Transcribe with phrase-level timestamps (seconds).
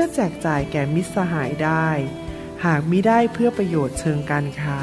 [0.00, 1.88] พื่อแจกจ่ายแก่มิตรสหายได้
[2.64, 4.80] หากมิได้เพื่อประโยชน์เชิงการค้า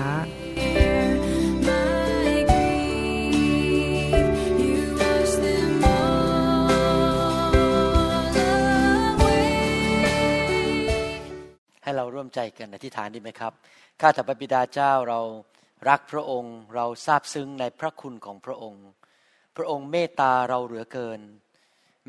[11.84, 13.54] ให้เราร่วมใจกันอธิษฐานดีไหมครับ
[14.02, 15.22] ข้าแต่พระบิดาเจ้าเรา
[15.90, 18.86] รักพระองค์เราซาบซึ้งในพระคุณของพระองค์
[19.56, 21.20] พระองค์เมตตาเราเหลือเกิน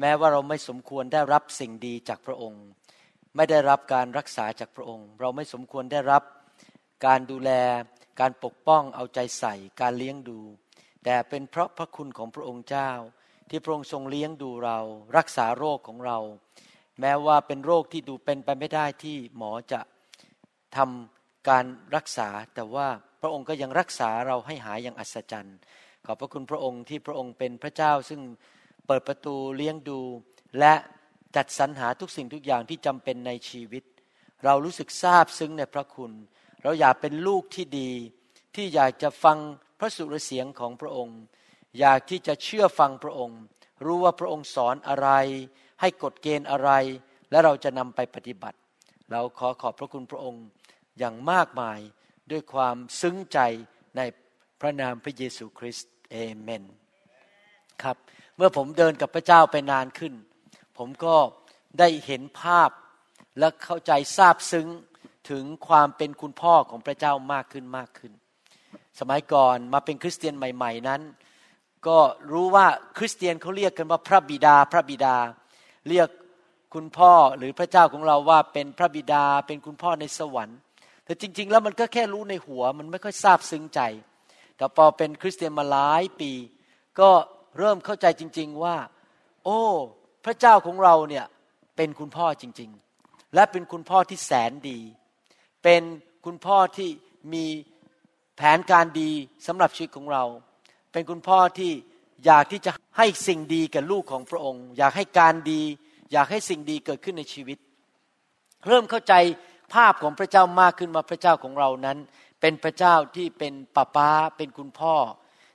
[0.01, 2.65] แม้ว่าเราไม่สมควรได้รับสิ่งดีจากพระองค์
[3.37, 6.23] ไม่ได้รับการรักษาจากพระองค์ เราไม่สมควรได้รับ
[7.07, 7.51] การดูแล
[8.21, 10.39] การปกป้องเอาใจใส่ การเลี้ยงดู
[11.05, 12.91] แต่เป็นเพราะพระคุณของพระองค์เจ้า
[13.51, 14.79] ที่พระองค์ทรงเลี้ยงดูเรา
[15.17, 16.19] รักษาโรคของเรา
[17.01, 19.81] แม้ว่าเป็นโรคที่ดูเป็นไปไม่ได้ที่หมอจะ
[20.77, 21.65] ทำการ
[21.97, 22.89] รักษา แต่ว่า
[23.21, 25.57] พระองค์ก็ยังรักษาเราให้หายอย่างอัศจรรย์
[26.07, 28.21] ขอบพระคุณพระองค์ที่พระองค์เป็นพระเจ้าซึ่ง
[28.87, 30.01] เปิดประตูเลี้ยงดู
[30.59, 30.75] และ
[31.37, 33.85] จัดสรรหาทุกสิ่งทุกอย่างที่จำเป็นในชีวิต
[34.45, 36.13] เรารู้สึกซาบซึ้งในพระคุณ
[36.63, 37.91] เราอยากเป็นลูกที่ดี
[38.55, 39.39] ที่อยากจะฟัง
[39.79, 41.19] พระสุรเสียงของพระองค์
[41.79, 43.41] อยากที่จะเชื่อฟังพระองค์
[43.85, 45.09] รู้ว่าพระองค์สอนอะไร
[45.81, 46.71] ให้กฎเกณฑ์อะไร
[47.31, 48.59] และเราจะนำไปปฏิบัติ
[49.13, 50.45] เราขอขอบพระคุณพระองค์
[50.99, 51.79] อย่างมากมาย
[52.31, 53.39] ด้วยความซึ้งใจ
[53.97, 54.01] ใน
[54.61, 56.65] พระนามพระเยซูคริสต์เอเมน
[57.83, 57.97] ครับ
[58.37, 60.15] เมื่อผมเดินกับพระเจ้าไปนานขึ้น
[60.79, 61.17] ผมก็
[61.79, 62.71] ได้เห็นภาพ
[63.39, 64.69] และเข้าใจทราบซึ้ง
[65.31, 68.13] ถึงความเป็นคุณพ่อของพระเจ้ามากขึ้นมากขึ้น
[69.01, 71.01] สมัยก่อนมาเป็นคริสเตียนใหม่ ๆนั้น
[71.87, 71.99] ก็
[72.33, 72.67] รู้ว่า
[72.99, 75.17] คริสเตียนเขาเรียกกันว่าพระบิดาพระบิดา
[75.89, 76.09] เรียก
[76.75, 80.59] คุณพ่อหรือพระเจ้าของเราว่าเป็นพระบิดาเป็นคุณพ่อในสวรรค์
[81.05, 83.81] แต่จริง ๆ แล้วมันก็แค่รู้ในหัวมันไม่ค่อยทราบซึ้งใจ
[84.57, 86.33] แต่พอเป็นคริสเตียนมาหลายปี
[87.01, 87.11] ก็
[87.59, 88.77] เริ่มเข้าใจจริง ๆว่า
[89.45, 89.63] โอ้
[90.27, 91.25] พระเจ้าของเราเนี่ย
[91.77, 92.71] เป็นคุณพ่อจริง
[93.03, 94.79] ๆ และเป็นคุณพ่อที่แสนดี
[95.65, 95.83] เป็น
[96.27, 96.89] คุณพ่อที่
[97.35, 97.47] มี
[98.37, 99.11] แผนการดี
[99.47, 100.25] สำหรับชีวิตของเรา
[100.93, 101.73] เป็นคุณพ่อที่
[102.25, 105.63] อยากที่จะให้สิ่งดีกับลูกของพระองค์ อยากให้การดี
[106.13, 107.59] อยากให้สิ่งดีเกิดขึ้นในชีวิต
[108.67, 109.15] เริ่มเข้าใจ
[109.75, 111.99] ภาพของพระเจ้ามากขึ้นมาพระเจ้าของเรานั้น
[112.41, 114.95] เป็นพระเจ้าที่เป็นป้าป้าเป็นคุณพ่อ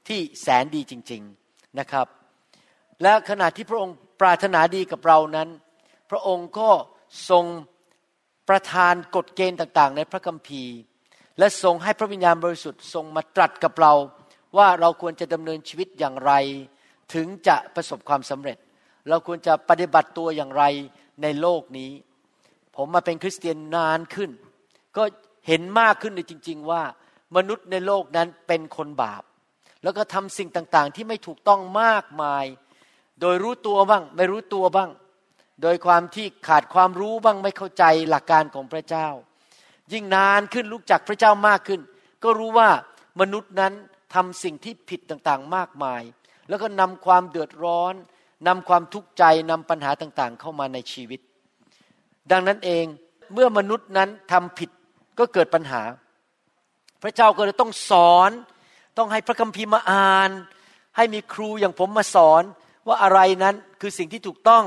[0.08, 1.22] ที่แสนดีจริง
[1.52, 2.08] ๆนะครับ
[3.04, 5.50] และขณะที่พระองค์ ปรารถนาดีกับเรานั้น
[6.10, 6.70] พระองค์ก็
[7.30, 7.46] ทรง
[8.50, 10.76] ประทานกฎเกณฑ์ต่างๆ ในพระคัมภีร์
[11.40, 13.94] และทรงให้พระวิญญาณบริสุทธิ์ทรงมาตรัสกับเรา
[14.58, 16.32] ว่าเราควรจะดำเนินชีวิตอย่างไร
[17.14, 18.58] ถึงจะประสบความสำเร็จ
[19.10, 20.64] เราควรจะปฏิบัติตัวอย่างไร
[21.22, 21.92] ในโลกนี้
[22.76, 24.32] ผมมาเป็นคริสเตียนนานขึ้น
[24.98, 25.04] ก็
[25.48, 26.84] เห็นมากขึ้นในจริง ๆ ว่า
[27.36, 29.24] มนุษย์ในโลกนั้นเป็นคนบาป
[29.84, 32.46] แล้วก็ทำสิ่งต่างๆ ที่ไม่ถูกต้องมากมาย
[33.22, 34.90] โดยรู้ตัวบ้าง ไม่รู้ตัวบ้าง
[35.62, 39.08] โดยความที่ขาดความรู้บ้างไม่เข้าใจหลักการของพระเจ้า
[39.92, 41.82] ยิ่งนานขึ้นรู้จักพระเจ้ามากขึ้น
[42.24, 42.70] ก็รู้ว่า
[43.22, 43.74] มนุษย์นั้น
[44.14, 46.02] ทำสิ่งที่ผิดต่างๆ มากมาย
[46.50, 47.94] แล้วก็นำความเดือดร้อน
[48.48, 51.20] นำความทุกข์ใจนำปัญหาต่างๆ เข้ามาในชีวิต
[52.32, 52.86] ดังนั้นเอง
[53.34, 54.70] เมื่อมนุษย์นั้นทำผิด
[55.20, 55.82] ก็เกิดปัญหา
[57.04, 58.32] พระเจ้าก็เลยต้องสอน
[58.98, 60.32] ต้องให้พระคัมภีร์มาอ่าน
[60.96, 62.44] ให้มีครูอย่างผมมาสอน
[62.88, 64.66] ว่าอะไรนั้นคือสิ่งที่ถูกต้อง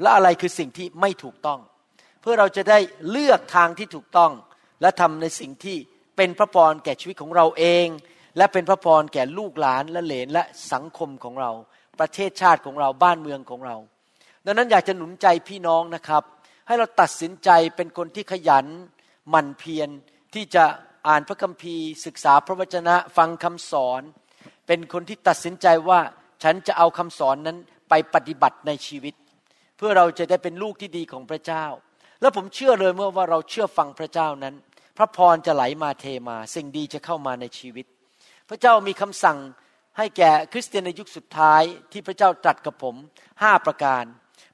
[0.00, 1.58] และอะไรคือสิ่งที่ไม่ถูกต้อง
[2.20, 2.78] เพื่อเราจะได้
[3.10, 4.32] เลือกทางที่ถูกต้อง
[4.80, 5.76] และทำในสิ่งที่
[6.16, 7.86] เป็นพระพรแก่ชีวิตของเราเอง
[8.36, 10.42] และเป็นพระพรแก่ลูกหลานและเหลนและ
[10.72, 11.50] สังคมของเรา
[12.00, 13.76] ประเทศชาติของเราบ้านเมืองของเรา
[14.44, 16.22] ดังนั้นอยากจะหนุนใจพี่น้องนะครับ
[16.66, 18.66] ให้เราตัดสินใจเป็นคนที่ขยัน
[19.30, 19.88] หมั่นเพียร
[20.34, 20.64] ที่จะ
[21.08, 24.02] อ่านพระคัมภีร์ ศึกษาพระวจนะฟังคำสอน
[24.66, 26.00] เป็นคนที่ตัดสินใจว่า
[26.42, 27.58] ฉันจะเอาคำสอนนั้น
[27.88, 29.14] ไปปฏิบัติในชีวิต
[29.76, 31.64] เพื่อเราจะได้เป็นลูกที่ดีของพระเจ้า
[32.20, 34.54] แล้วผมเชื่อเลยเมื่อว่าเราเชื่อฟังพระเจ้านั้น
[34.96, 37.86] พระพรจะไหลมาเทมา สิ่งดีจะเข้ามาในชีวิต
[38.48, 39.38] พระเจ้ามีคำสั่ง
[39.98, 42.96] ให้แก่คริสเตียนในยุคสุดท้ายที่พระเจ้าตรัสกับผม
[43.42, 44.04] ห้าประการ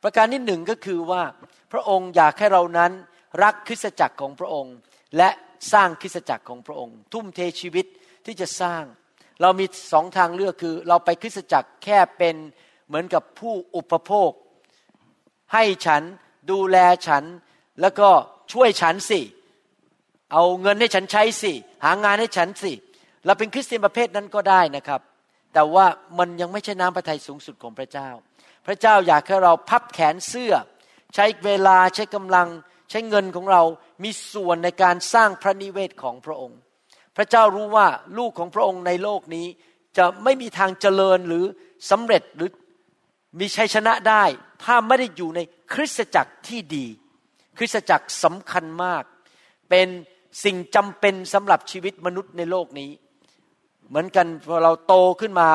[0.02, 1.22] ประการที่หนึ่งก็คือว่า
[1.72, 2.92] พระองค์อยากให้เรานั้น
[3.42, 4.74] รักคริสตจักรของพระองค์
[5.16, 5.30] และ
[5.72, 7.86] สร้างคริสตจักรของพระองค์ ทุ่มเทชีวิต
[8.26, 8.84] ที่จะสร้าง
[9.40, 12.36] เรามีสองทางเลือกคือ เราไปคริสตจักรแค่เป็น
[12.86, 14.30] เหมือนกับผู้อุปโภค
[15.52, 16.02] ให้ฉัน
[16.50, 17.24] ดูแลฉัน
[17.80, 18.08] แล้วก็
[18.52, 19.20] ช่วยฉันสิ
[20.32, 21.52] เอาเงินให้ฉันใช้สิ
[21.84, 22.72] หางานให้ฉันสิ
[23.26, 25.00] เราเป็นคริสเตียนประเภทนั้นก็ได้นะครับ
[25.54, 25.86] แต่ว่า
[26.18, 28.08] มันยังไม่ใช่น้ำพระทัยสูงสุดของพระเจ้า
[28.66, 30.52] พระเจ้าอยากให้เราพับแขนเสื้อ
[31.14, 32.48] ใช้เวลาใช้กำลัง
[32.90, 33.62] ใช้เงินของเรา
[34.04, 36.58] มีส่วนในการสร้างพระนิเวศของพระองค์
[37.16, 37.86] พระเจ้ารู้ว่า
[38.18, 39.46] ลูกของพระองค์ในโลกนี้
[39.98, 41.44] จะไม่มีทางเจริญหรือ
[41.90, 42.50] สำเร็จหรือ
[43.40, 44.24] มีชัยชนะได้
[44.64, 45.40] ถ้าไม่ได้อยู่ใน
[45.72, 46.86] คริสตจักรที่ดี
[47.58, 49.02] คริสตจักรสำคัญมาก
[49.70, 49.88] เป็น
[50.44, 52.90] สิ่งจำเป็นสำหรับชีวิตมนุษย์ในโลกนี้
[53.88, 55.48] เหมือนกันพอเราโตขึ้นมา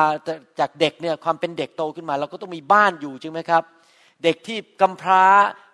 [0.58, 3.62] จากเด็กเนี่ยความเป็นเด็กโตขึ้นมา เราก็ต้องมีบ้านอยู่จริงไหมครับ
[4.24, 5.24] เด็กที่กำพร้า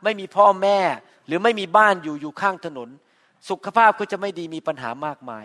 [0.05, 0.79] ไม่มีพ่อแม่
[1.27, 2.89] หรือไม่มีบ้านอยู่อยู่ข้างถนน
[3.49, 5.41] สุขภาพก็จะไม่ดีมีปัญหามากมา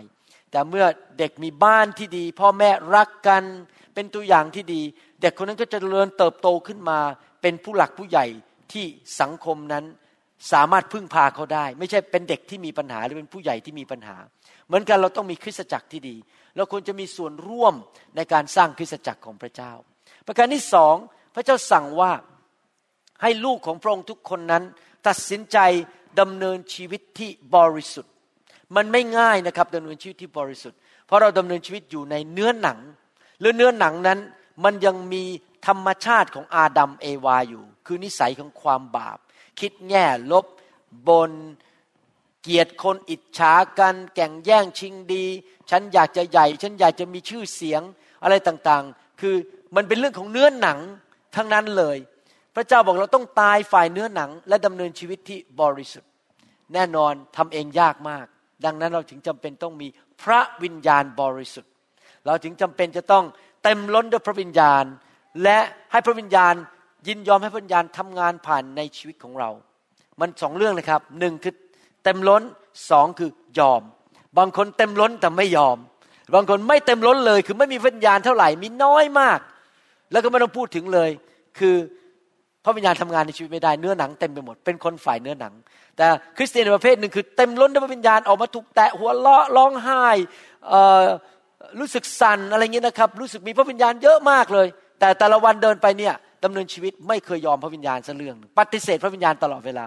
[0.54, 0.86] แต่เมื่อ
[1.18, 3.42] เด็กมีบ้านที่ดี พ่อแม่รักกัน
[3.94, 4.82] เป็นตัวอย่างที่ดี
[5.20, 6.98] เด็กคนนั้นก็จะเจริญเติบโตขึ้นมา
[7.42, 8.26] เป็นผู้หลักผู้ใหญ่
[8.72, 8.84] ที่
[9.20, 9.84] สังคมนั้น
[10.52, 14.16] สามารถพึ่งพาเขาได้ ไม่ใช่เป็นเด็กที่มีปัญหาหรือเป็นผู้ใหญ่ที่มีปัญหา
[14.66, 16.16] เหมือนกันเราต้องมีคริสตจักรที่ดี
[16.56, 17.74] เราควรจะมีส่วนร่วม
[18.16, 19.72] ในการสร้างคริสตจักรของพระเจ้า
[20.26, 20.94] ประการที่สอง
[21.34, 22.12] พระเจ้าสั่งว่า
[23.22, 24.64] ให้ลูกของพระองค์ทุกคนนั้น
[25.06, 25.58] ตัดสินใจ
[26.20, 28.13] ดำเนินชีวิตที่บริสุทธิ์
[28.76, 32.78] มันไม่ง่ายนะครับดำเนินชีวิตที่บริสุทธิ์ เพราะเราดำเนินชีวิตอยู่ในเนื้อหนัง
[33.40, 34.18] หรือเนื้อหนังนั้น
[34.64, 35.24] มันยังมี
[35.66, 39.18] ธรรมชาติของอาดัมเอวาอยู่ คือนิสัยของความบาป
[39.60, 40.46] คิดแง่ลบ
[41.08, 41.30] บน
[42.42, 45.24] เกียรติคนอิจฉากัน แก่งแย่งชิงดี
[45.70, 47.82] ฉันอยากจะใหญ่ ฉันอยากจะมีชื่อเสียง
[48.22, 49.34] อะไรต่างๆ คือ
[49.76, 50.78] มันเป็นเรื่องของเนื้อหนัง
[51.36, 51.96] ทั้งนั้นเลย
[52.54, 56.10] พระเจ้าบอกเราต้องตายฝ่ายเนื้อหนัง และดำเนินชีวิตที่บริสุทธิ์
[56.74, 58.26] แน่นอนทำเองยากมาก
[58.64, 59.88] ดังนั้นเราถึงจำเป็นต้องมี
[60.22, 61.72] พระวิญญาณบริสุทธิ์
[62.26, 63.24] เราถึงจำเป็นจะต้อง
[63.62, 64.84] เต็มล้นด้วยพระวิญญาณ
[65.42, 65.58] และ
[65.92, 66.54] ให้พระวิญญาณ
[67.06, 69.50] ยินยอมให้พระวิญญาณทำงานผ่านในชีวิตของเรา
[70.20, 71.54] มันสองเรื่องนะครับหนึ่งคือ
[72.04, 72.42] เต็มล้น
[72.90, 73.82] สองคือยอม
[74.38, 75.78] บางคนเต็มล้นแต่ไม่ยอม
[76.34, 79.38] บางคนไม่เต็มล้นเลย คือไม่มีวิญญาณเท่าไหร่มีน้อยมาก
[80.12, 81.10] แล้วก็ไม่ต้องพูดถึงเลย
[81.58, 81.76] คือ
[82.64, 85.54] พระวิญญาณทำงานในชีวิตไม่ได้เนื้อหนังเต็มไปหมดเป็นคนฝ่ายเนื้อหนัง
[85.96, 86.06] แต่
[86.36, 90.04] คริสเตียนประเภทหนึ่งคือเต็มล้นด้วยพระวิญญาณออกมาถูกแตะหัวเราะร้องไห้
[91.78, 94.66] รู้สึกสั่นอะไรเงี้ยนะครับ รู้สึกมีพระวิญญาณเยอะมากเลย
[95.00, 96.14] แต่แต่ละวันเดินไปเนี่ย
[96.44, 99.86] ดำเนินชีวิตไม่เคยยอมพระวิญญาณสักเรื่องปฏิเสธพระวิญญาณตลอดเวลา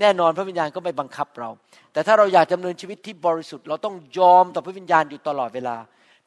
[0.00, 1.48] แน่นอนพระวิญญาณก็ไม่บังคับเรา
[1.92, 5.76] แต่ถ้าเราอยากดำเนินชีวิตที่บริสุทธิ์เราต้องยอมต่อพระวิญญาณอยู่ตลอดเวลา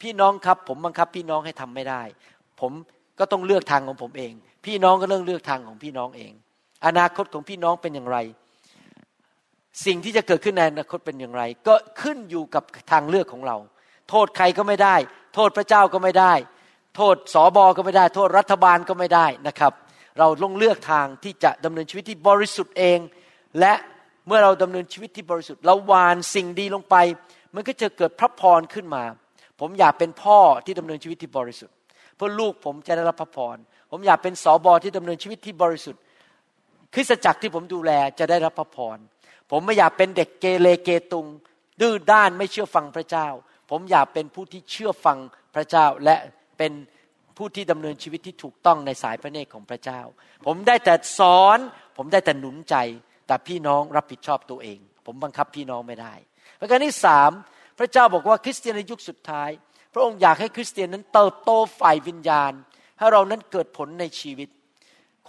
[0.01, 2.01] พี่น้องครับ ผมบังคับพี่น้องให้ทำไม่ได้
[2.61, 2.71] ผม
[3.19, 4.33] ก็ต้องเลือกทางของผมเอง
[4.65, 6.33] พี่น้องก็เรื่องเลือกทางของพี่น้องเอง
[6.85, 8.17] อนาคตของพี่น้องเป็นอย่างไร
[9.85, 13.57] สิ่งที่จะเกิดขึ้นในอนาคตเป็นอย่างไร ก็ขึ้นอยู่กับทางเลือกของเรา
[14.09, 14.95] โทษใครก็ไม่ได้
[15.35, 16.33] โทษพระเจ้าก็ไม่ได้
[16.95, 19.73] โทษสอบอก็ไม่ได้ โทษรัฐบาลก็ไม่ได้นะครับ
[20.19, 22.99] เราลงเลือกทางที่จะดำเนินชีวิตที่บริสุทธิ์เอง
[23.59, 23.73] และ
[24.27, 26.95] เมื่อเราดำเนินชีวิตที่บริสุทธิ์เราวานสิ่งดีลงไป
[27.55, 29.03] มันก็จะเกิดพระพรขึ้นมา
[29.59, 31.75] ผมอยากเป็นพ่อที่ดำเนินชีวิตที่บริสุทธิ์
[32.15, 33.57] เพื่อลูกผมจะได้รับพระพร
[33.91, 36.01] ผมอยากเป็นสอบอที่ดำเนินชีวิตที่บริสุทธิ์
[36.93, 38.97] คริสตจักรที่ผมดูแลจะได้รับพระพร
[39.51, 41.27] ผมไม่อยากเป็นเด็กเกเรเกตุง
[41.81, 43.27] ดื้อด้านไม่เชื่อฟังพระเจ้า
[43.69, 45.17] ผมอยากเป็นผู้ที่เชื่อฟัง
[45.55, 46.15] พระเจ้าและ
[46.57, 46.71] เป็น
[47.37, 50.01] ผู้ที่ดำเนินชีวิตที่ถูกต้องในสายพระเนตรของพระเจ้า
[50.45, 51.57] ผมได้แต่สอน
[51.97, 52.75] ผมได้แต่หนุนใจ
[53.27, 56.13] แต่พี่น้องรับผิดชอบตัวเอง ผมบังคับพี่น้องไม่ได้
[56.59, 57.31] ประการที่สาม
[57.79, 59.49] พระเจ้าบอกว่าคริสเตียนในยุคสุดท้าย
[59.93, 62.53] พระองค์อยากให้คริสเตียนนั้นเติบโตฝ่ายวิญญาณ
[62.97, 64.49] ให้เรานั้นเกิดผลในชีวิต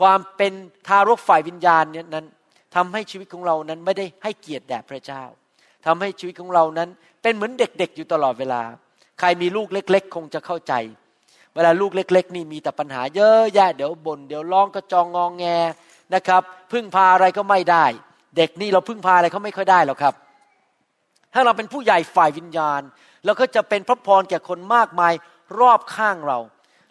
[0.00, 0.52] ความเป็น
[0.88, 2.26] ทารกฝ่ายวิญญาณนั้น
[2.74, 5.22] ทำให้ชีวิตของเรานั้นไม่ได้ให้เกียรติแด่พระเจ้า
[5.86, 6.88] ทำให้ชีวิตของเรานั้น
[7.22, 8.62] เป็นเหมือนเด็กๆอยู่ตลอดเวลา
[9.18, 10.72] ใครมีลูกเล็ก ๆ คงจะเข้าใจ
[11.54, 15.44] เวลาลูกเล็ก ๆ นี่มีแต่ปัญหาเยอะแยะเดี๋ยวบน่นเดี๋ยวร้องกระจองงองแง
[16.14, 16.42] นะครับ
[16.72, 17.84] พึ่งพาอะไรก็ไม่ได้
[18.36, 20.14] เด็กนี่เราพึ่งพาอะไรเขาไม่ค่อยได้หรอกครับ
[21.34, 22.80] ถ้าเราเป็นผู้ใหญ่ฝ่ายวิญญาณ
[23.24, 25.12] เราก็จะเป็นพระพรแก่คนมากมาย
[25.60, 26.38] รอบข้างเรา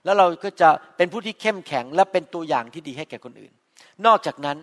[0.05, 3.53] แล้วเราก็จะเป็นผู้ที่เข้มแข็งและเป็นตัวอย่างที่ดีให้แก่คนอื่น
[4.05, 4.57] นอกจากนั้น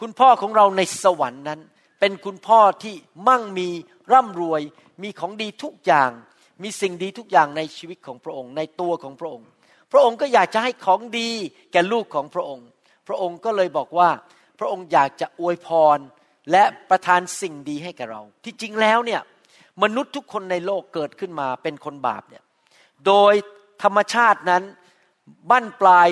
[0.00, 1.60] คุณพ่อของเราในสวรรค์นั้น
[2.00, 2.94] เป็นคุณพ่อที่
[3.28, 3.68] มั่งมี
[4.12, 4.62] ร่ำรวย
[5.02, 6.10] มีของดีทุกอย่าง
[6.62, 9.46] มีสิ่งดีทุกอย่างในชีวิตของพระองค์ ในตัวของพระองค์
[9.92, 11.30] พระองค์ก็อยากจะให้ของดี
[11.72, 12.66] แก่ลูกของพระองค์
[13.08, 14.10] พระองค์ก็เลยบอกว่า
[14.58, 15.98] พระองค์อยากจะอวยพร
[16.50, 19.20] และประทานสิ่งดีให้แก่เรา ที่จริงแล้วเนี่ย
[19.82, 22.42] มนุษย์ทุกคนในโลกเกิดขึ้นมาเป็นคนบาปเนี่ย
[23.06, 23.34] โดย
[23.82, 24.62] ธรรมชาตินั้น
[25.50, 26.08] บั้นปลาย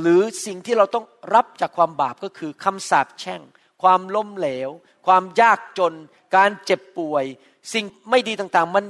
[0.00, 3.40] หรือสิ่งที่เราต้องรับจากความบาปก็คือคำสาปแช่ง
[3.82, 4.70] ความล้มเหลว
[5.06, 5.94] ความยากจน
[6.36, 7.24] การเจ็บป่วย
[7.72, 8.84] สิ่งไม่ดีต่างๆ มัน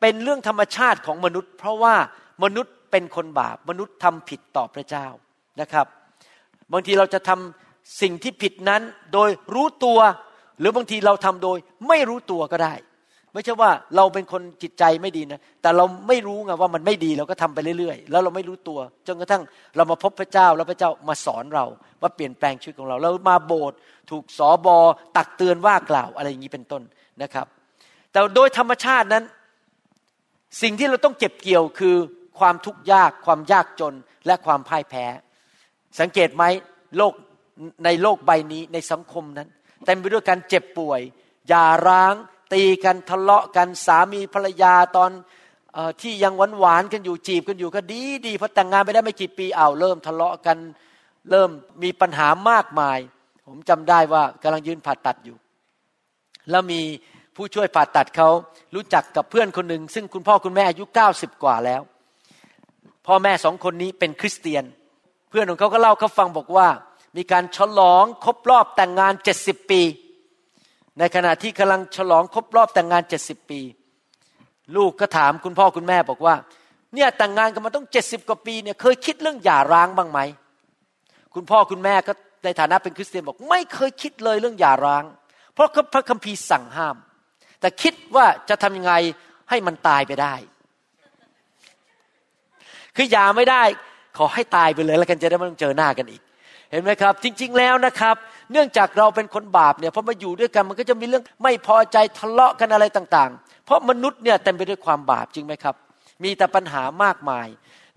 [0.00, 1.94] เป็นเรื่องธรรมชาติของมนุษย์ เพราะว่า
[2.44, 5.06] มนุษย์เป็นคนบาป มนุษย์ทำผิดต่อพระเจ้า
[5.60, 5.86] นะครับ
[6.72, 8.82] บางทีเราจะทำสิ่งที่ผิดนั้น
[9.12, 9.98] โดยรู้ตัว
[10.58, 11.58] หรือบางทีเราทำโดย
[11.88, 12.74] ไม่รู้ตัวก็ได้
[13.32, 19.42] ไม่ใช่ว่าเราเป็นคนจิตใจไม่ดีนะ แต่เราไม่รู้ไงว่ามันไม่ดีเราก็ทำไปเรื่อยๆ แล้วเราไม่รู้ตัว จนกระทั่ง
[19.76, 21.66] เรามาพบพระเจ้าแล้วพระเจ้ามาสอนเรา
[22.02, 23.78] มาเปลี่ยนแปลงชีวิตของเรา เรามาโบสถ์
[24.10, 24.76] ถูกสอบอ
[25.16, 26.82] ตักเตือนว่ากล่าวอะไรอย่างนี้เป็นต้น
[27.22, 27.46] นะครับ
[28.12, 29.24] แต่โดยธรรมชาตินั้น
[30.62, 31.96] สิ่งที่เราต้องเก็บเกี่ยวคือ
[32.38, 33.94] ความทุกข์ยาก ความยากจน
[34.26, 35.04] และความพ่ายแพ้
[36.00, 36.44] สังเกตไหม
[36.96, 37.12] โลก
[37.84, 39.48] ในโลกใบนี้ในสังคมนั้น
[39.86, 41.00] เต็มไปด้วยการเจ็บป่วย
[41.52, 42.14] ยาร้าง
[42.52, 45.10] ตีกันทะเลาะกันสามีภรรยาตอน
[45.76, 50.58] อที่ยังหวานหวานกันอยู่จีบกันอยู่ก็ดีดีพอแต่งงานไปได้ไม่กี่ปีเอาเริ่มทะเลาะกัน
[51.30, 51.50] เริ่ม
[51.82, 52.98] มีปัญหามากมาย
[53.46, 55.36] ผมจำได้ว่ากำลังยืนผ่าตัดอยู่
[56.50, 56.80] แล้วมี
[57.36, 58.28] ผู้ช่วยผ่าตัดเขา
[58.74, 61.82] รู้จักกับเพื่อนคนหนึ่งซึ่งคุณพ่อคุณแม่อายุเก้าสิบกว่าแล้ว
[63.06, 64.64] พ่อแม่สองคนนี้เป็นคริสเตียน
[65.30, 66.68] เพื่อนของเขาก็เล่าเขาฟังบอกว่า
[67.16, 69.80] มีการฉลองครบรอบแต่งงานเจ็ดสิบปี
[70.98, 73.60] ในขณะที่กำลังฉลองครบรอบแต่งงานเจ็ดสิบปี
[74.76, 76.34] ลูกก็ถามคุณพ่อคุณแม่บอกว่า
[76.94, 80.18] เนี่ยแต่งงานกันมาต้องเจ็ดสิบกว่าปีเนี่ยเคยคิดเรื่องหย่าร้างบ้างไหม
[81.34, 82.12] คุณพ่อคุณแม่ก็
[82.44, 85.04] ในฐานะเป็นคริสเตียนบอกไม่เคยคิดเลยเรื่องหย่าร้าง
[85.54, 86.96] เพราะพระคัมภีร์สั่งห้าม
[87.60, 88.94] แต่คิดว่าจะทำยังไง
[89.50, 90.34] ให้มันตายไปได้
[92.96, 93.62] คือหย่าไม่ได้
[94.16, 96.22] ขอให้ตายไปเลยแล้วกันจะได้ไม่ต้องเจอหน้ากันอีก
[96.70, 98.16] เห็นไหมครับ จริง ๆแล้วนะครับ
[98.52, 105.74] เนื่องจากเราเป็นคนบาปเนี่ยพอมาอยู่ด้วยกันมันก็จะมีเรื่องไม่พอใจทะเลาะกันอะไรต่างๆ เพราะมนุษย์เนี่ยเต็มไปด้วยความบาปจริงไหมครับ
[106.22, 107.48] มีแต่ปัญหามากมาย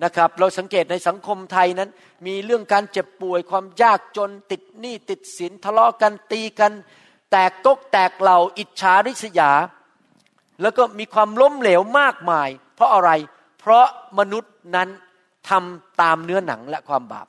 [0.03, 1.89] นะครับ เราสังเกตในสังคมไทยนั้น
[2.27, 6.71] มีเรื่องการเจ็บป่วยความยากจนติดหนี้ติดสินทะเลาะกันตีกัน
[7.31, 9.51] แตกกกแตกเหล่าอิจฉาริษยา
[10.61, 13.09] แล้วก็มีความล้มเหลวมากมาย เพราะอะไร
[13.59, 13.85] เพราะ
[14.19, 14.89] มนุษย์นั้น
[15.49, 17.27] ทำตามเนื้อหนังและความบาป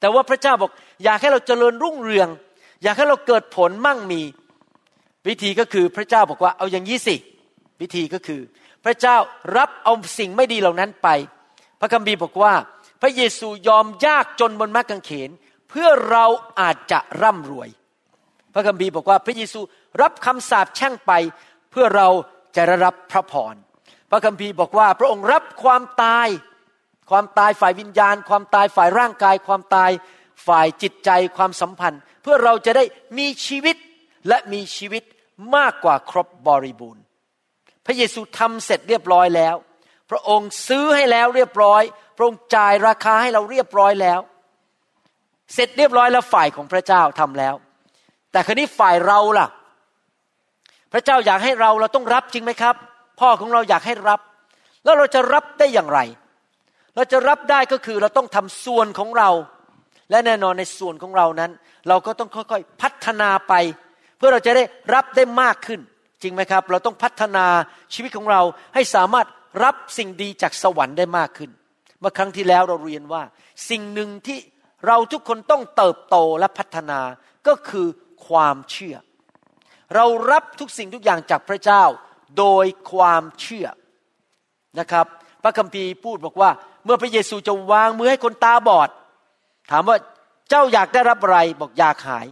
[0.00, 0.70] แต่ว่าพระเจ้าบอก
[1.04, 2.28] อยากให้เราเจริญรุ่งเรือง
[2.82, 4.22] อยากให้เราเกิดผลมั่งมี
[5.28, 7.16] วิธีก็คือพระเจ้าบอกว่าเอาอย่างนี้สิ
[7.80, 8.40] วิธีก็คือ
[8.84, 9.16] พระเจ้า
[9.56, 11.08] รับเอาสิ่งไม่ดีเหล่านั้นไป
[11.80, 12.52] พระคัมภีร์บอกว่า
[13.02, 15.30] พระเยซูยอมยากจนบนไม้กางเขน
[15.70, 16.26] เพื่อเรา
[16.60, 17.68] อาจจะร่ำรวย
[18.54, 19.60] พระคัมภีร์บอกว่าพระเยซู
[20.02, 21.12] รับคำสาปแช่งไป
[21.70, 22.08] เพื่อเรา
[22.56, 23.54] จะได้รับพระพร
[24.10, 26.28] พระคัมภีร์บอกว่าพระองค์รับความตาย
[27.10, 29.90] ความตายฝ่ายวิญญาณ ความตายฝ่ายร่างกาย ความตาย
[30.46, 32.84] ฝ่ายจิตใจความสัมพันธ์ เพื่อเราจะได้
[33.18, 33.76] มีชีวิต
[34.28, 35.02] และมีชีวิต
[35.56, 37.02] มากกว่าครบบริบูรณ์
[37.86, 39.56] พระเยซูทำเสร็จเรียบร้อยแล้ว
[40.10, 41.82] พระองค์ซื้อให้แล้วเรียบร้อย
[42.16, 44.20] พระองค์จ่ายราคาให้เราเรียบร้อยแล้ว
[45.54, 47.54] เสร็จเรียบร้อยแล้วฝ่ายของพระเจ้าทำแล้ว
[48.32, 49.48] แต่ครนี้ฝ่ายเราล่ะ
[50.92, 52.74] พระเจ้าอยากให้เราเราต้องรับจริงไหมครับ
[53.20, 54.20] พ่อของเราอยากให้รับ
[54.84, 56.00] แล้วเราจะรับได้อย่างไร
[56.96, 59.30] เราจะรับได้ก็คือเราต้องทำส่วนของเรา
[60.10, 61.50] และแน่นอนในส่วนของเรานั้น
[61.88, 63.54] เราก็ต้องค่อยๆพัฒนาไป
[64.16, 65.80] เพื่อเราจะได้รับได้มากขึ้น
[66.22, 67.46] จริงไหมครับ เราต้องพัฒนา
[67.94, 68.42] ชีวิตของเรา
[68.74, 69.26] ให้สามารถ
[69.64, 71.50] รับสิ่งดีจากสวรรค์ได้มากขึ้น
[72.00, 73.22] เมื่อครั้งที่แล้วเราเรียนว่า
[73.70, 74.38] สิ่งหนึ่งที่
[74.86, 77.00] เราทุกคนต้องเติบโตและพัฒนา
[77.46, 77.86] ก็คือ
[78.28, 78.96] ความเชื่อ
[79.94, 81.84] เรารับทุกสิ่งทุกอย่างจากพระเจ้า
[82.38, 83.66] โดยความเชื่อ
[84.80, 85.06] นะครับ
[85.42, 86.50] พระคัมภีร์พูดบอกว่า
[86.86, 88.88] เมื่อพระเยซูจะวางมือให้คนตาบอด
[89.70, 89.96] ถามว่า
[90.50, 92.26] เจ้าอยากได้รับอะไรบอกอยากหาย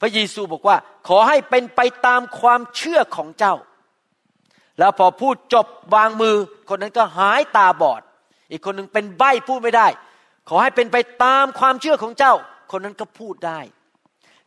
[0.00, 0.76] พระเยซูบอกว่า
[1.08, 3.54] ขอให้เป็นไปตามความเชื่อของเจ้า
[4.78, 6.36] แล้วพอพูดจบวางมือ
[6.68, 8.02] คนนั้นก็หายตาบอด
[8.50, 9.88] อีกคนหนึ่งเป็นใบ้พูดไม่ได้
[10.48, 12.34] ขอให้เป็นไปตามความเชื่อของเจ้า
[12.72, 13.60] คนนั้นก็พูดได้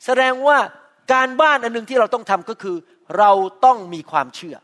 [0.05, 0.57] แสดงว่า
[1.13, 2.77] การบ้านอันหนึ่งที่เราต้องทำก็คือ
[3.17, 3.31] เรา
[3.65, 4.55] ต้องมีความเชื่อ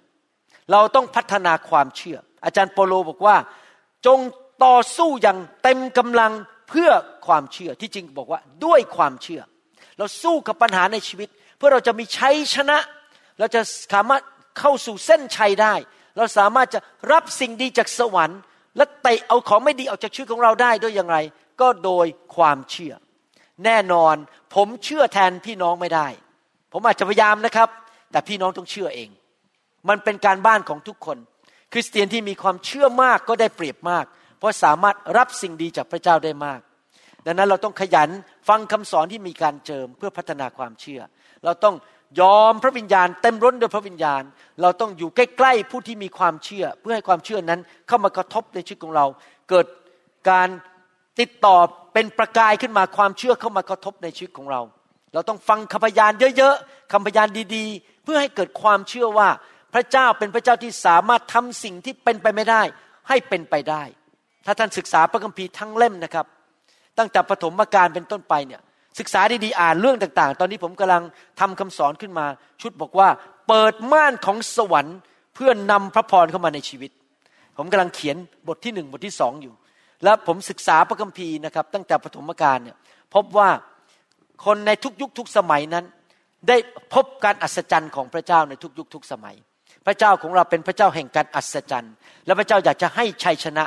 [0.72, 3.36] เราต้องพัฒนาความเชื่อ อาจารย์โปโลบอกว่า
[4.06, 4.20] จง
[4.64, 6.32] ต่อสู้อย่างเต็มกำลัง
[6.70, 6.90] เพื่อ
[7.28, 9.42] ความเชื่อที่จริงบอกว่าด้วยความเชื่อ
[9.98, 12.78] เราสู้กับปัญหาในชีวิต เพื่อเราจะมีชัยชนะ
[13.40, 13.62] เราจะ
[13.94, 14.24] สามารถ
[14.60, 15.74] เข้าสู่เส้นชัยได้
[16.18, 16.80] เราสามารถจะ
[17.12, 18.40] รับสิ่งดีจากสวรรค์
[18.78, 21.18] และเตะเอาของไม่ดีออกจากชีวิตของเราได้ด้วยอย่างไร
[21.62, 22.94] ก็โดยความเชื่อ
[23.66, 24.16] แน่นอน
[24.56, 26.08] ผมเชื่อแทนพี่น้องไม่ได้
[26.74, 27.70] ผมอาจจะพยายามนะครับ
[28.12, 29.10] แต่พี่น้องต้องเชื่อเอง
[29.90, 31.18] มันเป็นการบ้านของทุกคน
[31.74, 34.06] คริสเตียนที่มีความเชื่อมากก็ได้เปรียบมาก
[34.40, 36.60] เพราะสามารถรับสิ่งดีจากพระเจ้าได้มาก
[37.26, 38.10] ดังนั้นเราต้องขยัน
[38.50, 41.02] ฟังคำสอนที่มีการเจิมเพื่อพัฒนาความเชื่อ
[41.46, 41.76] เราต้อง
[42.22, 44.22] ยอมพระวิญญาณเต็มร้นด้วยพระวิญญาณ
[44.62, 49.06] เราต้องอยู่ใกล้ๆผู้ที่มีความเชื่อ เพื่อให้ความเชื่อนั้นเข้ามากระทบในชีวิตของเรา
[49.50, 49.66] เกิด
[50.30, 50.50] การ
[51.20, 51.58] ติดต่อ
[51.94, 54.62] เป็นประกายขึ้นมาความเชื่อเข้ามากระทบในชีวิตของเรา
[55.14, 59.30] เราต้องฟังคำพยานเยอะๆคำพยานดีๆ เพื่อให้เกิดความเชื่อว่า
[59.74, 62.62] พระเจ้าเป็นพระเจ้าที่สามารถทำสิ่งที่เป็นไปไม่ได้
[63.08, 63.84] ให้เป็นไปได้
[64.48, 66.26] ถ้าท่านศึกษาพระคัมภีร์ทั้งเล่มนะครับ
[66.98, 68.62] ตั้งแต่ปฐมกาลเป็นต้นไปเนี่ย
[69.00, 71.04] ศึกษาดีๆอ่านเรื่องต่างๆ ตอนนี้ผมกำลัง
[71.40, 72.26] ทำคำสอนขึ้นมา
[72.62, 73.08] ชุดบอกว่า
[73.48, 74.98] เปิดม่านของสวรรค์
[75.36, 76.92] เพื่อนนำพระพรเข้ามาในชีวิต
[77.58, 79.54] ผมกำลังเขียนบทที่หนึ่งบทที่สองอยู่
[80.04, 82.78] แล้วผมศึกษาพระคัมภีร์นะครับ ตั้งแต่ปฐมกาลเนี่ย
[83.16, 83.50] พบว่า
[84.46, 85.86] คนในทุกยุคทุกสมัยนั้น
[86.48, 86.58] ได้
[86.94, 89.36] พบการอัศจรรย์ของพระเจ้าในทุกยุคทุกสมัย
[89.86, 91.94] พระเจ้าของเราเป็นพระเจ้าแห่งการอัศจรรย์
[92.26, 93.64] และพระเจ้าอยากจะให้ชัยชนะ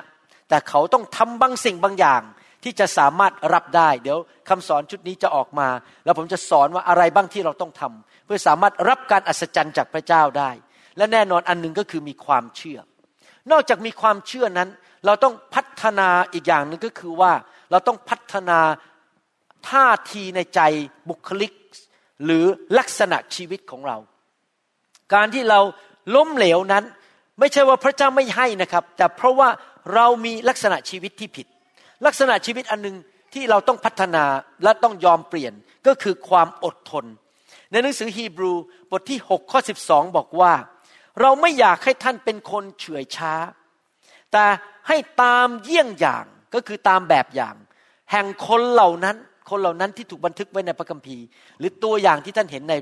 [0.51, 2.23] แต่เขาต้องทำบางสิ่งบางอย่าง
[2.65, 5.69] ที่จะสามารถรับได้ เดี๋ยวคำสอนชุดนี้จะออกมา
[6.05, 10.51] แล้วผมจะสอนว่าอะไรบ้างที่เราต้องทำเพื่อสามารถรับการอัศจรรย์จากพระเจ้าได้
[10.97, 12.79] และแน่นอนอันหนึ่งก็คือมีความเชื่อ
[13.51, 14.69] นอกจากมีความเชื่อนั้น
[15.07, 17.33] เราต้องพัฒนาอีกอย่างหนึ่งก็คือว่า
[17.71, 18.59] เราต้องพัฒนา
[19.69, 20.61] ท่าทีในใจ
[21.09, 21.53] บุคลิก
[22.25, 22.45] หรือ
[22.79, 23.97] ลักษณะชีวิตของเรา
[25.15, 25.61] การที่เรา
[26.15, 26.85] ล้มเหลวนั้น
[27.39, 29.49] ไม่ใช่ว่าพระเจ้าไม่ให้นะครับ แต่เพราะว่า
[29.95, 31.47] เรามีลักษณะชีวิตที่ผิด
[32.07, 32.97] ลักษณะชีวิตอันหนึ่ง
[33.35, 34.25] ที่เราต้องพัฒนา
[34.63, 35.53] และต้องยอมเปลี่ยน
[35.87, 37.05] ก็คือความอดทน
[37.71, 38.53] ในหนังสือฮีบรู
[38.91, 40.53] บทที่6ข้อ12 บอกว่า
[41.21, 43.35] เราไม่อยากให้ท่านเป็นคนเฉื่อยช้า
[44.33, 44.45] แต่
[44.89, 47.55] ให้ตามเยี่ยงอย่างก็คือตามแบบอย่าง
[48.11, 49.17] แห่งคนเหล่านั้น
[49.51, 51.25] คนเหล่านั้นที่ถูกบันทึกไว้ในพระคัมภีร์
[51.59, 52.75] หรือตัวอย่างที่ท่านเห็นใน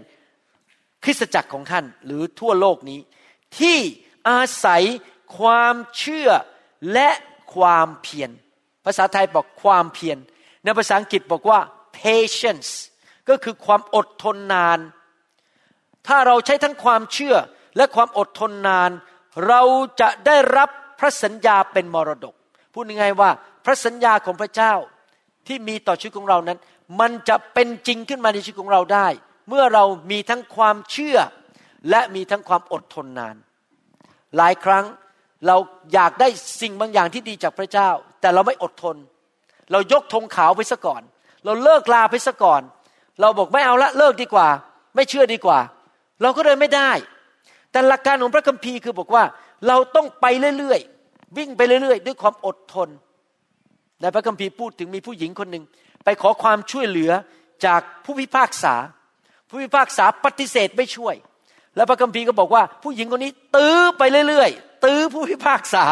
[1.04, 3.00] คริสตจักรของท่านหรือทั่วโลกนี้
[3.58, 3.78] ที่
[4.28, 4.82] อาศัย
[5.38, 6.28] ความเชื่อ
[6.92, 7.10] และ
[7.54, 8.30] ความเพียร
[8.84, 10.18] ภาษาไทยบอกความเพียร
[10.64, 11.60] ในภาษาอังกฤษบอกว่า
[11.96, 12.70] patience
[13.28, 14.78] ก็คือความอดทนนาน
[16.06, 17.36] ถ้าเราใช้ทั้งความเชื่อ
[17.76, 18.90] และความอดทนนาน
[19.48, 19.62] เรา
[20.00, 20.68] จะได้รับ
[21.00, 22.34] พระสัญญาเป็นมรดก
[22.72, 23.30] พูดง่ายๆว่า
[23.64, 24.74] พระสัญญาของพระเจ้า
[25.46, 26.58] ที่มีต่อชีวิตของเรานั้น
[27.00, 29.08] มันจะเป็นจริงขึ้นมาในชีวิตของเราได้
[29.48, 31.18] เมื่อเรามีทั้งความเชื่อ
[31.90, 33.36] และมีทั้งความอดทนนาน
[34.36, 34.84] หลายครั้ง
[35.46, 35.56] เรา
[35.94, 36.28] อยากได้
[36.60, 37.88] สิ่งบางอย่างที่ดีจากพระเจ้า
[38.20, 38.96] แต่เราไม่อดทน
[39.72, 41.02] เรายกธงขาวไปซะก่อน
[41.44, 42.62] เราเลิกลาไปซะก่อน
[43.20, 44.48] เราบอกไม่เอาละเลิกดีกว่า
[44.94, 45.58] ไม่เชื่อดีกว่า
[46.22, 46.90] เราก็เลยไม่ได้
[47.72, 49.24] แต่หลักการของพระคัมภีร์คือบอกว่า
[49.68, 50.26] เราต้องไป
[50.58, 52.88] เรื่อยๆวิ่งไปเรื่อยๆ ด้วยความอดทน
[54.00, 55.64] ในพระคัมภีร์พูดถึงมีผู้หญิงคนหนึ่ง
[56.04, 57.12] ไปขอความช่วยเหลือ
[57.66, 58.74] จากผู้พิพากษา
[59.48, 61.14] ผู้พิพากษาปฏิเสธไม่ช่วย
[61.76, 65.84] แล้วพระคัมภีร์ก็บอกว่าผู้หญิงคนนี้ตื้อไปเรื่อยๆ ตื้อผู้พิพากษา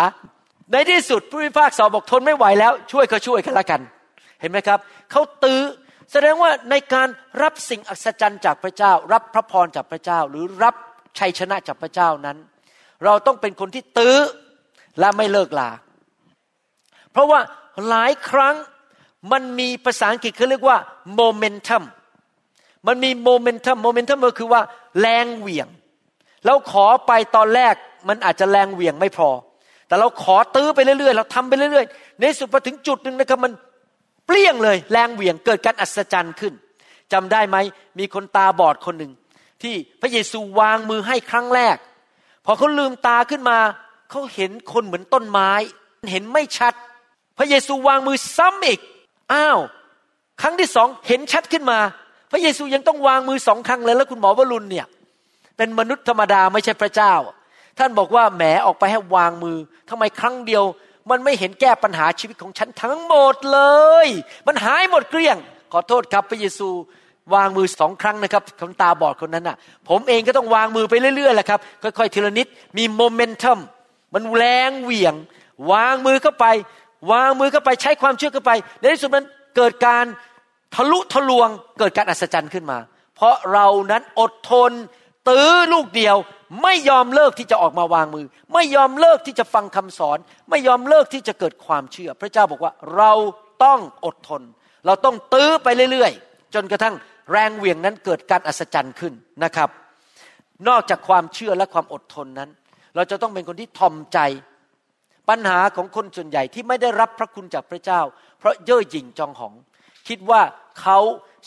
[0.72, 3.80] ในที่สุดผู้พิพากษาบอกทนไม่ไหวแล้ว ช่วยก็ช่วยกันละกัน
[4.40, 4.78] เห็นไหมครับ
[5.10, 5.62] เขาตื้อ
[6.12, 7.08] แสดงว่าในการ
[7.42, 10.74] รับสิ่งอัศจรรย์จากพระเจ้า รับพระพรจากพระเจ้า หรือรับ
[11.18, 12.36] ชัยชนะจากพระเจ้านั้น
[13.04, 14.18] เราต้องเป็นคนที่ตื้อ
[15.00, 15.70] และไม่เลิกลา
[17.12, 17.40] เพราะว่า
[17.88, 18.54] หลายครั้ง
[19.32, 20.78] มันมีภาษาอังกฤษเขาเรียกว่า
[21.14, 21.82] โมเมนตัม
[22.86, 24.62] มันมีโมเมนตัมโมเมนตัมก็คือว่า
[25.00, 25.68] แรงเหวี่ยง
[26.44, 27.74] แล้วขอไปตอนแรก
[28.08, 29.28] มันอาจจะแรงเหวี่ยงไม่พอ
[29.86, 33.52] แต่เราขอตื้อไปเรื่อยๆ เราทำไปเรื่อยๆ ในสุดพอถึงจุดหนึ่งนะครับมัน
[34.26, 36.52] เปลี่ยงเลยแรงเหวี่ยงเกิดการอัศจรรย์ขึ้น
[37.12, 37.56] จำได้ไหม
[37.98, 39.12] มีคนตาบอดคนหนึ่ง
[39.62, 41.76] ที่พระเยซูวางมือให้ครั้งแรก
[42.44, 43.58] พอเขาลืมตาขึ้นมา
[44.10, 45.50] เขาเห็นคนเหมือนต้นไม้
[46.12, 46.74] เห็นไม่ชัด
[47.38, 48.80] พระเยซูวางมือซ้ำอีก
[49.32, 49.58] อ้าว
[50.42, 51.78] ครั้งที่สองเห็นชัดขึ้นมา
[52.30, 54.86] พระเยซูยังต้องวางมือสองครั้งเลยแล้วคุณหมอวรุณเนี่ย
[55.56, 57.12] เป็นมนุษย์ธรรมดาไม่ใช่พระเจ้า
[57.78, 59.58] ท่านบอกว่าแหมออกไปให้วางมือ
[59.90, 60.64] ทำไมครั้งเดียว
[61.10, 63.60] มันไม่เห็นแก้ปัญหาชีวิตของฉันทั้งหมดเล
[64.04, 64.06] ย
[64.46, 65.36] มันหายหมดเกลี้ยง
[65.72, 66.68] ขอโทษครับพระเยซู
[67.34, 69.56] วางมือสองครั้งนะครับคนตาบอดคนนั้นน่ะ
[69.88, 73.58] ผมเองก็ต้องวางมือไปเรื่อยๆแหละครับ ค่อยๆทีละนิดมีโมเมนตัม
[74.14, 75.14] มันแรงเหวี่ยง
[75.72, 76.46] วางมือเข้าไป
[77.12, 79.24] วางมือเข้าไปใช้ความเชื่อเข้าไป ในที่สุดมัน
[79.56, 80.04] เกิดการ
[80.74, 82.78] ทะลุทะลวงเกิดการอัศจรรย์ขึ้นมา
[83.16, 84.72] เพราะเรานั้นอดทน
[85.28, 86.16] ตื้อลูกเดียว
[86.62, 90.18] ไม่ยอมเลิกที่จะออกมาวางมือ ไม่ยอมเลิกที่จะฟังคำสอน
[90.50, 93.12] ไม่ยอมเลิกที่จะเกิดความเชื่อ พระเจ้าบอกว่าเรา
[93.64, 94.42] ต้องอดทน
[94.86, 96.94] เราต้องตื้อไปเรื่อยๆ จนกระทั่ง
[97.32, 99.12] แรงเหวี่ยงนั้นเกิดการอัศจรรย์ขึ้น
[99.44, 99.70] นะครับ
[100.68, 102.50] นอกจากความเชื่อและความอดทนนั้น
[102.94, 104.18] เราจะต้องเป็นคนที่ทอมใจ
[105.28, 108.00] ปัญหาของคนส่วนใหญ่ที่ไม่ได้รับพระคุณจากพระเจ้า
[108.38, 109.54] เพราะเย่อหยิ่งจองหอง
[110.08, 110.42] คิดว่า
[110.80, 110.98] เขา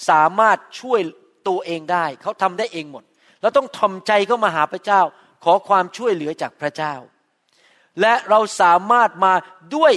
[0.09, 1.01] สามารถช่วย
[1.47, 3.03] ตัวเองได้ เขาทำได้เองหมด
[3.41, 5.02] เราต้องทอมใจเข้ามาหาพระเจ้า
[5.43, 6.93] ขอความช่วยเหลือจากพระเจ้า
[8.02, 9.34] และเราสามารถมา
[9.75, 9.93] ด้วย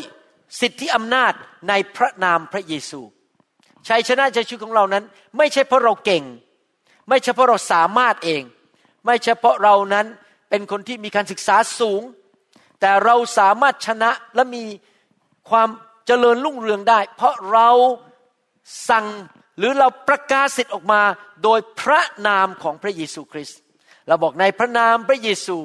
[0.60, 1.32] สิทธิอำนาจ
[1.68, 3.00] ในพระนามพระเยซู
[3.88, 5.04] ชัยชนะใจชีวิตของเรานั้น
[5.36, 6.24] ไม่ใช่เพราะเราเก่ง
[7.08, 8.42] ไม่ใช่เพราะเราสามารถเอง
[9.06, 10.06] ไม่ใช่เพราะเรานั้น
[10.50, 12.02] เป็นคนที่มีการศึกษาสูง
[12.80, 14.64] แต่เราสามารถชนะและมี
[15.50, 15.68] ความ
[16.06, 17.68] เจริญรุ่งเรืองได้ เพราะเรา
[18.88, 19.06] สั่ง
[19.58, 21.02] หรือเราประกาศสิทธิ์ออกมา
[21.44, 23.58] โดยพระนามของพระเยซูคริสต์
[24.08, 25.56] เราบอกในพระนามพระเยซู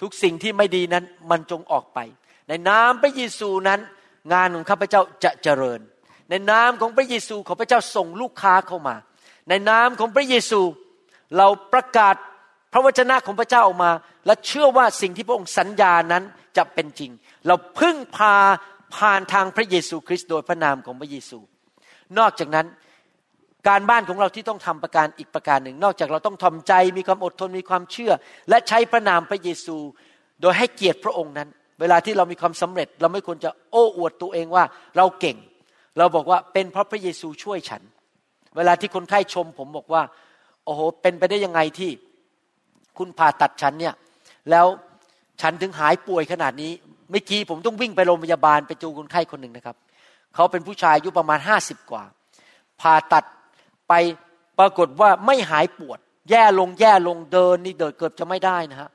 [0.00, 1.98] ทุกสิ่งที่ไม่ดีนั้นมันจงออกไป
[2.48, 3.80] ในนามพระเยซูนั้น
[4.32, 5.80] งานของข้าพเจ้าจะเจริญ
[6.30, 8.96] ในนามของพระเยซูขอพระเจ้าส่งลูกค้าเข้ามา
[9.48, 10.60] ในนามของพระเยซู
[11.36, 12.14] เราประกาศ
[12.72, 13.90] พระวจนะของพระเจ้าออกมา
[14.26, 16.22] และเชื่อว่าสิ่งที่พระองค์สัญญานั้น
[16.56, 17.10] จะเป็นจริง
[17.46, 18.34] เราพึ่งพา
[18.96, 21.38] ผ่านทางพระเยซูคริสต์โดยพระนามของพระเยซู
[22.18, 22.66] นอกจากนั้น
[23.68, 28.12] การบ้านของเราที่ต้องทำประการอีกประการหนึ่ง นอกจากเราต้องทำใจมีความอดทนมีความเชื่อ
[28.48, 29.76] และใช้พระนามพระเยซู
[30.40, 31.48] โดยให้เกียรติพระองค์นั้น
[31.80, 34.64] เวลาที่เรามีความสำเร็จ เราไม่ควรจะโอ้อวดตัวเองว่า
[34.96, 35.36] เราเก่ง
[35.98, 37.82] เราบอกว่าเป็นเพราะพระเยซูช่วยฉัน
[38.56, 40.02] เวลาที่คนไข้ชม ผมบอกว่า
[40.64, 41.90] โอ้โหเป็นไปได้ยังไงที่
[42.98, 43.94] คุณผ่าตัดฉันเนี่ย
[44.50, 44.66] แล้ว
[45.42, 46.72] ฉันถึงหายป่วยขนาดนี้
[47.10, 49.76] เมื่อกี้ผมต้องวิ่งไปโรงพยาบาลไปจูคนไข้คนหนึ่งนะครับ
[50.34, 52.04] เขาเป็นผู้ชายอายุประมาณห้าสิบกว่า
[52.80, 53.24] ผ่าตัด
[53.88, 53.94] ไป
[54.58, 55.98] ปรากฏว่าไม่หายปวด
[56.30, 58.90] แย่ลงแย่ลงเดินนี่เดินเกือบจะไม่ได้นะฮะ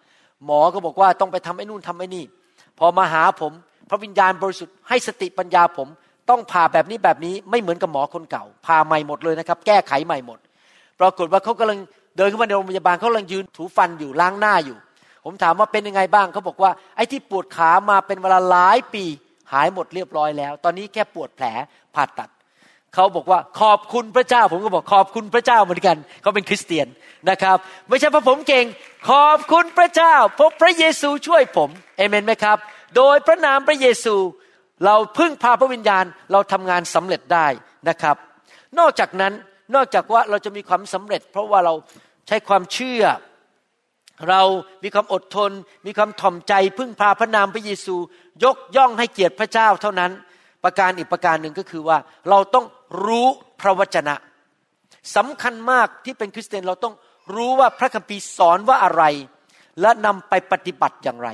[0.45, 2.23] หมอก็บอกว่าต้องไปทำไอ้นู่นทำไอ้นี่
[2.79, 3.51] พอมาหาผม
[3.89, 5.87] พระวิญญาณบริสุทธิ์ให้สติปัญญาผม
[6.29, 10.39] ต้องผ่าแบบนี้แบบนี้ไม่เหมือนกับหมอคนเก่าผ่าใหม่หมดเลยนะครับ แก้ไขใหม่หมด
[10.99, 11.79] ปรากฏว่าเขากำลัง
[12.17, 14.77] เดินเข้ามาในโรงพยาบาลเขากำลังยืนถูฟันอยู่ล้างหน้าอยู่
[15.25, 19.03] ผมถามว่าเป็นยังไงบ้างเขาบอกว่าไอ้ที่ปวดขามาเป็นเวลาหลายปี
[19.53, 21.45] หายหมดเรียบร้อยแล้ว ตอนนี้แค่ปวดแผล
[21.95, 22.29] ผ่าตัด
[22.93, 26.87] เขาบอกว่าขอบคุณพระเจ้า ผมก็บอกขอบคุณพระเจ้าเหมือนกันเขาเป็นคริสเตียน
[27.29, 28.65] นะครับ ไม่ใช่เพราะผมเก่ง
[29.09, 32.57] ขอบคุณพระเจ้าเพราะพระเยซูช่วยผมเอเมนไหมครับ
[32.95, 34.15] โดยพระนามพระเยซู
[34.85, 37.47] เราพึ่งพาพระวิญญาณเราทำงานสำเร็จได้
[37.89, 38.15] นะครับ
[38.79, 39.33] นอกจากนั้น
[39.75, 41.73] นอกจากว่าเราจะมีความสำเร็จ เพราะว่าเรา
[42.27, 43.03] ใช้ความเชื่อ
[44.29, 44.41] เรา
[44.83, 45.51] มีความอดทน
[45.85, 47.95] มีความถ่อมใจ พึ่งพาพระนามพระเยซู
[48.43, 50.11] ยกย่องให้เกียรติพระเจ้าเท่านั้น
[50.63, 51.97] ประการอีกประการหนึ่งก็คือว่า
[52.29, 52.65] เราต้อง
[53.05, 53.27] รู้
[53.61, 54.15] พระวจนะ
[55.15, 56.95] สำคัญมากที่เป็นคริสเตียนเราต้อง
[57.35, 59.03] รู้ว่าพระคัมภีร์สอนว่าอะไร
[59.81, 61.29] และนำไปปฏิบัติอย่างไร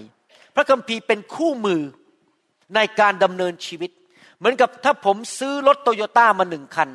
[0.56, 1.82] พระคัมภีร์เป็นคู่มือ
[2.76, 3.92] ในการดำเนินชีวิต
[4.38, 6.90] เหมือนกับถ้าผมซื้อรถโตโยต้ามาหนึ่งคัน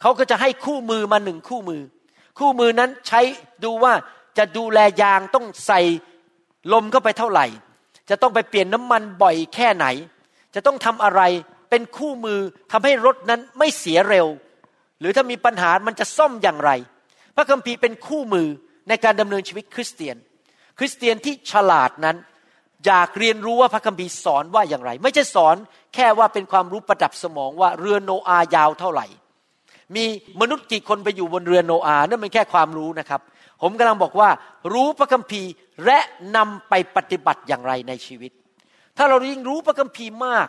[0.00, 1.82] เขาก็จะให้คู่มือมาหนึ่งคู่มือ
[2.38, 3.20] คู่มือนั้นใช้
[3.64, 3.92] ดูว่า
[4.38, 5.80] จะดูแลยางต้องใส่
[6.72, 7.46] ลมเข้าไปเท่าไหร่
[8.10, 9.86] จะต้องไปเปลี่ยนน้ำมันบ่อยแค่ไหน
[10.54, 11.20] จะต้องทำอะไร
[11.70, 12.40] เป็นคู่มือ
[12.72, 14.26] ทำให้รถนั้นไม่เสียเร็ว
[15.00, 16.70] หรือถ้ามีปัญหามันจะซ่อมอย่างไร
[17.36, 18.48] พระคัมภีร์เป็นคู่มือ
[18.88, 20.16] ในการดำเนินชีวิตคริสเตียน
[20.78, 22.16] คริสเตียนที่ฉลาดนั้น
[22.86, 25.56] อยากเรียนรู้ว่าพระคัมภีร์สอนว่าอย่างไร ไม่ใช่สอน
[25.94, 29.06] แค่ว่าเป็นความรู้ประดับสมองว่าเรือโนอายาวเท่าไหร่
[29.96, 30.04] มี
[30.40, 33.20] มนุษย์กี่คนไปอยู่บนเรือโนอานั่นเป็นแค่ความรู้นะครับ
[33.62, 34.28] ผมกำลังบอกว่า
[34.72, 35.50] รู้พระคัมภีร์
[35.86, 35.98] และ
[36.36, 38.32] นำไปปฏิบัติอย่างไรในชีวิต
[38.98, 40.48] ถ้าเรายิ่งรู้พระคัมภีร์มาก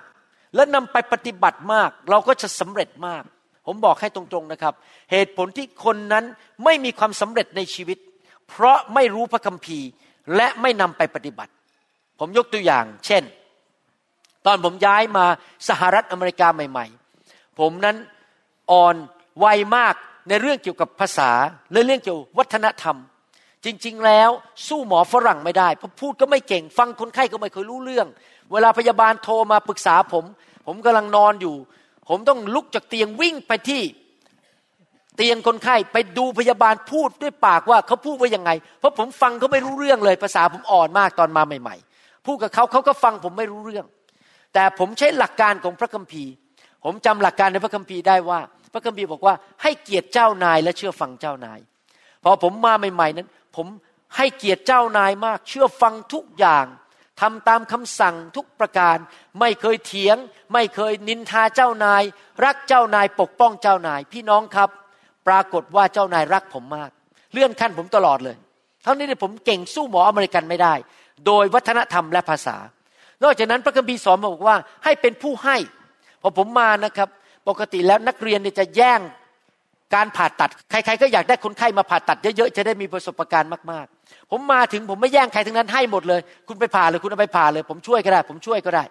[0.55, 3.23] และนำไปปฏิบัติมาก เราก็จะสำเร็จมาก
[3.65, 4.73] ผมบอกให้ตรงๆนะครับ
[5.11, 6.25] เหตุผลที่คนนั้น
[6.63, 7.97] ไม่มีความสำเร็จในชีวิต
[8.49, 9.87] เพราะไม่รู้พระคัมภีร์
[10.35, 11.51] และไม่นำไปปฏิบัติ
[12.19, 13.23] ผมยกตัวอย่าง เช่น
[14.45, 15.25] ตอนผมย้ายมา
[15.69, 16.85] สหรัฐอเมริกาใหม่
[17.23, 17.97] ๆ ผมนั้น
[18.71, 18.95] อ่อน
[19.43, 19.95] วัยมาก
[20.29, 21.31] ในเรื่องเกี่ยวกับภาษา
[21.71, 22.97] และเรื่องเกี่ยววัฒนธรรม
[23.65, 24.29] จริง ๆ แล้ว
[24.67, 28.07] สู้หมอฝรั่งไม่ได้เพราะพูดก็ไม่เก่ง ฟังคนไข้ก็ไม่เคยรู้เรื่อง
[28.51, 30.25] เวลาพยาบาลโทรมาปรึกษาผม
[30.67, 31.55] ผมกำลังนอนอยู่
[32.09, 33.81] ผมต้องลุกจากเตียงวิ่งไปที่
[35.15, 43.85] เตียงคนไข้ไปดูพยาบาลพูดด้วยปากว่าเขาพูดว่ายังไง เพราะผมฟังเขาไม่รู้เรื่องเลยภาษาผมอ่อนมากตอนมาใหม่ ๆ พูดกับเขาเขาก็ฟังผมไม่รู้เรื่อง
[44.53, 46.31] แต่ผมใช้หลักการของพระคัมภีร์
[46.85, 48.39] ผมจำหลักการในพระคัมภีร์ได้ว่า
[48.73, 49.33] พระคัมภีร์บอกว่า
[49.63, 51.59] ให้เกียรติเจ้านายและเชื่อฟังเจ้านาย
[52.23, 53.67] พอผมมาใหม่ ๆนั้น ผม
[54.17, 56.65] ให้เกียรติเจ้านายมาก เชื่อฟังทุกอย่าง
[57.21, 58.97] ทำตามคำสั่งทุกประการ
[59.39, 60.17] ไม่เคยเถียง
[60.53, 62.03] ไม่เคยนินทาเจ้านาย
[62.45, 64.69] รักเจ้านายปกป้องเจ้านาย พี่น้องครับ
[65.27, 66.89] ปรากฏว่าเจ้านายรักผมมาก
[67.31, 68.35] เลื่อนขั้นผมตลอดเลย
[68.83, 70.73] เท่านี้เนี่ยผมเก่งสู้หมออเมริกันไม่ได้
[71.25, 72.57] โดยวัฒนธรรมและภาษา
[73.23, 75.57] นอกจากนั้นพระคัมภีร์สอนบอกว่าให้เป็นผู้ให้
[76.21, 77.09] พอผมมานะครับ
[77.47, 78.99] ปกติแล้วนักเรียนเนี่ยจะแย่ง
[79.95, 88.83] การผ่าตัดใครๆก็อยากได้คนไข้มาผ่าตัดเยอะๆจะได้มีประสบการณ์มากๆ ผมมาถึงผมไม่แย่งใครทั้งนั้นให้หมดเลย คุณไปผ่าเลยคุณเอาไปผ่าเลย ผมช่วยก็ได้ ผมช่วยก็ได้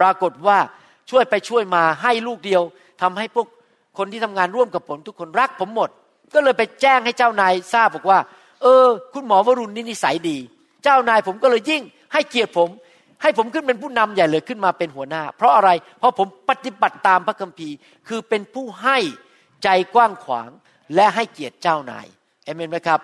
[0.00, 0.58] ปรากฏว่า
[1.10, 2.62] ช่วยไปช่วยมาให้ลูกเดียว
[3.02, 3.46] ทำให้พวก
[3.98, 5.90] คนที่ทำงานร่วมกับผมทุกคนรักผมหมด
[6.34, 8.18] ก็เลยไปแจ้งให้เจ้านายทราบบอกว่า
[8.62, 10.38] เออ คุณหมอวรุณนี่นิสัยดี
[10.84, 12.68] เจ้านายผมก็เลยยิ่งให้เกียรติผม
[13.22, 17.74] ให้ผมขึ้นเป็นผู้นำใหญ่เลยขึ้นมาเป็นหัวหน้า เพราะอะไรเพราะผมปฏิบัติตามพระคัมภีร์
[18.08, 18.98] คือเป็นผู้ให้
[19.62, 20.50] ใจกว้างขวาง
[20.94, 22.06] และให้เกียรติเจ้านาย
[22.44, 23.00] เอเมนไหมครับ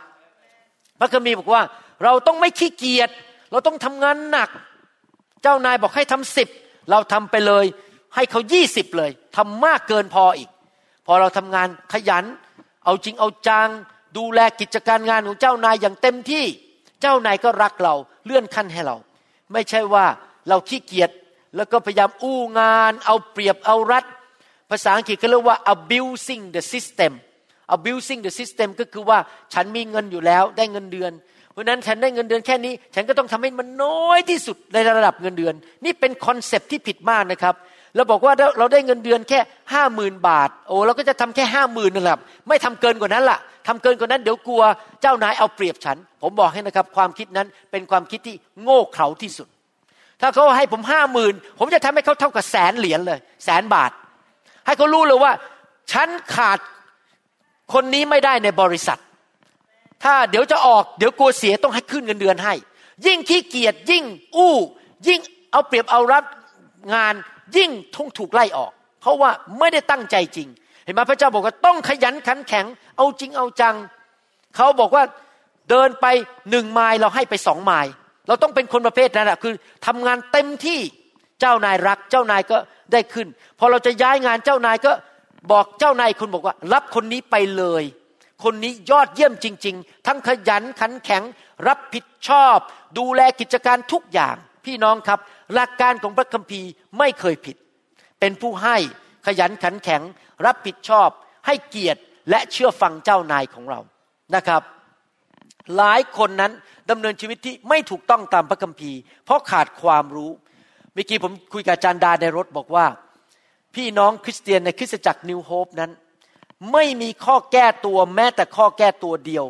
[0.98, 1.62] พระคัมภีร์บอกว่า
[2.04, 3.10] เราต้องไม่ขี้เกียจ
[3.50, 4.50] เราต้องทำงานหนัก
[5.42, 6.48] เจ้านายบอกให้ทำสิบ
[6.90, 7.64] เราทำไปเลย
[8.14, 10.50] ให้เขายี่สิบเลยทำมากเกินพออีก
[11.06, 12.24] พอเราทำงานขยัน
[12.84, 13.68] เอาจริงเอาจัง
[14.16, 16.44] ดูแลกิจการงานของเจ้านายอย่างเต็มที่
[17.00, 18.96] เจ้านายก็รักเราเลื่อนขั้นให้เรา
[19.52, 20.06] ไม่ใช่ว่า
[20.48, 21.10] เราขี้เกียจ
[21.56, 24.04] แล้วก็พยายามอู้งาน เอาเปรียบเอารัด
[24.70, 27.12] ภาษาอังกฤษเขาเรียกว่า abusing the system
[27.76, 29.18] abusing the system ก็คือว่า
[29.54, 31.12] ฉันมีเงินอยู่แล้วได้เงินเดือน
[31.52, 37.54] เพราะนั้นฉันได้เงินเดือนแค่นี้ ฉันก็ต้องทำให้มันน้อยที่สุดในระดับเงินเดือน นี่เป็นคอนเซปที่ผิดมากนะครับ
[37.96, 39.40] เราบอกว่าเราได้เงินเดือนแค่
[39.72, 44.62] ห้าหมื่นบาท โอ้เราก็จะทำแค่ห้าหมื่นนั่นแหละไม่ทำเกินกว่านั้นล่ะทำเกินกว่านั้นเดี๋ยวกลัว
[45.02, 49.48] เจ้านายเอาเปรียบฉัน ผมบอกให้นะครับ ความคิดนั้นเป็นความคิดที่โง่เขลาที่สุด
[50.20, 53.90] ถ้าเขาให้ผมห้าหมื่นผมจะทำให้เขาเท่ากับแสนเหรียญเลย แสนบาท
[54.66, 55.32] ให้เขารู้เลยว่า
[55.92, 56.58] ฉันขาด
[57.72, 59.00] คนนี้ไม่ได้ในบริษัท
[60.04, 62.54] ถ้าเดี๋ยวจะออกเดี๋ยวกลัวเสียต้องให้ขึ้นเงินเดือนให้
[63.06, 64.04] ยิ่งขี้เกียจยิ่ง
[64.36, 64.54] อู้
[65.08, 65.20] ยิ่ง
[65.52, 66.24] เอาเปรียบเอารัด
[66.94, 67.14] งาน
[67.56, 70.48] ยิ่งทุ่งถูกไล่ออก เพราะว่าไม่ได้ตั้งใจจริง
[70.84, 73.76] เห็นไหมพระเจ้าบอกว่าต้องขยันขันแข็ง เอาจริงเอาจัง
[74.56, 75.04] เขาบอกว่า
[75.70, 76.06] เดินไป
[76.50, 77.92] หนึ่งไมล์เราให้ไปสองไมล์
[78.26, 79.54] เราต้องเป็นคนประเภทนั้นแหะคือ
[79.86, 80.80] ทำงานเต็มที่
[81.44, 82.58] จ้านายรัก เจ้านายก็
[82.92, 83.28] ได้ขึ้น
[83.58, 84.92] พอเราจะย้ายงานเจ้านายก็
[85.52, 87.84] บอกเจ้านายคุณบอกว่า รับคนนี้ไปเลย
[88.44, 91.22] คนนี้ยอดเยี่ยมจริง ๆ ทั้งขยันขันแข็ง
[91.68, 92.56] รับผิดชอบ
[92.98, 95.18] ดูแลกิจการทุกอย่าง พี่น้องครับ
[95.54, 97.56] หลักการของพระคัมภีร์ไม่เคยผิด
[98.20, 98.76] เป็นผู้ให้
[99.26, 100.02] ขยันขันแข็ง
[100.46, 101.08] รับผิดชอบ
[101.46, 103.80] ให้เกียรติและเชื่อฟังเจ้านายของเรา
[104.34, 104.62] นะครับ
[105.76, 106.52] หลายคนนั้น
[106.90, 110.30] ดำเนินชีวิตที่ไม่ถูกต้องตามพระคัมภีร์ เพราะขาดความรู้
[110.94, 112.86] เมื่อกี้ผมคุยกับอาจารย์ดาในรถบอกว่า
[113.74, 115.90] พี่น้องคริสเตียนในคริสตจักรนิวโฮปนั้น
[116.72, 119.44] ไม่มีข้อแก้ตัวแม้แต่ข้อแก้ตัวเดียว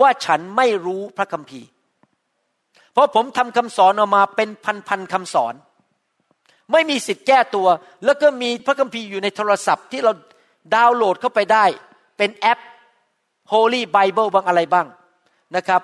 [0.00, 1.68] ว่าฉันไม่รู้พระคัมภีร์
[2.92, 4.48] เพราะผมทำคำสอนออกมาเป็น
[4.88, 5.54] พันๆคำสอน
[6.72, 7.68] ไม่มีสิทธิ์แก้ตัว
[8.04, 10.12] แล้วก็มีพระคัมภีร์อยู่ในโทรศัพท์ที่เรา
[10.74, 11.64] ดาวน์โหลดเข้าไปได้
[12.18, 12.58] เป็นแอป
[13.52, 14.86] Holy Bible บางอะไรบ้าง
[15.56, 15.82] นะครับ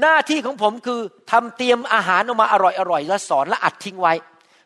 [0.00, 1.00] หน้าที่ของผมคือ
[1.30, 2.56] ทำเตรียมอาหารออกมาอ
[2.90, 4.14] ร่อยๆแล้วสอนและอัดทิ้งไว้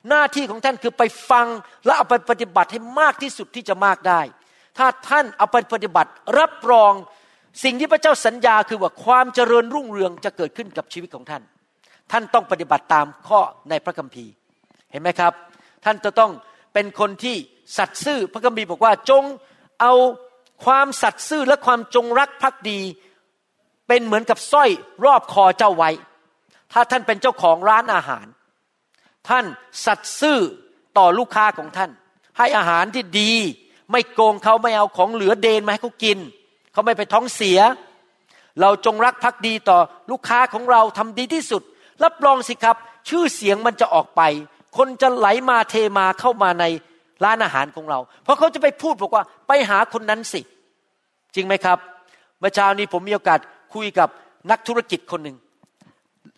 [0.08, 1.46] หน้าที่ของท่านคือไปฟัง
[1.84, 4.20] และเอาไปปฏิบัติให้มากที่สุดที่จะมากได้
[4.78, 6.92] ถ้าท่านเอาไปปฏิบัติรับรอง
[7.64, 11.42] สิ่งที่พระเจ้าสัญญาคือว่าความเจริญรุ่งเรืองจะเกิดขึ้นกับชีวิตของท่าน
[12.12, 14.32] ท่านต้องปฏิบัติตามข้อในพระคัมภีร์
[14.90, 15.32] เห็นไหมครับ
[15.84, 16.30] ท่านจะต้อง
[16.74, 17.36] เป็นคนที่
[17.78, 19.24] สัตย์ซื่อพระคัมภีร์บอกว่าจง
[19.80, 19.92] เอา
[20.64, 22.80] ความสัตย์ซื่อและความจงรักภักดี
[23.88, 24.70] เป็นเหมือนกับสร้อย
[25.04, 25.90] รอบคอเจ้าไว้
[26.72, 28.26] ถ้าท่านเป็นเจ้าของร้านอาหาร
[29.28, 29.44] ท่าน
[29.84, 30.38] สัตย์ซื่อ
[30.98, 31.90] ต่อลูกค้าของท่าน
[32.38, 33.32] ให้อาหารที่ดี
[33.92, 36.18] ไม่โกงเขาไม่เอาของเหลือเดนมาให้เขากิน
[36.72, 37.58] เขาไม่ไปท้องเสีย
[38.60, 39.78] เราจงรักภักดีต่อ
[40.10, 41.62] ลูกค้าของเราทำดีที่สุด
[42.04, 42.76] รับรองสิครับ
[43.08, 44.22] ชื่อเสียงมันจะออกไป
[44.76, 46.64] คนจะไหลมาเทมาเข้ามาใน
[47.24, 50.40] ร้านอาหารของเรา เพราะเขาจะไปพูดบอกว่าไปหาคนนั้นสิ
[51.34, 51.78] จริงไหมครับ
[52.38, 53.40] เมื่อเช้านี้ผมมีโอกาส
[53.74, 54.08] คุยกับ
[54.50, 55.36] นักธุรกิจคนหนึ่ง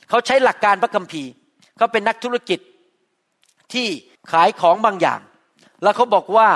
[0.09, 1.31] เขาใช้หลักการพระคัมภีร์
[1.77, 2.59] เขาเป็นนักธุรกิจ
[3.73, 3.87] ที่
[4.33, 5.21] ขายของบางอย่าง
[5.83, 6.49] แล้วเขาบอกว่า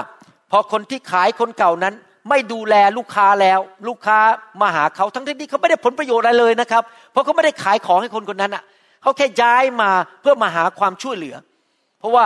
[0.51, 1.95] พอคนที่ขายคนเก่านั้น
[2.29, 4.19] ไม่ดูแลลูกค้าแล้ว ลูกค้า
[4.61, 8.63] มาหาเขาทั้งที่เขาไม่ได้ผลประโยชน์อะไรเลยนะครับ เพราะเขาไม่ได้ขายของให้คนคนนั้นอะ
[9.03, 9.91] เขาแค่ย้ายมา
[10.21, 11.37] เพื่อมาหาความช่วยเหลือ
[11.99, 12.25] เพราะว่า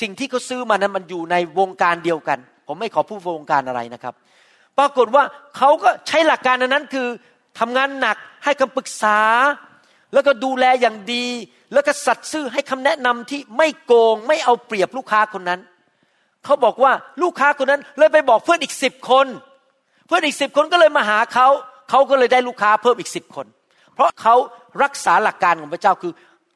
[0.00, 4.14] สิ่งที่เขาซื้อมานั้นมันอยู่ในวงการเดียวกัน ผมไม่ขอพูดวงการอะไรนะครับ
[4.78, 5.24] ปรากฏว่า
[5.56, 7.06] เขาก็ใช้หลักการนั้นคือ
[7.58, 9.18] ทำงานหนักให้คำปรึกษา
[10.12, 11.26] แล้วก็ดูแลอย่างดี
[11.72, 15.60] แล้วก็สัตย์ซื่อให้คำแนะนำที่ไม่โกง ไม่เอาเปรียบลูกค้าคนนั้น
[16.44, 19.26] เขาบอกว่าลูกค้าคนนั้นเลยไปบอกเพื่อนอีกสิบคน
[20.06, 21.48] เพื่อนอีกสิบคนก็เลยมาหาเขา
[21.90, 23.46] เขาก็เลยได้ลูกค้าเพิ่มอีกสิบคน
[23.94, 24.34] เพราะเขา
[24.82, 26.12] รักษาหลักการของพระเจ้าคือ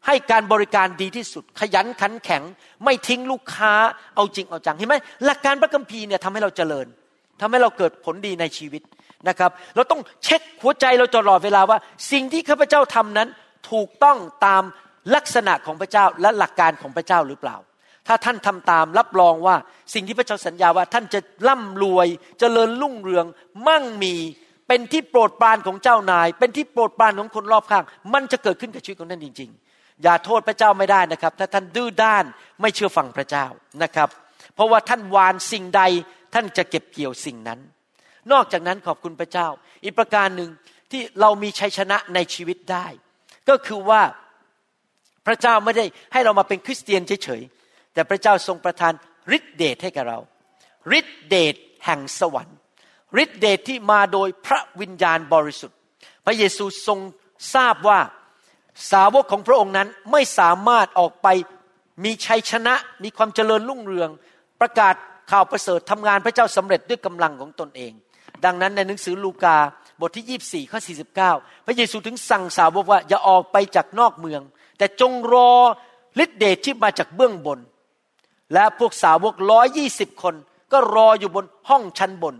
[0.06, 2.42] ให้การบริการดีที่สุด ขยันขันแข็ง
[2.84, 3.72] ไม่ทิ้งลูกค้า
[4.14, 6.86] เอาจริงเอาจังเห็นไหมหลักการพระคัมภีร์เนี่ยทำให้เราเจริญ
[7.40, 8.82] ทำให้เราเกิดผลดีในชีวิต
[9.28, 11.78] นะครับ เราต้องเช็คหัวใจเราตลอดเวลาว่า
[12.12, 13.28] สิ่งที่ข้าพเจ้าทำนั้น
[13.70, 14.62] ถูกต้องตาม
[15.14, 17.56] ลักษณะของพระเจ้าและหลักการของพระเจ้าหรือเปล่า
[18.06, 19.56] ถ้าท่านทำตามรับรองว่า
[19.94, 22.10] สิ่งที่พระเจ้าสัญญาว่าท่านจะร่ำรวยจ
[22.40, 23.26] เจริญรุ่งเรือง
[23.68, 24.14] มั่งมี
[24.68, 27.84] เป็นที่โปรดปรานของเจ้านาย เป็นที่โปรดปรานของคนรอบข้าง
[28.14, 32.24] มันจะเกิดขึ้นกับชีวิตของท่านจริง ๆ อย่าโทษพระเจ้าไม่ได้นะครับ ถ้าท่านดื้อด้าน
[32.60, 33.46] ไม่เชื่อฟังพระเจ้า
[33.82, 34.08] นะครับ
[34.54, 35.82] เพราะว่าท่านวานสิ่งใด
[36.34, 37.60] ท่านจะเก็บเกี่ยวสิ่งนั้น
[38.32, 39.48] นอกจากนั้นขอบคุณพระเจ้า
[39.84, 40.50] อีกประการหนึ่ง
[40.90, 42.86] ที่เรามีชัยชนะในชีวิตได้
[43.48, 44.02] ก็คือว่า
[45.26, 48.92] พระเจ้าไม่ได้ให้เรามาเป็นคริสเตียนเฉยๆแต่พระเจ้าทรงประทาน
[49.36, 50.18] ฤทธิเดชให้กับเรา
[50.98, 52.58] ฤทธิเดชแห่งสวรรค์
[53.22, 55.78] ฤทธิเดชที่มาโดยพระวิญญาณบริสุทธิ์
[56.24, 56.98] พระเยซูทรง
[57.54, 58.00] ทราบว่า
[58.92, 61.28] สาวกของพระองค์นั้นไม่สามารถออกไป
[62.04, 64.10] มีชัยชนะมีความเจริญรุ่งเรือง
[64.60, 64.94] ประกาศ
[65.30, 67.92] ข่าวประเสริฐทำงานพระเจ้าสำเร็จด้วยกำลังของตนเอง
[68.44, 69.56] ดังนั้นในหนังสือลูกา
[70.00, 70.80] บทที่ 24 ข้อ
[71.22, 74.42] 49 พระเยซูถึงสั่งสาวกว่าอย่าออกไปจากนอกเมือง
[74.78, 75.50] แต่จงรอ
[76.24, 77.58] ฤทธิเดชที่มาจากเบื้องบน
[78.54, 80.34] และพวกสาวกร้อยยี่สิบคน
[80.72, 82.34] ก็รออยู่บนห้องชั้นบน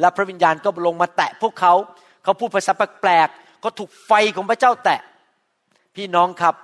[0.00, 1.72] และพระวิญญาณก็ลงมาแตะพวกเขา
[2.22, 5.00] เขาพูดภาษาแปลกๆก็ถูกไฟของพระเจ้าแตะ
[5.96, 6.54] พี่น้องครับ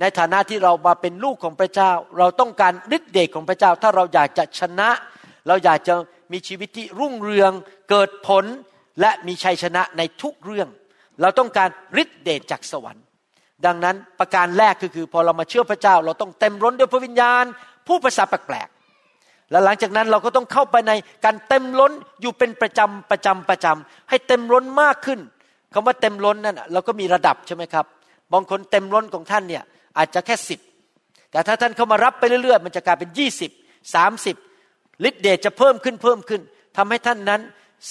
[0.00, 4.90] ในฐานะที่เรามาเป็นลูกของพระเจ้า เราต้องการฤทธิเดชของพระเจ้า ถ้าเราอยากจะชนะ
[5.48, 5.94] เราอยากจะ
[6.32, 7.52] มีชีวิตที่รุ่งเรือง
[7.90, 8.44] เกิดผล
[9.00, 10.68] และมีชัยชนะในทุกเรื่อง
[11.20, 11.68] เราต้องการ
[12.02, 13.04] ฤทธิ์เดชจากสวรรค์
[13.66, 17.44] ดังนั้นประการแรกก็คือพอเรามาเชื่อพระเจ้า เราต้องเต็มร้นด้วยพระวิญญาณ
[17.86, 20.92] ผู้ภาษาแปลกๆและหลังจากนั้นเราก็ต้องเข้าไปใน
[21.24, 25.20] การเต็มล้นอยู่เป็นประจำประจำประจำให้เต็มล้นมากขึ้น
[25.72, 27.86] คำว่าเต็มล้นนั่นเราก็มีระดับใช่ไหมครับ
[28.32, 29.62] บางคนเต็มล้นของท่านเนี่ย
[29.98, 30.60] อาจจะแค่สิบ
[31.30, 33.50] แต่ถ้าท่านเข้ามารับไปเรื่อยๆ มันจะกลายเป็นยี่สิบ
[33.94, 34.36] สามสิบ
[35.08, 36.40] ฤทธิเดชจะเพิ่มขึ้นเพิ่มขึ้น
[36.76, 37.40] ทำให้ท่านนั้น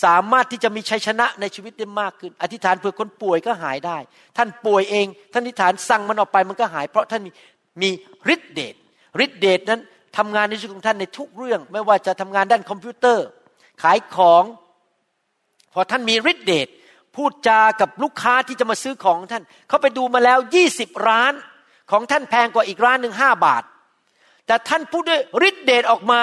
[0.04, 3.98] สามารถที่จะมีชัยชนะในชีวิตได้มากขึ้น อธิษฐานเพื่อคนป่วยก็หายได้
[4.38, 7.32] ท่านป่วยเอง ท่านอธิษฐานสั่งมันออกไปมันก็หาย เพราะท่านมี
[7.82, 7.90] มี
[8.34, 8.76] ฤทธิเดช
[9.24, 9.82] ฤทธิเดชนั้น
[10.18, 13.26] ทำงานในชีวิตของท่านในทุกเรื่อง ไม่ว่าจะทำงานด้านคอมพิวเตอร์
[13.84, 14.44] ขายของ
[15.74, 16.68] พอท่านมีฤทธิเดช
[17.16, 21.34] พูดจากับลูกค้าที่จะมาซื้อของท่าน เขาไปดูมาแล้วยี่สิบร้าน
[21.92, 23.64] ของท่านแพงกว่าอีกร้านหนึ่งห้าบาท
[24.48, 26.22] แต่ท่านพูดด้วยฤทธิเดชออกมา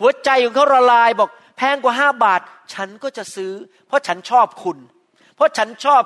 [0.00, 2.40] หัวใจของเขาละลายบอกแพงกว่าห้าบาท
[2.74, 3.52] ฉันก็จะซื้อ
[3.86, 4.78] เพราะฉันชอบคุณ
[5.36, 6.02] เพราะฉันชอบ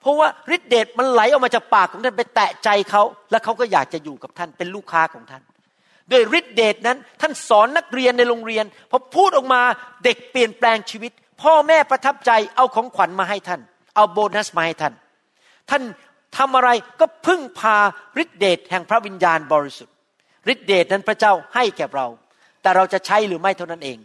[0.00, 5.42] เพราะว่าฤทธิเดชมันไหลออกมาจากปากของท่านไปแตะใจเขา แล้วเขาก็อยากจะอยู่กับท่านเป็นลูกค้าของท่าน
[6.10, 9.62] ด้วยฤทธิเดชนั้น ท่านสอนนักเรียนในโรงเรียนพอพูดออกมา
[10.04, 13.60] เด็กเปลี่ยนแปลงชีวิต พ่อแม่ประทับใจเอาของขวัญมาให้ท่าน
[13.94, 14.94] เอาโบนัสมาให้ท่าน
[15.70, 15.82] ท่าน
[16.36, 17.76] ทำอะไรก็พึ่งพา
[18.22, 19.94] ฤทธิเดชแห่งพระวิญญาณบริสุทธิ์
[20.52, 22.06] ฤทธิเดชนั้นพระเจ้าให้แก่เรา
[22.64, 23.98] แต่เราจะใช้หรือไม่เท่านั้นเอง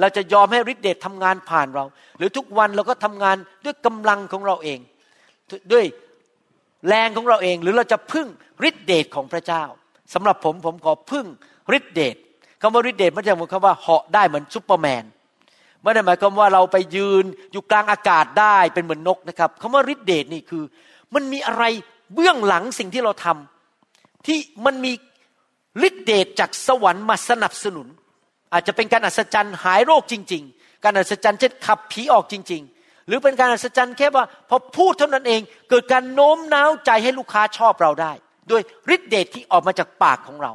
[0.00, 1.84] เราจะยอมให้ฤทธิเดชทำงานผ่านเรา
[2.18, 4.78] หรือทุกวันเราก็ทำงานด้วยกำลังของเราเอง
[5.72, 5.84] ด้วย
[6.88, 8.26] แรงของเราเอง หรือเราจะพึ่ง
[8.68, 9.64] ฤทธิเดชของพระเจ้า
[10.14, 11.26] สำหรับผมผมขอพึ่ง
[11.76, 12.16] ฤทธิเดช
[12.60, 15.04] คำว่าฤทธิเดชไม่ใช่หมายความว่าเหาะได้เหมือนซุปเปอร์แมน
[15.82, 20.64] ไม่ได้หมายความว่าเราไปยืนอยู่กลางอากาศได้เป็นเหมือนนกนะครับคำว่าฤทธิเดชนี่คือ
[21.14, 21.64] มันมีอะไร
[22.14, 24.92] เบื้องหลังสิ่งที่เราทำที่มันมี
[25.88, 27.86] ฤทธิเดชจากสวรรค์มาสนับสนุน
[28.52, 38.12] อาจจะเป็นการอัศจรรย์หายโรคจริง ๆ การอัศจรรย์เช่นขับผีออกจริง ๆ หรือเป็นการอัศจรรย์แค่ว่าพอพูดเท่านั้นเองเกิดการโน้มน้าวใจให้ลูกค้าชอบเราได้
[38.50, 38.62] ด้วย
[38.94, 40.52] ฤทธิเดชที่ออกมาจากปากของเรา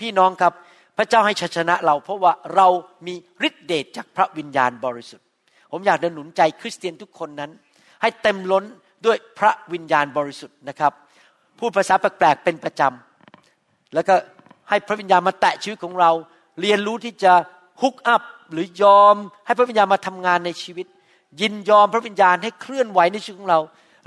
[0.00, 0.52] พี่น้องครับ
[0.98, 2.68] พระเจ้าให้ชัยชนะเราเพราะว่าเรา
[3.06, 3.14] มี
[3.48, 5.26] ฤทธิเดชจากพระวิญญาณบริสุทธิ์
[5.72, 7.50] ผมอยากหนุนใจคริสเตียนทุกคนนั้น
[8.02, 8.64] ให้เต็มล้น
[9.06, 10.92] ด้วยพระวิญญาณบริสุทธิ์นะครับ
[11.58, 14.14] พูดภาษาแปลกๆเป็นประจำแล้วก็
[14.68, 16.10] ให้พระวิญญาณมาแตะชีวิตของเรา
[16.60, 17.32] เรียนรู้ที่จะ
[17.82, 20.86] ฮุกอัพหรือยอมให้พระวิญญาณมาทำงานในชีวิต
[21.40, 23.60] ยินยอมพระวิญญาณให้เคลื่อนไหวในชีวิตของเรา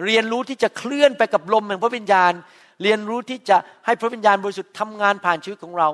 [0.06, 2.32] เรียนรู้ที่จะเคลื่อนไปกับลมแห่งพระวิญญาณ
[2.84, 5.90] เรียนรู้ที่จะให้พระวิญญาณบริสุทธิ์ทำงานผ่านชีวิตของเรา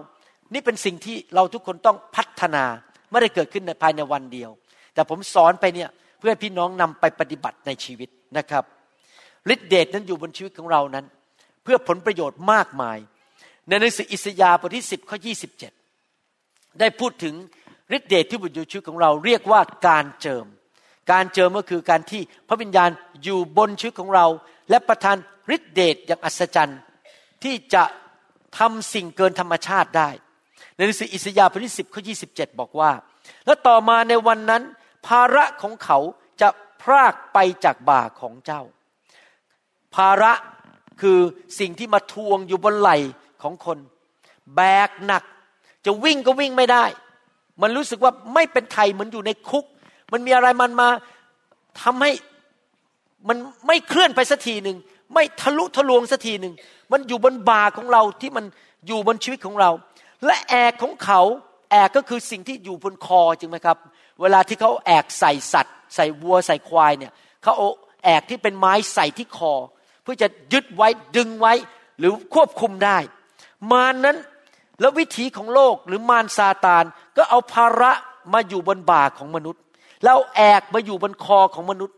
[0.54, 2.64] นี่เป็นสิ่งที่เราทุกคนต้องพัฒนา
[3.12, 4.50] ไม่ได้เกิดขึ้นในภายในวันเดียว
[4.94, 8.64] แต่ผมสอนไปเนี่ยเพื่อพี่น้องนำไปปฏิบัติในชีวิตนะครับ
[9.54, 11.06] ฤทธิเดชนั้นอยู่บนชีวิตของเรานั้น
[11.64, 12.98] เพื่อผลประโยชน์มากมาย
[13.68, 15.18] ในหนังสืออิสยาห์บทที่10ข้อ
[15.98, 17.36] 27 ได้พูดถึง
[17.98, 20.46] ฤทธิเดชที่บุญอยู่ชีวิตของเราเรียกว่าการเจิม
[21.12, 22.90] การเจิมก็คือการที่พระวิญญาณ
[23.24, 24.26] อยู่บนชีวิตของเรา
[24.70, 25.18] และประทาน
[25.56, 26.80] ฤทธิเดชอย่างอัศจรรย์
[27.44, 27.84] ที่จะ
[28.58, 30.10] ทำสิ่งเกินธรรมชาติได้
[30.76, 32.02] ในหนังสืออิสยาห์บทที่10ข้อ
[32.32, 32.92] 27บอกว่า
[33.46, 34.64] และต่อมาในวันนั้น
[35.08, 35.98] ภาระของเขา
[36.42, 36.50] จะ
[36.82, 38.62] พรากไปจากบ่าของเจ้า
[39.96, 40.34] ภาระ
[41.02, 41.20] คือ
[41.60, 42.92] สิ่งที่มาทวงอยู่บนไหล
[43.44, 43.78] ของคน
[44.56, 45.24] แบกหนัก
[45.86, 46.86] จะวิ่งก็วิ่งไม่ได้
[47.62, 49.66] มันรู้สึกว่าไม่เป็นไทยเหมือนอยู่ในคุก
[50.12, 50.90] มันมีอะไรมันมา
[51.82, 52.12] ทำให้
[53.28, 54.78] มันไม่เคลื่อนไปสักทีหนึ่ง
[55.14, 56.54] ไม่ทะลุทะลวงสักทีหนึ่ง
[56.92, 58.46] มันอยู่บนบาของเราที่มัน
[58.88, 59.70] อยู่บนชีวิตของเรา
[60.26, 61.22] และแอกของเขา
[61.72, 63.78] แอกก็คือสิ่งที่อยู่บนคอจริงไหมครับ
[64.22, 67.12] เวลาที่เขาแอกใส่สัตว์ ใส่วัวใส่ควายเนี่ย
[67.44, 67.70] เขาเอา
[68.04, 69.54] แอกที่เป็นไม้ใส่ที่คอ
[70.04, 71.54] เพื่อจะยึดไว้ดึงไว้
[72.00, 72.98] หรือควบคุมได้
[73.72, 74.18] มารนนั้น
[74.80, 76.84] แล้ววิถีของโลกหรือมารซาตาน
[77.18, 77.92] ก็เอาภาระ
[78.34, 79.62] มาอยู่บนบ่าของมนุษย์
[80.04, 81.98] แล้วแอกมาอยู่บนคอของมนุษย์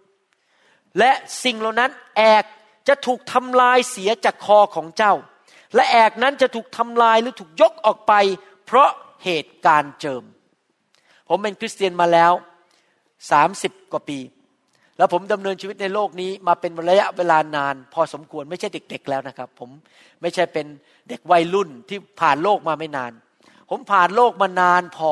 [0.99, 1.11] และ
[1.43, 2.43] สิ่งเหล่านั้นแอก
[2.87, 5.13] จะถูกทำลายเสียจากคอของเจ้า
[5.75, 8.13] และแอกนั้นจะถูกทำลายหรือถูกยกออกไป
[8.65, 8.89] เพราะ
[9.23, 10.23] เหตุการณ์เจิม
[11.27, 12.33] ผมเป็นคริสเตียนมาแล้ว
[13.31, 14.19] สามสิบกว่าปี
[14.99, 19.69] แล้วผมดำเนินชีวิตในโลกนี้มาเป็นระยะเวลานาน พอสมควรไม่ใช่เด็ก ๆ แล้วนะครับ ผม
[20.21, 20.65] ไม่ใช่เป็น
[21.09, 23.11] เด็กวัยรุ่นที่ผ่านโลกมาไม่นาน
[23.69, 25.11] ผมผ่านโลกมานานพอ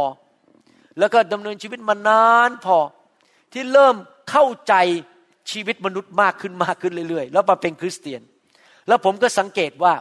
[1.00, 2.78] แล้วก็ดำเนินชีวิตมานานพอ
[3.54, 3.96] ที่เริ่ม
[4.30, 4.74] เข้าใจ
[5.52, 8.22] ชีวิตมนุษย์มากขึ้นมากขึ้นเรื่อยๆ แล้วมาเป็นคริสเตียน
[8.88, 9.94] แล้วผมก็สังเกตว่า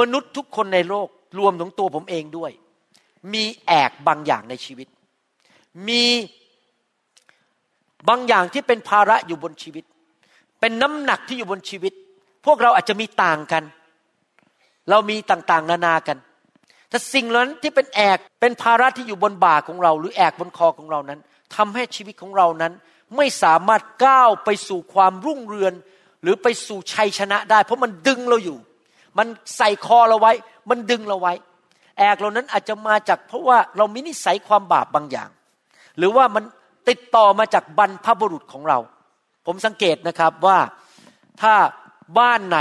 [0.00, 2.52] มนุษย์ทุกคนในโลกรวมถึงตัวผมเองด้วย
[3.32, 4.88] มีแอกบางอย่างในชีวิต
[5.88, 6.04] มี
[8.08, 9.84] บางอย่างที่เป็นภาระอยู่บนชีวิต
[10.60, 11.92] เป็นน้ำหนักที่อยู่บนชีวิต
[12.46, 13.62] พวกเราอาจจะมีต่างกัน
[14.90, 16.18] เรามีต่างๆ นานากัน
[16.88, 21.20] แต่สิ่งนั้นที่เป็นแอกเป็นภาระที่อยู่บนบ่าของเรา หรือแอกบนคอของเรานั้น
[21.56, 22.72] ทำให้ชีวิตของเรานั้น
[23.16, 25.72] ไม่สามารถก้าวไปสู่ความรุ่งเรือง
[26.22, 28.58] หรือไปสู่ชัยชนะได้ เพราะมันดึงเราอยู่
[29.18, 29.26] มัน
[29.56, 30.32] ใส่คอเราไว้
[30.70, 31.32] มันดึงเราไว้
[31.98, 35.30] แอกเหล่านั้นอาจจะมาจากเพราะว่าเรามีนิสัยความบาปบางอย่าง
[35.98, 36.44] หรือว่ามัน
[36.88, 38.78] ติดต่อมาจากบรรพบุรุษของเรา
[39.46, 40.58] ผมสังเกตนะครับว่า
[41.42, 41.54] ถ้า
[42.18, 42.58] บ้านไหน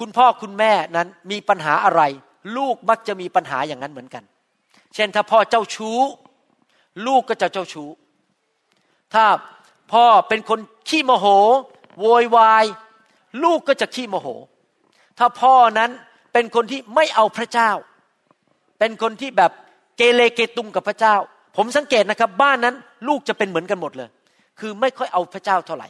[0.00, 2.02] คุณพ่อคุณแม่นั้นมีปัญหาอะไร
[2.56, 4.24] ลูกมักจะมีปัญหาอย่างนั้นเหมือนกัน
[4.94, 6.00] เช่นถ้าพ่อเจ้าชู้
[7.06, 7.88] ลูกก็จะเจ้าชู้
[9.14, 9.24] ถ้า
[9.92, 11.26] พ่อเป็นคนขี้โมโห
[12.00, 12.64] โวยวาย
[13.44, 14.28] ลูกก็จะขี้โมโห
[15.18, 15.90] ถ้าพ่อนั้น
[16.32, 17.70] เป็นคนที่ไม่เอาพระเจ้า
[18.78, 19.52] เป็นคนที่แบบ
[19.96, 21.16] เกเรเกตุงกับพระเจ้า
[21.58, 22.74] ผมสังเกตนะครับบ้านนั้น
[23.08, 24.08] ลูกจะเป็นเหมือนกันหมดเลย
[24.60, 25.88] คือไม่ค่อยเอาพระเจ้าเท่าไหร่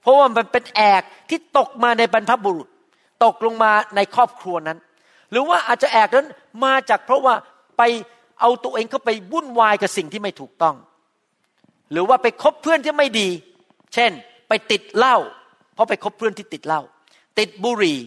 [0.00, 2.68] เพราะว่ามันเป็นแอกที่ตกมาในบรรพบุรุษ
[3.24, 4.78] ตกลงมาในครอบครัวนั้น
[5.30, 6.28] หรือว่าอาจจะแอกนั้น
[6.64, 7.34] มาจากเพราะว่า
[7.78, 7.82] ไป
[8.40, 10.76] เอาตัวเองเข้าไปวุ่นวายกับสิ่งที่ไม่ถูกต้อง
[11.92, 13.28] หรือว่าไปคบเพื่อนที่ไม่ดี
[13.94, 14.10] เช่น
[14.48, 15.16] ไปติดเหล้า
[15.74, 16.80] เพราะไปคบเพื่อนที่ติดเหล้า
[17.38, 17.98] ติดบุหรี่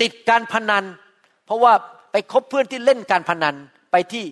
[0.00, 0.84] ติดการพนัน
[1.46, 1.72] เพราะว่า
[2.12, 3.54] ไปคบเพื่อนที่เล่นการพนัน
[3.92, 4.24] ไปที่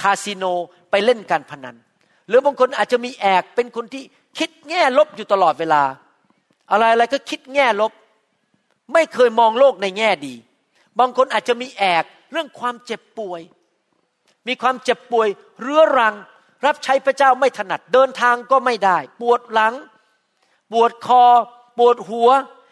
[0.00, 0.44] คาสิโน
[0.90, 1.76] ไปเล่นการพนัน
[2.28, 4.02] หรือบางคนอาจจะมีแอกเป็นคนที่
[4.38, 5.82] คิดแง่ลบอยู่ตลอดเวลา
[6.70, 7.92] อะไรอะไรก็คิดแง่ลบ
[8.92, 10.34] ไม่เคยมองโลกในแง่ดี
[10.98, 13.40] บางคนอาจจะมีแอกเรื่องความเจ็บป่วย
[14.48, 15.28] มีความเจ็บป่วย
[15.60, 16.14] เรื้อรัง
[16.66, 19.74] รับใช้พระเจ้าไม่ถนัดเดินทางก็ไม่ได้ ปวดหลัง
[20.72, 21.24] ปวดคอ
[21.78, 22.30] ปวดหัว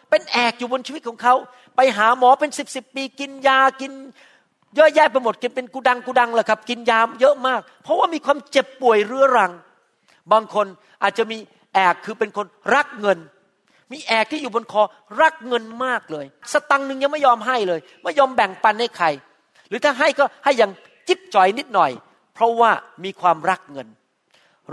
[0.09, 1.35] เป็นแอกอยู่บนชีวิตของเขา
[1.75, 3.91] ไปหาหมอเป็นสิบสิบปีกินยากิน
[4.75, 9.51] เยอะแยะไปหมดกินเป็นกูดังกูดังแหละครับ กินยาเยอะมาก เพราะว่ามีความเจ็บป่วยเรื้อรัง
[10.31, 10.65] บางคน
[11.03, 11.37] อาจจะมี
[11.73, 12.45] แอกคือเป็นคน
[12.75, 13.19] รักเงิน
[13.91, 14.81] มีแอกที่อยู่บนคอ
[15.21, 19.07] รักเงินมากเลย สตังค์หนึ่งยังไม่ยอมให้เลย ไม่ยอมแบ่งปันให้ใคร
[19.69, 20.71] หรือถ้าให้ก็ให้อย่าง
[21.07, 21.91] จิ๊บจ่อยนิดหน่อย
[22.33, 22.71] เพราะว่า
[23.03, 23.87] มีความรักเงิน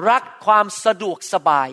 [0.08, 1.68] รักความสะดวกสบาย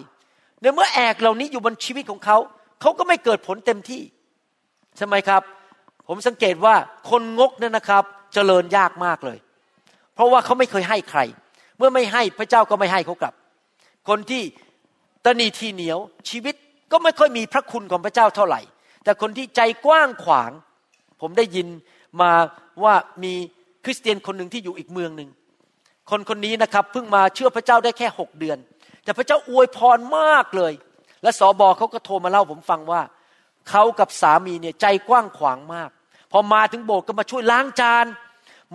[0.61, 2.37] ในเมื่อแอกเหล่านี้อยู่บนชีวิตของเขา
[2.81, 4.01] เขาก็ไม่เกิดผลเต็มที่
[4.97, 5.41] ใช่ไหมครับ
[6.07, 6.75] ผมสังเกตว่า
[7.09, 8.03] คนงกเนี่ยนะครับ
[8.33, 9.37] เจริญยากมากเลย
[10.15, 11.19] เพราะว่าเขาไม่เคยให้ใคร
[11.77, 13.33] เมื่อไม่ให้พระเจ้าก็ไม่ให้เขากลับ
[14.09, 14.43] คนที่
[15.25, 15.99] ตนีทีเหนียว
[16.29, 16.55] ชีวิต
[16.91, 18.61] ก็ไม่ค่อยมีพระคุณของพระเจ้าเท่าไหร่
[19.03, 20.51] แต่คนที่ใจกว้างขวาง
[21.21, 21.67] ผมได้ยิน
[22.21, 22.31] มา
[22.83, 23.33] ว่ามี
[23.85, 25.29] คริสเตียนคนหนึ่งที่อยู่อีกเมืองหนึ่ง
[26.09, 28.57] คนคนนี้นะครับเพิ่งมาเชื่อพระเจ้าได้แค่หกเดือน
[29.03, 30.73] แต่พระเจ้าอวยพรมากเลย
[31.23, 33.01] และสอบอเขาก็โทรมาเล่าผมฟังว่า
[33.69, 35.89] เขากับสามีเนี่ยใจกว้างขวางมาก
[36.31, 38.05] พอมาถึงโบสถ์ก็มาช่วยล้างจาน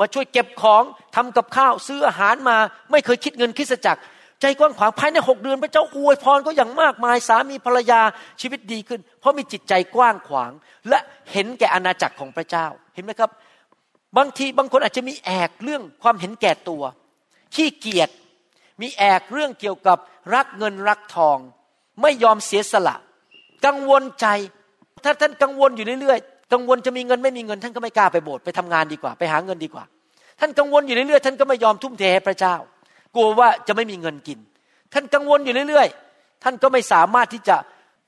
[0.00, 0.82] มาช่วยเก็บของ
[1.14, 2.56] ทำกับข้าวซื้ออาหารมา
[2.90, 4.02] ไม่เคยคิดเงินคริสจักร
[4.40, 8.00] ใจกว้างขวางภายในหกเดือน พระเจ้าอวยพรก็อย่างมากมายสามีภรรยา
[8.40, 10.52] ชีวิตดีขึ้น เพราะมีจิตใจกว้างขวาง
[10.88, 10.98] และ
[11.32, 13.30] เห็นแก่อาณาจักรของพระเจ้าเห็นไหมครับ
[14.16, 16.82] บางทีบางคนอาจจะมีแอกเรื่องความเห็นแก่ตัว
[17.54, 18.10] ขี้เกียจ
[18.80, 19.98] มีแอกเรื่องเกี่ยวกับ
[20.34, 21.38] รักเงินรักทอง
[22.02, 22.96] ไม่ยอมเสียสละ
[23.66, 24.26] กังวลใจ
[25.04, 26.18] ถ้าท่านกังวลอยู่เรื่อย
[26.52, 29.84] กังวลจะมีเงินไม่มีเงิน ท่านก็ไม่กล้าไปโบสถ์ไปทำงานดีกว่า ไปหาเงินดีกว่า
[30.40, 32.54] ท่านกังวลอยู่เรื่อยๆท่านก็ไม่ยอมทุ่มเทให้พระเจ้า
[33.14, 34.38] กลัวว่าจะไม่มีเงินกิน
[34.92, 37.56] ท่านกังวลอยู่เรื่อยๆ ท่านก็ไม่สามารถที่จะ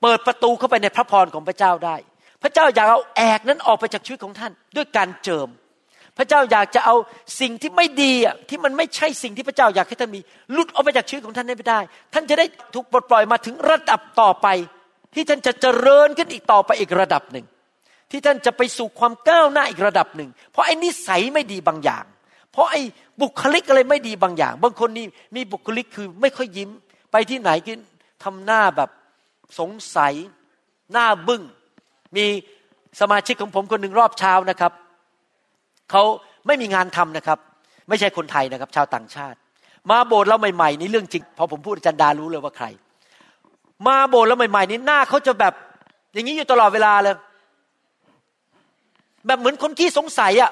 [0.03, 1.97] เปิดประตูเข้าไปในพระพรของพระเจ้าได้
[2.43, 5.49] พระเจ้าอยากเอาแอกนั้นออกไปจากชีวิตของท่าน ด้วยการเจิม
[6.19, 6.95] พระเจ้าอยากจะเอา
[7.41, 8.13] สิ่งที่ไม่ดี
[8.49, 10.21] ที่มันไม่ใช่สิ่งที่พระเจ้าอยากให้ท่านมี
[10.53, 11.81] หลุดออกไปจากชีวิตของท่านได้
[12.15, 14.47] ท่านจะได้ถูกปลดปล่อยมาถึงระดับต่อไป
[15.15, 17.45] ที่ท่านจะเจริญขึ้นอีกต่อไปอีกระดับหนึ่ง
[18.11, 22.05] ที่ท่านจะไปสู่ความก้าวหน้าอีกระดับหนึ่ง เพราะไอ้นิสัยไม่ดีบางอย่าง
[22.53, 22.83] เพราะไอ้
[23.23, 26.71] บุคลิกอะไรไม่ดีบางอย่าง บางคนนี่มีบุคลิกคือไม่ค่อยยิ้ม
[27.13, 27.73] ไปที่ไหนก็
[28.25, 28.91] ทำหน้าแบบ
[29.59, 30.15] สงสัย
[30.93, 31.43] หน้าบึง้ง
[32.17, 32.25] มี
[33.01, 34.73] สมาชิกของผมคนหนึ่งรอบเช้านะครับ
[35.91, 36.03] เขา
[36.47, 37.39] ไม่มีงานทำนะครับ
[37.89, 39.39] ไม่ใช่คนไทยนะครับ ชาวต่างชาติ
[39.91, 42.67] มาโบสถ์เราใหม่ๆนี่เรื่องจริง พอผมพูดอาจารย์ดารู้เลยว่าใคร
[43.87, 45.55] มาโบสถ์เราใหม่ๆนี่หน้าเขาจะแบบ
[46.13, 47.17] อย่างนี้อยู่ตลอดเวลาเลย
[49.27, 50.51] แบบเหมือนคนขี้สงสัยอะ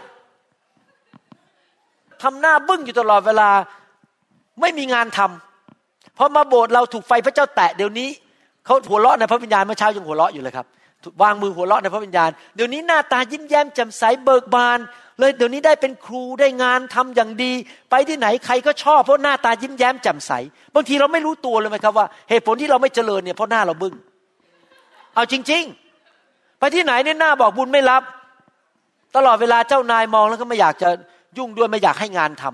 [2.23, 3.51] ทำหน้าบึ้งอยู่ตลอดเวลา
[4.61, 8.09] ไม่มีงานทำพอมาโบสถ์เราถูกไฟพระเจ้าแตะเดี๋ยวนี้
[8.65, 10.67] เขาหัวเราะในพระวิญญาณเมื่อเช้ายังหัวเราะอยู่เลยครับ
[11.23, 14.79] วางมือหัวเราะในพระวิญญาณ เดี๋ยวนี้หน้าตายิ้มแย้มแจ่มใสเบิกบาน
[15.21, 17.53] เลยเดี๋ยวนี้ได้เป็นครูได้งานทำอย่างดี
[17.91, 20.33] ไปที่ไหนใครก็ชอบเพราะหน้าตายิ้มแย้มแจ่มใส
[20.75, 23.95] บางทีเราไม่รู้ตัวเลยไหมครับว่า เหตุผลที่เราไม่เจริญเนี่ยเพราะหน้าเราบึง้ง
[25.15, 25.63] เอาจริง
[26.13, 28.03] ๆ ไปที่ไหนเนี่ยหน้าบอกบุญไม่รับ
[29.17, 30.91] ตลอดเวลาเจ้านายมองแล้วก็ไม่อยากจะ
[31.39, 32.45] ยุ่งด้วยไม่อยากให้งานท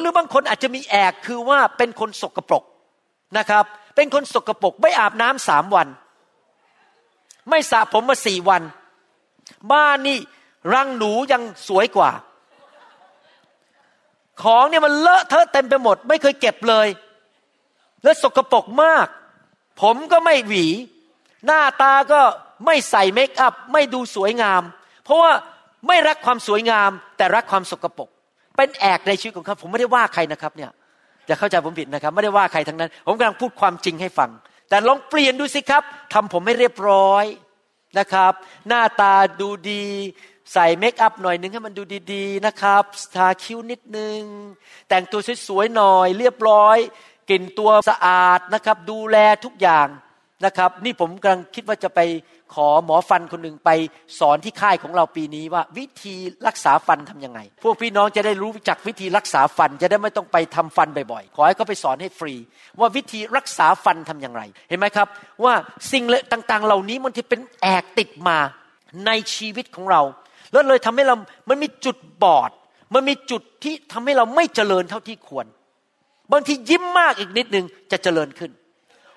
[0.00, 2.64] หรือบางคนอาจจะมีแอกคือว่าเป็นคนสกปรก
[3.38, 3.64] นะครับ
[3.96, 5.88] เป็นคนสกปรกไม่อาบน้ำสามวัน
[7.50, 8.62] ไม่สระผมมาสี่วัน
[9.72, 10.18] บ้านนี่
[10.74, 12.10] รังหนูยังสวยกว่า
[14.42, 16.88] ของเนี่ยมันเลอะเทอะเต็มไปหมด ไม่เคยเก็บเลย
[18.04, 19.06] และสกปรกมาก
[19.82, 20.66] ผมก็ไม่หวี
[21.46, 22.20] หน้าตาก็
[22.66, 24.62] ไม่ใส่เมคอัพไม่ดูสวยงาม
[25.04, 25.32] เพราะว่า
[25.86, 28.08] ไม่รักความสวยงาม แต่รักความสกปรก
[28.56, 30.70] เป็นแอกในชีวิตของเขาผมไม่ได้ว่าใครนะครับเนี่ย
[31.26, 34.30] อย่าเข้าใจผมผิดนะครับ ไม่ได้ว่าใครทั้งนั้น ผมกำลังพูดความจริงให้ฟัง
[34.68, 35.82] แต่ลองเปลี่ยนดูสิครับ
[36.12, 37.24] ทำผมให้เรียบร้อย
[37.98, 38.32] นะครับ
[38.68, 39.84] หน้าตาดูดี
[40.52, 41.82] ใส่เมคอัพหน่อยนึงให้มันดู
[42.12, 42.84] ดีๆนะครับ
[43.16, 44.20] ทาคิ้วนิดนึง
[44.88, 46.78] แต่งตัวสวยๆหน่อย เรียบร้อย
[47.30, 49.88] กลิ่นตัวสะอาดนะครับ ดูแลทุกอย่าง
[50.44, 52.00] นะครับ นี่ผมกำลังคิดว่าจะไป
[52.54, 53.70] ขอหมอฟันคนหนึ่งไป
[54.20, 56.14] สอนที่ค่ายของเราปีนี้ว่า วิธี
[56.46, 62.34] รักษาฟันทํำยังไง พวกพี่น้องจะได้รู้จักวิธีรักษาฟันจะได้ไม่ต้องไปทำฟันบ่อยๆ ขอให้เขาไปสอนให้ฟรี
[62.80, 65.08] ว่าวิธีรักษาฟันทํำย่างไรเห็นไหมครับ
[65.44, 65.54] ว่า
[65.92, 68.38] สิ่งต่างๆ เหล่านี้มันจะเป็นแอกติดมา
[69.06, 70.02] ในชีวิตของเรา
[70.52, 71.16] แล้วเลยทำให้เรา
[71.48, 72.50] มันมีจุดบอด
[72.94, 75.46] มันมีจุดที่ทำให้เราไม่เจริญเท่าที่ควร
[76.32, 78.50] บางทียิ้มมากอีกนิดนึงจะเจริญขึ้น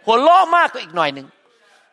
[0.06, 1.28] หัวเราะมากก็อีกหน่อยหนึ่ง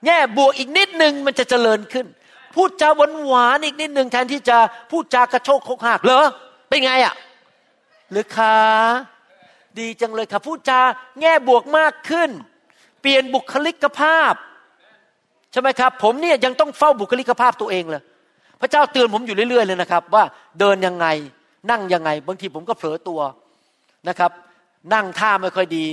[0.06, 2.06] แง่บวกอีกนิดหนึ่งมันจะเจริญขึ้น
[2.54, 4.58] พูดจาหวานหวานอีกนิดหนึ่งแทนที่จะ
[4.90, 6.24] พูดจากระโชกโคกหักเหรอ
[6.68, 7.14] เป็นไงอะ่ะ
[8.10, 8.56] หรือคะ
[9.78, 10.80] ดีจังเลยค่ะพูดจา
[11.20, 12.30] แง่บวกมากขึ้น
[13.00, 14.34] เปลี่ยนบุคลิกภาพ
[15.52, 18.02] ใช่ไหมครับ ผมเนี่ยยังต้องเฝ้าบุคลิกภาพตัวเองเลย
[18.60, 20.24] พระเจ้าเตือนผมอยู่เรื่อยๆเลยนะครับ ว่า
[20.60, 21.06] เดินยังไง
[21.70, 23.20] นั่งยังไง บางทีผมก็เผลอตัว
[24.08, 24.30] นะครับ
[24.94, 25.84] นั่งท่าไม่ค่อยดี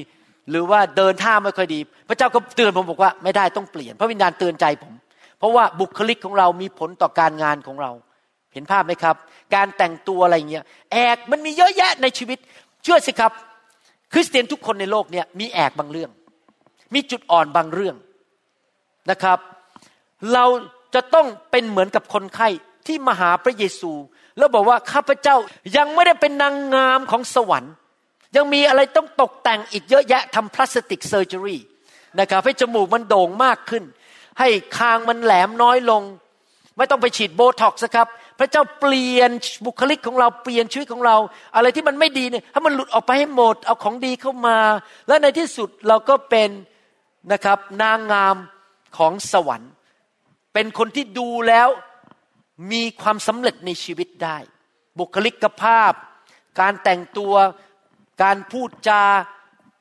[0.52, 1.80] หรือว่าเดินท่าไม่ค่อยดี
[2.10, 4.94] พระเจ้าก็เตือนผมบอกว่าไม่ได้ต้องเปลี่ยน พระวิญญาณเตือนใจผม
[5.40, 7.92] เพราะว่าบุคลิกของเรามีผลต่อการงานของเรา
[8.54, 9.16] เห็นภาพไหมครับ
[9.56, 12.38] การแต่งตัวอะไรเงี้ยแอกมันมีเยอะแยะในชีวิต
[12.84, 13.32] เชื่อสิครับ
[14.14, 16.12] คริสเตียนทุกคนในโลกเนี่ยมีแอกบางเรื่อง
[16.94, 17.96] มีจุดอ่อนบางเรื่อง
[19.12, 19.40] นะครับ
[20.34, 20.46] เรา
[20.96, 22.48] จะต้องเป็นเหมือนกับคนไข้
[22.88, 23.92] ที่มาหาพระเยซู
[24.38, 25.36] แล้วบอกว่าข้าพเจ้า
[25.78, 27.74] ยังไม่ได้เป็นนางงามของสวรรค์
[28.36, 31.62] ยังมีอะไรต้องตกแต่งอีกเยอะแยะทำ plastic surgery
[32.20, 33.84] นะครับให้จมูกมันโด่งมากขึ้น
[34.40, 36.04] ให้คางมันแหลมน้อยลง
[36.78, 38.08] ไม่ต้องไปฉีดโบท็อกซ์ครับ
[38.40, 39.32] พระเจ้าเปลี่ยน
[39.66, 41.18] บุคลิกของเราเปลี่ยนชีวิตของเรา
[41.56, 44.58] อะไรที่มันไม่ดีเนี่ยให้มันหลุดออกไปให้หมดเอาของดีเข้ามา
[45.08, 46.50] และในที่สุดเราก็เป็น
[47.32, 48.36] นะครับนางงาม
[48.98, 49.72] ของสวรรค์
[50.54, 51.70] เป็นคนที่ดูแล้ว
[52.72, 54.38] มีความสำเร็จในชีวิตได้
[55.00, 55.94] บุคลิกภาพ
[56.60, 57.34] การแต่งตัว
[58.24, 59.04] การพูดจา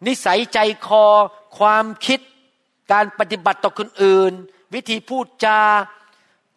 [0.07, 1.05] นิสัยใจคอ
[1.59, 2.20] ความคิด
[2.93, 4.32] การปฏิบัติต่อคนอื่น
[4.74, 5.61] วิธีพูดจา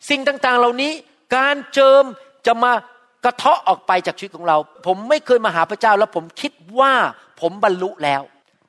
[0.10, 0.92] สิ่งต่างๆ เหล่านี้
[1.36, 2.04] การเจิม
[2.46, 2.72] จะมา
[3.26, 6.94] กระเทาะออกไปจากชีวิตของเรา ผมไม่เคยมาหาพระเจ้า แล้วผมคิดว่า
[7.42, 8.22] ผมบรรลุแล้ว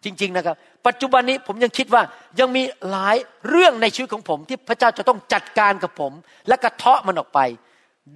[0.04, 0.56] จริง ๆ นะครับ
[0.86, 2.02] ปัจจุบันนี้ผมยังคิดว่า
[2.40, 3.16] ยังมีหลาย
[3.48, 6.12] เรื่องในชีวิตของผม ที่พระเจ้าจะต้องจัดการกับผม
[6.48, 7.40] และกระเทาะมันออกไป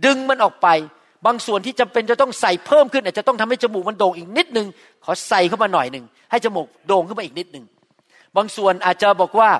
[0.05, 0.68] ดึงมันออกไป
[1.26, 4.66] บางส่วนที่จำเป็นจะต้องใส่เพิ่มขึ้นอาจจะต้องทำให้จมูกมันโด่งอีกนิดนึง
[5.04, 7.64] ขอใส่เข้ามาหน่อยหนึ่งให้จมูกโด่งขึ้นมาอีกนิดหนึ่ง
[8.36, 9.50] บางส่วนอาจจะบอกว่า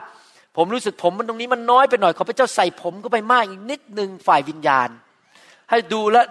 [0.57, 4.89] ผมรู้สึกผมมันตรงนี้มันน้อยไปหน่อยขอพระเจ้าใส่ผมเข้าไปมากอีกนิดหนึ่งฝ่ายวิญญาณ
[5.71, 6.27] ให้ดูแล้ว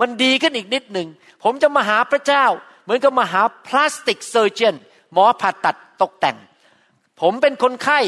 [0.00, 1.08] มันดีขึ้นอีกนิดหนึ่ง
[1.44, 2.44] ผมจะมาหาพระเจ้า
[2.84, 4.74] เหมือนกับมาหาพลาสติกเซอร์เจน
[5.12, 6.36] หมอผ่าตัดตกแต่ง
[7.20, 8.00] ผมเป็นคนไข้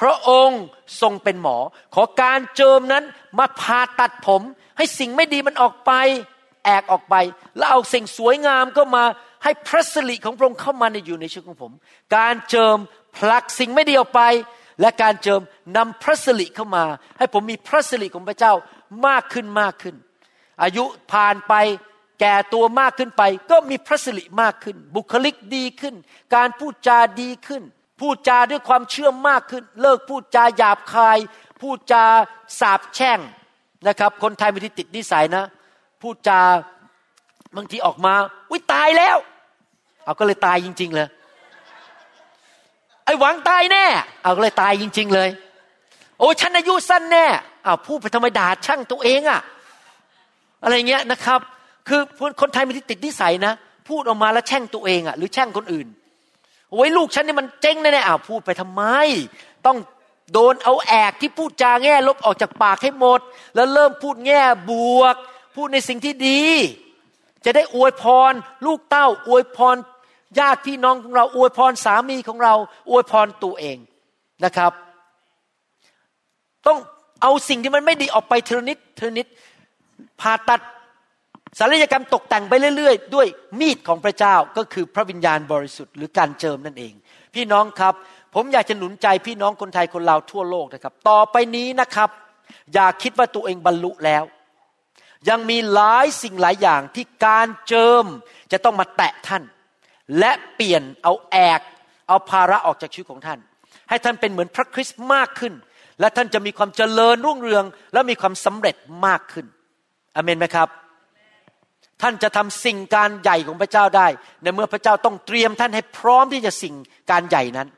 [0.00, 0.62] พระองค์
[1.00, 1.56] ทรงเป็นหมอ
[1.94, 3.04] ขอการเจิมนั้น
[3.38, 4.42] มาผ่าตัดผม
[4.76, 5.92] ให้สิ่งไม่ดีมันออกไป
[6.64, 7.14] แอกออกไป
[7.56, 9.04] แล้วเอาสิ่งสวยงามก็มา
[9.44, 11.72] ให้พระสิริของพระองค์เข้ามาในอยู่ในชีวิตของผม
[12.16, 12.76] การเจิม
[13.16, 14.22] ผลักสิ่งไม่ดีออกไป
[14.80, 15.40] และการเจิม
[15.76, 16.84] นำพระสิริเข้ามา
[17.18, 18.52] ให้ผมมีพระสิริของพระเจ้า
[19.06, 19.94] มากขึ้นมากขึ้น
[20.62, 21.54] อายุผ่านไป
[22.20, 25.94] แก่ตัวมากขึ้นไป ก็มีพระสิริมากขึ้น บุคลิกดีขึ้น
[26.34, 27.62] การพูดจาดีขึ้น
[28.00, 31.18] พูดจาด้วยความเชื่อมากขึ้น เลิกพูดจาหยาบคาย
[31.60, 32.04] พูดจา
[32.60, 33.18] สาบแช่ง
[33.88, 35.44] นะครับ คนไทยมีที่ติดนิสัยนะ
[36.02, 36.40] พูดจา
[37.56, 38.14] บางทีออกมา
[38.52, 39.16] วิตายแล้ว
[40.04, 41.08] เอาก็เลยตายจริง ๆ เลย
[43.04, 43.84] ไอ้หวังตายแน่
[44.22, 45.28] เอาก็เลยตายจริง ๆ เลย
[46.18, 47.26] โอ้ฉันอายุสั้นแน่
[47.64, 49.40] เอาพูดไปทำไมด่าช่างตัวเองอะ
[50.62, 51.40] อะไรเงี้ยนะครับ
[51.88, 52.00] คือ
[52.40, 53.52] คนไทยมีที่ติดนิสัยนะ
[53.88, 55.86] พูดออกมาแล้วแช่งตัวเองอะหรือแช่งคนอื่น
[56.74, 58.82] โอ้ยลูกฉันนี่มันเจ๊งแน่ๆอ้าวพูดไปทำไม
[59.66, 59.76] ต้อง
[60.32, 63.20] โดนเอาแอกที่พูดจาแง่ลบออกจากปากให้หมด
[63.54, 65.14] แล้วเริ่มพูดแง่บวก
[65.54, 66.42] พูดในสิ่งที่ดี
[67.44, 68.32] จะได้อวยพร
[68.66, 69.76] ลูกเต้า อวยพร
[70.38, 72.54] ญาติพี่น้องของเราอวยพรสามีของเรา
[72.90, 73.78] อวยพรตัวเอง
[74.44, 74.72] นะครับ
[76.66, 76.78] ต้อง
[77.22, 79.26] เอาสิ่งที่มันไม่ดีออกไปเทนิดเทนิด
[80.20, 80.60] ผ่าตัด
[81.58, 83.26] ศัลยกรรมตกแต่งไปเรื่อยๆ ด้วย
[83.60, 86.92] มีดของพระเจ้าก็คือพระวิญญาณบริสุทธิ์หรือการเจิมนั่นเอง
[87.34, 87.94] พี่น้องครับ
[88.34, 92.10] ผมอยากจะหนุนใจพี่น้องคนไทยคนลาวทั่วโลกนะครับ ต่อไปนี้นะครับ
[92.74, 94.24] อย่าคิดว่าตัวเองบรรลุแล้ว
[95.28, 98.04] ยังมีหลายสิ่งหลายอย่างที่การเจิม
[98.52, 99.42] จะต้องมาแตะท่าน
[100.18, 101.60] และเปลี่ยนเอาแอก
[102.08, 103.38] เอาภาระออกจากชีวิตของท่าน
[103.88, 105.54] ให้ท่านเป็นเหมือนพระคริสต์มากขึ้น
[106.00, 108.76] และท่านจะมีความเจริญรุ่งเรือง และมีความสำเร็จ
[109.06, 109.46] มากขึ้น
[110.14, 110.68] อเมนไหมครับ
[112.02, 114.06] ท่านจะทำสิ่งการใหญ่ของพระเจ้าได้
[114.42, 116.74] ในเมื่อพระเจ้าต้องเตรียมท่านให้พร้อมที่จะสิ่ง
[117.10, 117.68] การใหญ่นั้น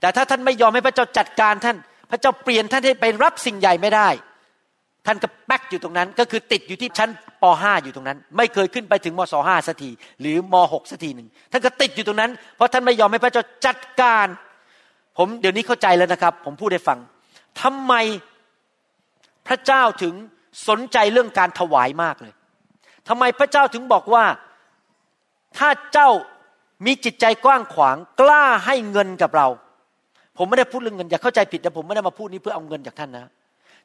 [0.00, 1.76] แต่ถ้าท่านไม่ยอมให้พระเจ้าจัดการท่าน
[2.10, 4.08] พระเจ้าเปลี่ยนท่านให้ไปรับสิ่งใหญ่ไม่ได้
[5.06, 7.10] ท่านก็แป๊กอยู่ตรงนั้น ก็คือติดอยู่ที่ชั้น
[7.42, 14.26] ป .5 อยู่ตรงนั้น ไม่เคยขึ้นไปถึงมศ 5 สักทีหรือม .6 สักทีหนึ่งท่านก็ติดอยู่ตรงนั้น เพราะท่านไม่ยอมให้พระเจ้าจัดการ
[15.18, 16.98] ผมเดี๋ยวนี้เข้าใจแล้วนะครับ ผมพูดให้ฟัง
[17.62, 17.94] ทำไม
[19.46, 20.14] พระเจ้าถึง
[20.68, 22.32] สนใจเรื่องการถวายมากเลย
[23.08, 24.24] ทำไมพระเจ้าถึงบอกว่า
[25.58, 26.08] ถ้าเจ้า
[26.86, 29.48] มีจิตใจกว้างขวางกล้าให้เงินกับเรา
[30.38, 33.26] ผมไม่ได้พูดเรื่องเงินอย่าเข้าใจผิดนะผมไม่ได้มาพูดนี้เพื่อเอาเงินจากท่านนะ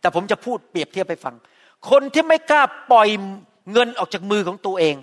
[0.01, 1.36] แต่ผมจะพูดเปรียบเทียบไปฟัง
[1.89, 3.07] คนที่ไม่กล้าปล่อย
[3.74, 4.95] เงินออกจากมือของตัวเอง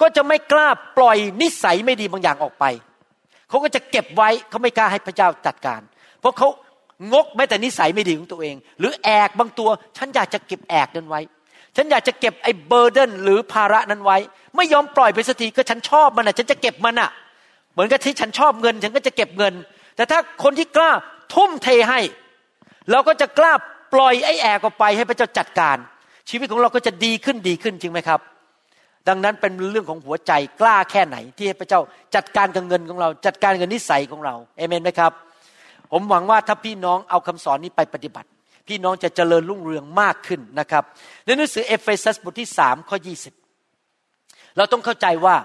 [0.00, 2.64] ก็จะไม่กล้าปล่อยนิสัยไม่ดีบางอย่างออกไป
[3.48, 5.80] เขาก็จะเก็บไว้เขาไม่กล้าให้พระเจ้าจัดการ
[6.20, 6.48] เพราะเขา
[7.12, 11.20] งกแม้แต่นิสัยไม่ดีของตัวเอง หรือแอกบางตัว ฉันอยากจะเก็บแอกนั้นไว้
[11.80, 14.18] ฉันอยากจะเก็บไอ้เบอร์เดนหรือภาระนั้นไว้
[14.56, 17.10] ไม่ยอมปล่อยไปสักทีก็ฉันชอบมันอะ ฉันจะเก็บมันอะ
[17.72, 19.54] เหมือนกับที่ฉันชอบเงิน ฉันก็จะเก็บเงิน
[19.96, 20.90] แต่ถ้าคนที่กล้า
[21.34, 22.00] ทุ่มเทให้
[22.90, 23.52] เราก็จะกล้า
[23.94, 25.76] ปล่อยไอ้แอกออกไปให้พระเจ้าจัดการ
[26.30, 28.20] ชีวิตของเราก็จะดีขึ้นดีขึ้นจริงไหมครับ
[29.08, 31.80] ดังนั้นเป็นเรื่องของหัวใจกล้าแค่ไหน ที่ให้พระเจ้า
[32.14, 35.12] จัดการกับเงินของเรา จัดการกับนิสัยของเราเอเมนไหมครับ
[35.92, 38.28] ผมหวังว่าถ้าพี่น้องเอาคำสอนนี้ไปปฏิบัติ
[38.68, 40.84] พี่น้องจะเจริญรุ่งเรืองมากขึ้นนะครับ
[41.24, 43.14] ในหนังสือเอเฟซัสบทที่สามข้อยี
[44.56, 45.36] เราต้องเข้าใจว่า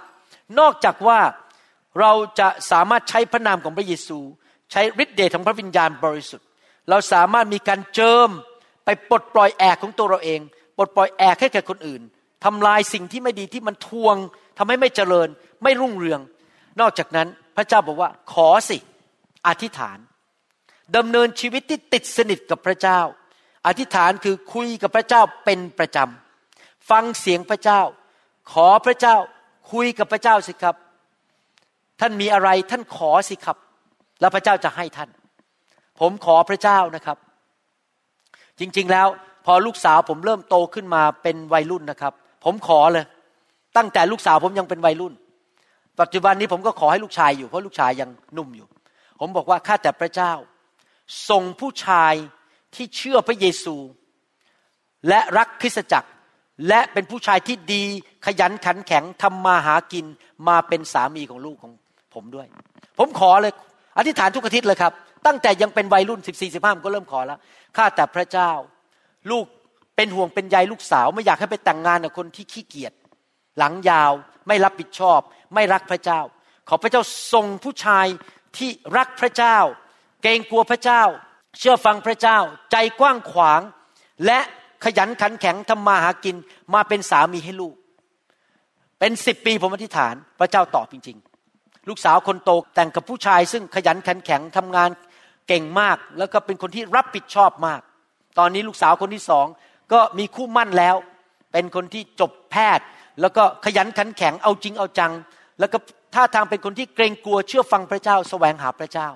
[0.59, 1.19] นอกจากว่า
[1.99, 4.19] เราจะสามารถใช้พระนามของพระเยซู
[4.71, 6.47] ใช้ฤทธิ์เดชของพระวิญญาณบริสุทธิ์
[6.89, 8.29] เราสามารถมีการเจิม
[8.85, 10.39] ไปปลดปล่อยแอกของตัวเราเอง
[10.77, 12.01] ปลดปล่อยแอกให้แก่คนอื่น
[12.45, 14.15] ทำลายสิ่งที่ไม่ดีที่มันทวง
[14.57, 15.27] ทำให้ไม่เจริญ
[15.63, 16.19] ไม่รุ่งเรือง
[16.81, 18.77] นอกจากนั้นพระเจ้าบอกว่าขอสิ
[19.47, 19.97] อธิษฐาน
[20.97, 22.99] ดำเนินชีวิตที่ติดสนิทกับพระเจ้า
[23.67, 27.81] อธิษฐานคือคุยกับพระเจ้าเป็นประจำฟังเสียงพระเจ้า
[28.53, 29.15] ขอพระเจ้า
[29.71, 30.75] คุยกับพระเจ้าสิครับ
[31.99, 33.57] ท่านมีอะไรท่านขอสิครับ
[34.19, 35.09] แล้วพระเจ้าจะให้ท่าน
[35.99, 37.17] ผมขอพระเจ้านะครับ
[38.59, 39.07] จริงๆแล้ว
[39.45, 42.13] พอลูกสาวผมเริ่มโตขึ้นมาเป็นวัยรุ่นนะครับ
[42.45, 43.05] ผมขอเลย
[43.77, 45.13] ตั้งแต่ลูกสาวผมยังเป็นวัยรุ่น
[45.99, 48.67] ปัจจุบันนี้ผมก็ขอให้ลูกชายอยู่เพราะลูกชายยังนุ่มอยู่
[49.19, 50.31] ผมบอกว่าข้าแต่พระเจ้า
[51.29, 52.13] ส่งผู้ชาย
[52.75, 53.75] ที่เชื่อพระเยซู
[55.09, 56.09] และรักคริสตจักร
[56.67, 57.83] และเป็นผู้ชายที่ดี
[58.25, 60.05] ขยันขันแข็งทำมาหากิน
[60.47, 61.73] มาเป็นสามีของลูกของ
[62.13, 62.47] ผมด้วย
[62.99, 63.53] ผมขอเลย
[63.97, 64.93] อธิษฐานทุกอาทิตย์เลยครับ
[65.25, 67.39] ตั้งแต่ยังเป็นวัยรุ่นสิบสี่สิบห้าก็เริ่มขอแล้ว
[67.77, 68.51] ข้าแต่พระเจ้า
[69.31, 69.45] ลูก
[69.95, 72.93] เป็นห่วงเป็นใยลูกสาว ไม่อยากให้ไปแต่งงานกับคนที่ขี้เกียจ
[73.57, 74.11] หลังยาว
[74.47, 75.19] ไม่รับผิดชอบ
[75.53, 76.19] ไม่รักพระเจ้า
[76.69, 77.01] ขอพระเจ้า
[77.33, 78.05] ทรงผู้ชาย
[78.57, 79.57] ที่รักพระเจ้า
[80.23, 81.01] เกรงกลัวพระเจ้า
[81.59, 82.37] เชื่อฟังพระเจ้า
[82.71, 83.61] ใจกว้างขวาง
[84.25, 84.39] และ
[84.83, 86.35] ขยันขันแข็งทำมาหากิน
[86.73, 87.75] มาเป็นสามีให้ลูก
[88.99, 91.17] เป็นสิบปีผมอธิษฐาน พระเจ้าตอบจริง
[91.53, 94.89] ๆ ลูกสาวคนโตแต่งกับผู้ชาย ซึ่งขยันขันแข็งทำงาน
[95.47, 97.81] เก่งมาก แล้วก็เป็นคนที่รับผิดชอบมาก
[98.39, 99.45] ตอนนี้ลูกสาวคนที่สอง
[99.93, 100.95] ก็มีคู่มั่นแล้ว
[101.51, 102.85] เป็นคนที่จบแพทย์
[103.21, 105.11] แล้วก็ขยันขันแข็งเอาจริงเอาจัง
[105.59, 105.77] แล้วก็
[106.13, 109.09] ท่าทางเป็นคนที่เกรงกลัวเชื่อฟังพระเจ้า แสวงหาพระเจ้า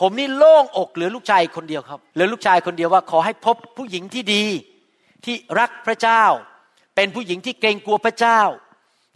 [0.00, 4.44] ผมนี่โล่งอกเหลือลูกชายคนเดียวครับเหลือลูกชายคนเดียวว่าขอให้พบผู้หญิงที่ดี
[5.24, 6.24] ที่รักพระเจ้า
[6.96, 8.40] เป็นผู้หญิงที่เกรงกลัวพระเจ้า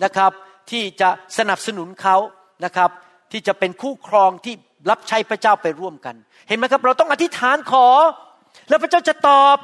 [0.05, 0.33] นะครับ
[0.71, 1.09] ที่จะ
[1.39, 2.17] สนับสนุนเขา
[2.65, 2.91] นะครับ
[3.33, 4.55] ที่จะเป็นคู่ครองที่
[4.91, 6.15] รับใช้พระเจ้าไปร่วมกัน
[6.49, 7.87] เห็นไหมครับ เราต้องอธิษฐานขอ
[8.69, 9.57] แล้วพระเจ้าจะตอบ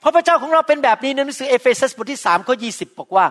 [0.00, 3.26] เพราะพระเจ้าของเราเป็นแบบนี้ในหนังสือเอเฟซัสบทที่สามข้อยีบอกว่า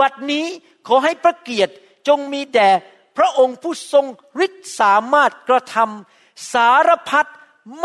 [0.00, 0.46] บัดนี้
[0.88, 1.72] ขอให้พระเกียรติ
[2.08, 2.70] จงมีแด่
[3.18, 4.06] พระองค์ผู้ทรง
[4.44, 6.21] ฤทธิ์สามารถกระทำ
[6.52, 7.26] สารพัด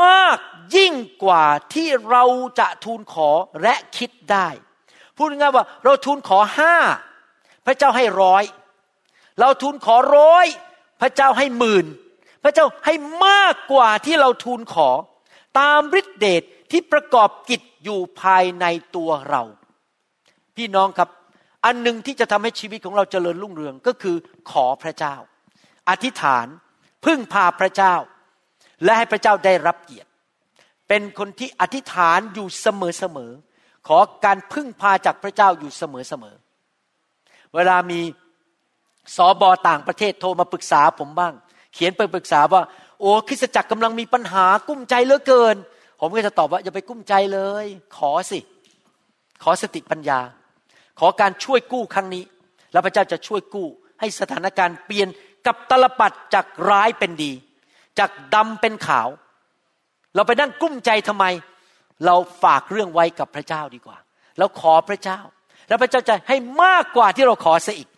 [0.04, 0.38] มาก
[0.76, 0.94] ยิ่ง
[1.24, 2.24] กว่าที่เรา
[2.60, 3.30] จะทูลขอ
[3.64, 4.48] และคิดได้
[5.16, 6.76] พูดง่ายว่าเราทูลขอห้า
[7.66, 8.44] พระเจ้าให้ร้อย
[9.40, 10.46] เราทูลขอร้อย
[11.02, 11.86] พระเจ้าให้หมื่น
[12.44, 12.94] พระเจ้าให้
[13.26, 14.90] มากกว่าที่เราทูลขอ
[15.60, 19.44] ตามฤทธิเดชที่ประกอบกิจอยู่ภายในตัวเรา
[20.56, 21.10] พี่น้องครับ
[21.66, 24.16] อันหนึ่งที่จะทำให้ชีวิตของเราเจริญรุ่งเรืองก็คือ
[24.52, 25.16] ขอพระเจ้า
[25.90, 26.48] อธิษฐาน
[27.06, 27.96] พึ่งพาพระเจ้า
[28.84, 30.10] และให้พระเจ้าได้รับเกียรติ
[30.88, 33.32] เป็นคนที่อธิษฐานอยู่เสมอเสมอ
[33.88, 36.36] ขอการพึ่งพาจากพระเจ้าอยู่เสมอเสมอ
[37.56, 38.00] เวลามี
[39.16, 41.34] สอบอต่างประเทศโทรมาปรึกษาผมบ้าง
[41.74, 42.62] เขียนไปปรึกษาว่า
[43.00, 45.56] โอ้คริสจักรกำลังมีปัญหากุ้มใจเหลือเกิน
[46.00, 47.66] ผมก็จะตอบว่าอย่าไปกุ้มใจเลย
[47.98, 48.40] ขอสิ
[49.44, 50.20] ขอสติปัญญา
[51.00, 52.24] ขอการช่วยกู้ครั้งนี้
[52.72, 53.68] แล้วพระเจ้าจะช่วยกู้
[54.00, 55.08] ให้สถานการณ์เปลี่ยน
[55.48, 57.32] กับตลปัดจากร้ายเป็นดี
[58.00, 59.08] จากดำเป็นขาว
[60.16, 61.26] เราไปนั่งกุ้มใจทำไม
[62.06, 63.98] เราฝากเรื่องไว้กับพระเจ้าดีกว่า
[64.38, 65.20] แล้วขอพระเจ้า
[65.68, 67.90] แล้วพระเจ้าจะให้มากกว่าที่เราขอซะอีก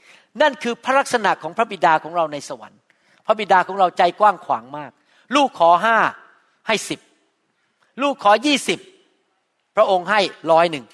[0.41, 2.80] นั่นคือพระลักษณะของพระบิดาของเราในสวรรค์
[3.26, 4.91] พระบิดาของเราใจกว้างขวางมาก
[5.36, 5.97] ลูกขอห้า
[6.68, 7.00] ให้สิบ
[8.02, 8.80] ลูกขอยี่สิบ
[9.76, 10.22] พระองค์ให้
[10.52, 10.86] ร้อยหนึ่ง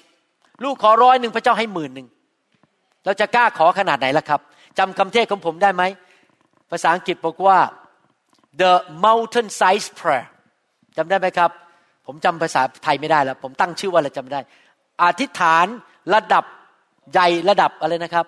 [0.64, 2.08] ลูกขอร้อยหนึ่งพระเจ้าให้หมื่นหนึ่ง
[3.04, 4.40] เราจะกล้าขอขนาดไหนล่ะครับ
[4.78, 5.82] จำคำเทศของผมได้ไหม
[6.70, 7.58] ภาษาอังกฤษบอกว่า
[8.60, 8.72] the
[9.04, 10.26] mountain size prayer
[10.96, 11.50] จำได้ไหมครับ
[12.06, 14.40] ผมจำภาษาไทยไม่ได้แล้ว ผมตั้งชื่อว่าอะไรจำไม่ได้
[15.04, 15.66] อธิษฐาน
[16.14, 16.44] ระดับ
[17.12, 18.26] ใหญ่ระดับอะไรนะครับ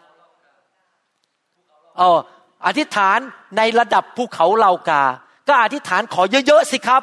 [2.00, 2.10] อ๋อ
[2.66, 3.18] อธิษฐาน
[3.56, 5.02] ในระดับภูเขาเหล่ากา
[5.48, 7.02] ก็อธิษฐานขอเยอะๆสิครับ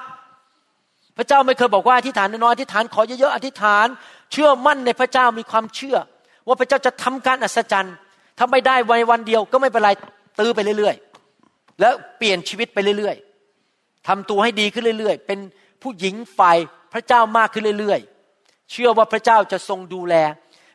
[1.18, 3.88] พระเจ้าไม่เคยบอกว่าอธิษฐานน้อยอธิษฐานขอเยอะๆอธิษฐาน
[4.32, 5.98] เชื่อมั่นในพระเจ้ามีความเชื่อ
[6.48, 7.96] ว่าพระเจ้าจะทำการอัศจรรย์
[8.38, 9.90] ถ้าไม่ได้วันวันเดียวก็ไม่เป็นไร
[10.40, 11.05] ตื้อไปเรื่อยๆ
[11.80, 15.40] แล้วเปลี่ยนชีวิตไปเรื่อยๆทำตัวให้ดีขึ้นเรื่อยๆ เป็น
[15.82, 16.58] ผู้หญิงฝ่าย
[16.94, 20.16] พระเจ้ามากขึ้นเรื่อยๆ เชื่อว่าพระเจ้าจะทรงดูแล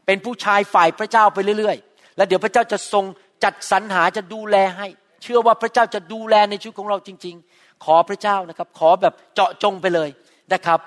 [0.06, 3.04] เป็นผู้ชายฝ่ายพระเจ้าไปเรื่อยๆ แล้วเดี๋ยวพระเจ้าจะทรง
[3.44, 4.86] จัดสรรหาจะดูแลให้
[5.22, 10.08] เชื่อว่าพระเจ้าจะดูแลในชีวิตของเราจริง ๆ ขอพระเจ้านะครับ ขอแบบเจาะจงไปเลย
[10.52, 10.80] นะครับ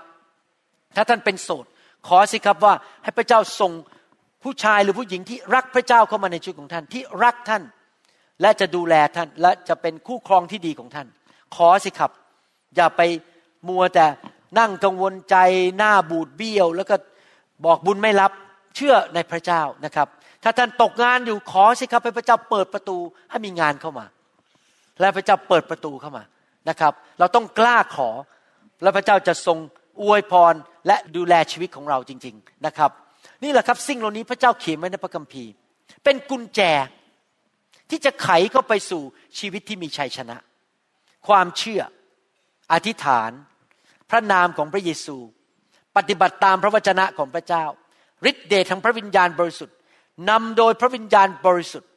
[0.95, 1.65] ถ้าท่านเป็นโสด
[2.07, 3.71] ขอสิครับว่าให้พระเจ้าส่ง
[4.43, 7.63] ผู้ชายหรือผู้หญิงที่รักพระเจ้าเข้ามาในชีวิตของท่านที่รักท่าน
[8.41, 11.07] และจะดูแลท่านและจะเป็นคู่ครองที่ดีของท่าน
[11.55, 12.11] ขอสิครับ
[12.75, 13.01] อย่าไป
[13.67, 14.05] มัวแต่
[14.59, 15.35] นั่งกังวลใจ
[15.77, 16.95] หน้าบูดเบี้ยว แล้วก็
[17.65, 18.31] บอกบุญไม่รับ
[18.75, 20.07] เชื่อในพระเจ้านะครับ
[20.43, 22.97] ถ้าท่านตกงานอยู่ขอสิครับให้พระเจ้าเปิดประตู
[23.29, 24.05] ให้มีงานเข้ามา
[24.99, 26.23] และพระเจ้าเปิดประตูเข้ามา
[26.69, 28.09] นะครับ เราต้องกล้าขอ
[28.83, 29.57] แล้วพระเจ้าจะทรง
[30.01, 30.53] อวยพร
[30.87, 32.91] และดูแลชีวิตของเราจริง ๆนะครับ
[33.43, 35.51] นี่แหละครับสิ่งเหล่านี้พระเจ้าเขียนไว้ในพระคัมภีร์
[36.03, 36.61] เป็นกุญแจ
[37.93, 39.03] ที่จะไขเข้าไปสู่
[39.39, 40.37] ชีวิตที่มีชัยชนะ
[41.27, 41.81] ความเชื่อ
[42.73, 43.31] อธิษฐาน
[44.09, 45.17] พระนามของพระเยซู
[45.97, 47.65] ปฏิบัติตามพระวจนะของพระเจ้า
[48.29, 49.75] ฤทธิเดชทางพระวิญญาณบริสุทธิ์
[50.29, 51.89] นำโดยพระวิญญาณบริสุทธิ์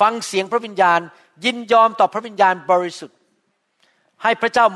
[0.00, 1.00] ฟังเสียงพระวิญญาณ
[1.44, 3.16] ยินยอมต่อพระวิญญาณบริสุทธิ์
[4.22, 4.66] ให้พระเจ้า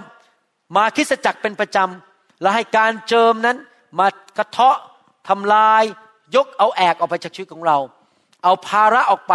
[0.76, 3.56] มาคิสจักรเป็นประจำและให้การเจิมนั้น
[3.98, 4.06] มา
[4.38, 4.78] กระเทาะ
[5.28, 5.84] ทำลาย
[6.36, 7.78] ยกเอาแอกออกไปจากชีวิตของเรา
[8.44, 9.34] เอาภาระออกไป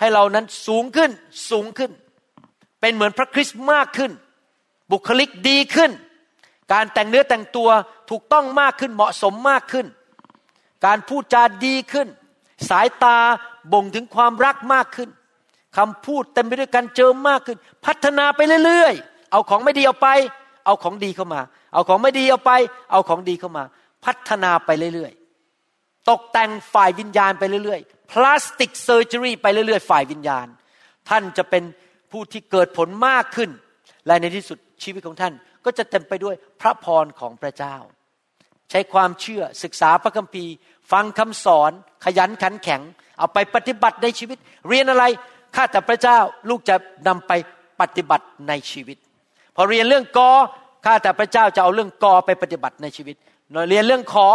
[0.00, 1.10] ให้เรานั้นสูงขึ้น
[1.50, 1.90] สูงขึ้น
[2.80, 4.12] เป็นเหมือนพระคริสต์มากขึ้น
[4.92, 5.90] บุคลิกดีขึ้น
[6.72, 7.68] การแต่งเนื้อแต่งตัว
[8.10, 9.86] ถูกต้องมากขึ้นเหมาะสมมากขึ้น
[10.86, 12.08] การพูดจาดีขึ้น
[12.70, 13.18] สายตา
[13.72, 15.10] บ่งถึงความรักมากขึ้น
[15.76, 20.08] คำพูดเต็มไปด้วยการเจิมมากขึ้น พัฒนาไปเรื่อยๆ เอาของไม่ดีเอาไป
[20.66, 21.40] เอาของดีเข้ามา
[21.74, 22.52] เอาของไม่ดีเอาไป
[22.92, 23.64] เอาของดีเข้ามา
[24.04, 30.46] พัฒนาไปเรื่อยๆ ตกแต่งฝ่ายวิญญาณไปเรื่อยๆ plastic surgery ไปเรื่อยๆ ฝ่ายวิญญาณ
[31.08, 31.64] ท่านจะเป็น
[32.12, 33.50] ผู้ที่เกิดผลมากขึ้น
[34.06, 35.32] และในที่สุดชีวิตของท่าน
[35.64, 37.76] ก็จะเต็มไปด้วยพระพรของพระเจ้า
[38.70, 40.52] ใช้ความเชื่อศึกษาพระคัมภีร์
[40.92, 41.70] ฟังคำสอน
[42.04, 42.80] ขยันขันแข็ง
[43.18, 44.38] เอาไปปฏิบัติในชีวิต
[44.68, 45.04] เรียนอะไร
[45.56, 46.76] ข้าแต่พระเจ้าลูกจะ
[47.08, 47.32] นำไป
[47.80, 48.96] ปฏิบัติในชีวิต
[49.56, 50.30] พอเรียนเรื่องกอ
[50.84, 53.16] ข้าแต่พระเจ้าจะเอาเรื่องกอไปปฏิบัติในชีวิต
[53.70, 54.28] เรียนเรื่องขอ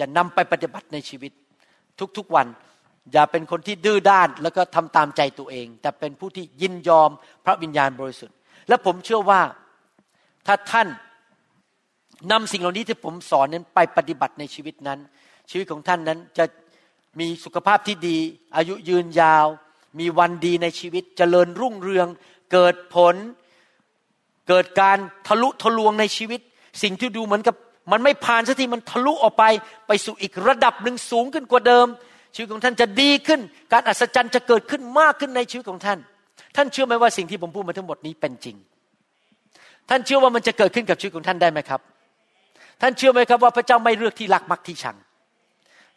[0.00, 1.32] จะนำไปปฏิบัติในชีวิต
[2.16, 2.46] ทุกๆวัน
[3.12, 7.10] อย่าเป็นคนที่ดื้อด้านแล้วก็ทำตามใจตัวเอง แต่เป็นผู้ที่ยินยอม
[7.44, 8.36] พระวิญญาณบริสุทธิ์
[8.68, 9.40] และผมเชื่อว่า
[10.46, 10.88] ถ้าท่าน
[12.32, 14.98] นำสิ่งเหล่านี้ที่ผมสอนนั้นไปปฏิบัติในชีวิตนั้น
[15.50, 16.44] ชีวิตของท่านนั้นจะ
[17.20, 18.18] มีสุขภาพที่ดี
[18.56, 19.46] อายุยืนยาว
[19.98, 22.08] มีวันดีในชีวิตจเจริญรุ่งเรือง
[22.52, 23.14] เกิดผล
[24.48, 26.40] เกิดการทะลุทะลวงในชีวิต
[26.82, 27.54] สิ่งที่ดูเหมือนกับ
[27.92, 29.44] มันไม่ผ่านสักทีมันทะลุออกไป
[29.86, 31.86] ไปสู่อีกระดับหนึ่งสูงขึ้นกว่าเดิม
[32.36, 33.40] ชีวิตของท่านจะดีขึ้น
[33.72, 35.98] การอัศจรรย์จะเกิดขึ้นมากขึ้นในชีวิตของท่าน
[36.56, 38.56] ท่านเชื่อไหมว่าสิ่งที่ผมพูดมาทั้งหมดนี้เป็นจริง
[39.88, 41.80] ท่านเชื่อว่ามันจะเกิดขึ้นกับชีวิตของท่านได้ไหมครับ
[42.82, 44.96] ท่านเชื่อไหมครับว่าพระเจ้าไม่เลือกที่รักมักที่ชัง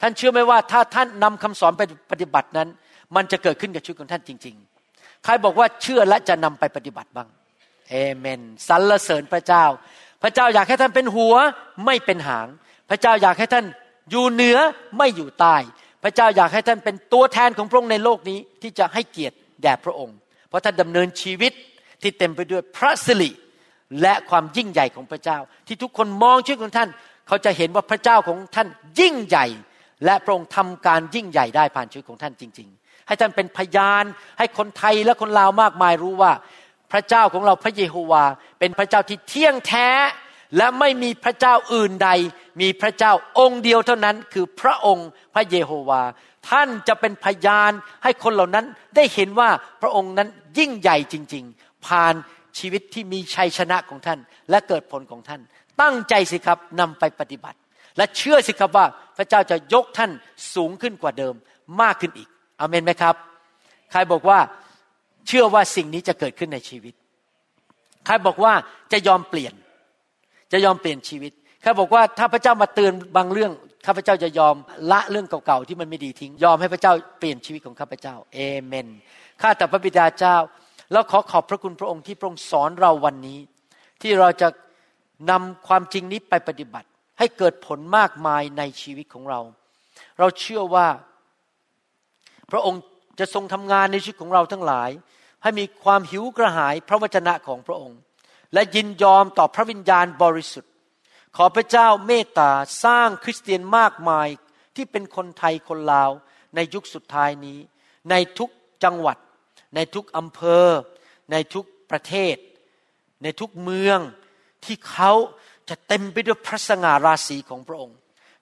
[0.02, 1.82] ท่านเชื่อไหมว่าถ้าท่านนำคำสอนไป
[2.12, 2.68] ปฏิบัตินั้น
[3.16, 4.56] มันจะเกิดขึ้นกับชีวิตของท่านจริง
[4.90, 7.28] ๆ ใครบอกว่าเชื่อและจะนำไปปฏิบัติบ้าง
[7.90, 9.66] เอเมนสรรเสริญพระเจ้า
[10.22, 11.36] พระเจ้าอยากให้ท่านเป็นหัว
[11.86, 12.48] ไม่เป็นหาง
[12.90, 13.66] พระเจ้าอยากให้ท่าน
[14.12, 14.58] อยู่เหนือ
[14.98, 15.58] ไม่อยู่ใต้
[16.04, 20.18] พระเจ้าอยากให้ท่านเป็นตัวแทนของพระองค์ในโลกนี้ที่จะให้เกียรติแด่พระองค์
[20.50, 21.52] เพราะท่านดำเนินชีวิต
[22.02, 23.32] ที่เต็มไปด้วยพระสิริ
[24.02, 25.38] และความยิ่งใหญ่ของพระเจ้า
[25.68, 26.90] ที่ทุกคนมองชีวิตของท่าน
[27.28, 28.68] เขาจะเห็นว่าพระเจ้าของท่าน
[29.00, 29.46] ยิ่งใหญ่
[30.06, 34.04] และพระองค์ทำการยิ่งใหญ่ได้ผ่านชีวิตของท่านจริง ๆ ให้ท่านเป็นพยาน
[34.38, 36.32] ให้คนไทยและคนลาวมากมายรู้ว่า
[36.92, 38.24] พระเจ้าของเราพระเยโฮวา
[38.60, 39.88] เป็นพระเจ้าที่เที่ยงแท้
[40.58, 42.10] และไม่มีพระเจ้าอื่นใด
[42.62, 46.04] มีพระเจ้าองค์เดียวเท่านั้น คือพระองค์พระเยโฮวา
[46.50, 47.72] ท่านจะเป็นพยาน
[48.04, 49.50] ให้คนเหล่านั้นได้เห็นว่า
[49.82, 52.14] พระองค์นั้นยิ่งใหญ่จริง ๆ ผ่าน
[52.58, 54.20] ชีวิตที่มีชัยชนะของท่าน
[54.50, 55.42] และเกิดผลของท่าน
[55.82, 57.58] ตั้งใจสิครับนำไปปฏิบัติ
[57.98, 58.86] และเชื่อสิครับว่า
[59.18, 60.12] พระเจ้าจะยกท่าน
[60.54, 61.34] สูงขึ้นกว่าเดิม
[61.82, 62.30] มากขึ้นอีก
[62.60, 63.16] อเมนไหมครับ
[63.92, 64.40] ใครบอกว่า
[65.28, 66.94] เชื่อว่าสิ่งนี้จะเกิดขึ้นในชีวิต
[68.06, 68.54] ใครบอกว่า
[68.92, 69.54] จะยอมเปลี่ยน
[70.52, 71.32] จะยอมเปลี่ยนชีวิต
[71.62, 73.52] ใครบอกว่าถ้าพระเจ้ามาเตือนบางเรื่อง
[73.86, 74.56] ข้าพเจ้าจะยอม
[74.92, 78.88] ละเรื่องเก่าๆที่มันไม่ดีทิ้ง ยอมให้พระเจ้าเปลี่ยนชีวิตของข้าพเจ้าเอเมน
[79.42, 80.38] ข้าแต่พระบิดาเจ้า
[80.92, 83.40] แล้วขอขอบพระคุณพระองค์ที่พระองค์สอนเราวันนี้
[84.02, 84.48] ที่เราจะ
[85.30, 86.88] นำความจริงนี้ไปปฏิบัติ
[87.20, 89.40] ให้เกิดผลมากมายในชีวิตของเรา
[90.20, 90.88] เราเชื่อว่า
[92.52, 92.82] พระองค์
[93.20, 94.90] จะทรงทำงานในชีวิตของเราทั้งหลาย
[95.44, 98.00] ให้มีความหิวกระหายพระวจนะของพระองค์
[98.54, 100.72] และยินยอมต่อพระวิญญาณบริสุทธิ์
[101.36, 102.52] ขอพระเจ้าเมตตา
[102.84, 104.28] สร้างคริสเตียนมากมาย
[104.76, 106.12] ที่เป็นคนไทยคนลาว
[106.56, 107.60] ในยุคสุดท้ายนี้
[108.10, 108.50] ในทุก
[108.84, 109.18] จังหวัด
[109.76, 110.68] ในทุกอำเภอ
[111.32, 112.36] ในทุกประเทศ
[113.24, 114.00] ในทุกเมือง
[114.66, 115.12] ที่เขา
[115.70, 117.98] จะเต็มไปด้วยพระสง่าราศีของพระองค์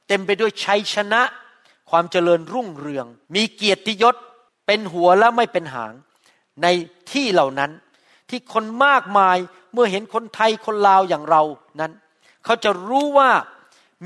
[0.08, 1.22] เต็มไปด้วยชัยชนะ
[1.89, 3.05] ความเจริญรุ่งเรือง
[3.36, 4.16] มีเกียรติยศ
[4.66, 5.93] เป็นหัวและไม่เป็นหาง
[6.62, 6.68] ใน
[7.12, 7.72] ที่เหล่านั้น
[8.30, 9.38] ที่คนมากมาย
[9.74, 11.43] เมื่อเห็นคนไทยคนลาวอย่างเรา
[11.80, 11.91] นั้น
[12.45, 13.32] เขาจะรู้ว่า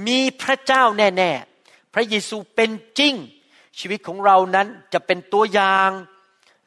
[0.08, 3.14] มีพระเจ้าแน่ๆ พระเยซูเป็นจริง
[3.80, 5.90] ชีวิตของเรานั้นจะเป็นตัวอย่าง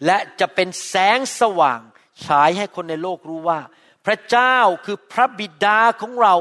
[0.07, 1.80] และจะเป็นแสงสว่าง
[2.24, 3.61] ฉายให้คนในโลกรู้ว่า
[4.07, 6.34] พระเจ้าคือพระบิดาของเรา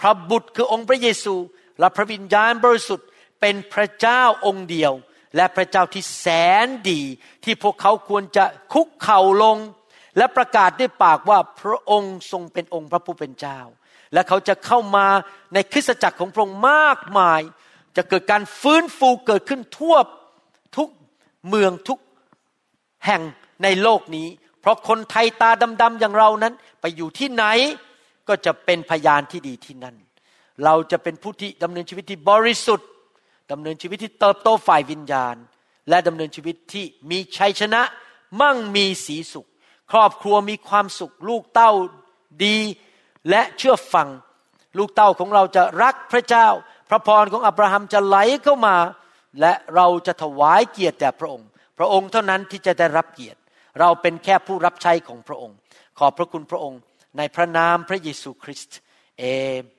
[0.00, 1.34] พระบุตรคือองค์พระเยซู
[1.78, 3.08] และพระวิญญาณบริสุทธิ์
[3.40, 4.92] เป็นพระเจ้าองค์เดียว
[5.36, 6.26] และพระเจ้าที่แส
[6.64, 7.00] นดี
[7.44, 9.58] ที่พวกเขาควรจะคุกเข่าลง
[10.16, 13.58] และประกาศด้วยปากว่าพระองค์ทรงเป็นองค์พระผู้เป็นเจ้า
[14.12, 15.06] และเขาจะเข้ามา
[15.54, 17.40] ในคริสตจักรของพระองค์มากมาย
[17.96, 19.96] จะเกิดการฟื้นฟูเกิดขึ้นทั่ว
[20.76, 20.88] ทุก
[21.48, 21.98] เมืองทุก
[23.06, 23.22] แห่ง
[23.62, 24.28] ในโลกนี้
[24.60, 25.50] เพราะคนไทยตา
[25.82, 27.44] ดำๆอย่างเรานั้น ไปอยู่ที่ไหน
[28.28, 29.96] ก็จะเป็นพยานที่ดีที่นั่น
[30.64, 32.88] เราจะเป็นผู้ที่ดำเนินชีวิตที่บริสุทธิ์
[33.52, 35.36] ดำเนินชีวิตที่เติบโตฝ่ายวิญญาณ
[35.88, 37.82] และดำเนินชีวิตที่มีชัยชนะ
[38.40, 39.46] มั่งมีสีสุข
[39.92, 41.70] ครอบครัวมีความสุข ลูกเต้า
[42.44, 42.58] ดี
[43.30, 44.08] และเชื่อฟัง
[44.78, 46.48] ลูกเต้าของเราจะรักพระเจ้า
[46.90, 48.76] พระพรของอับราฮัมจะไหลเข้ามา
[49.40, 53.38] และเราจะถวายเกียรติแด่พระองค์ พระองค์เท่านั้นที่จะได้รับเกียรติ
[53.80, 55.56] เราเป็นแค่ผู้รับใช้ของพระองค์
[55.98, 56.80] ขอบพระคุณพระองค์
[57.18, 58.78] ในพระนามพระเยซูคริสต์
[59.18, 59.24] เอ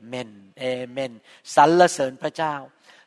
[0.08, 0.30] เมน
[0.60, 1.12] เอเมน
[1.56, 2.56] สรรเสริญพระเจ้า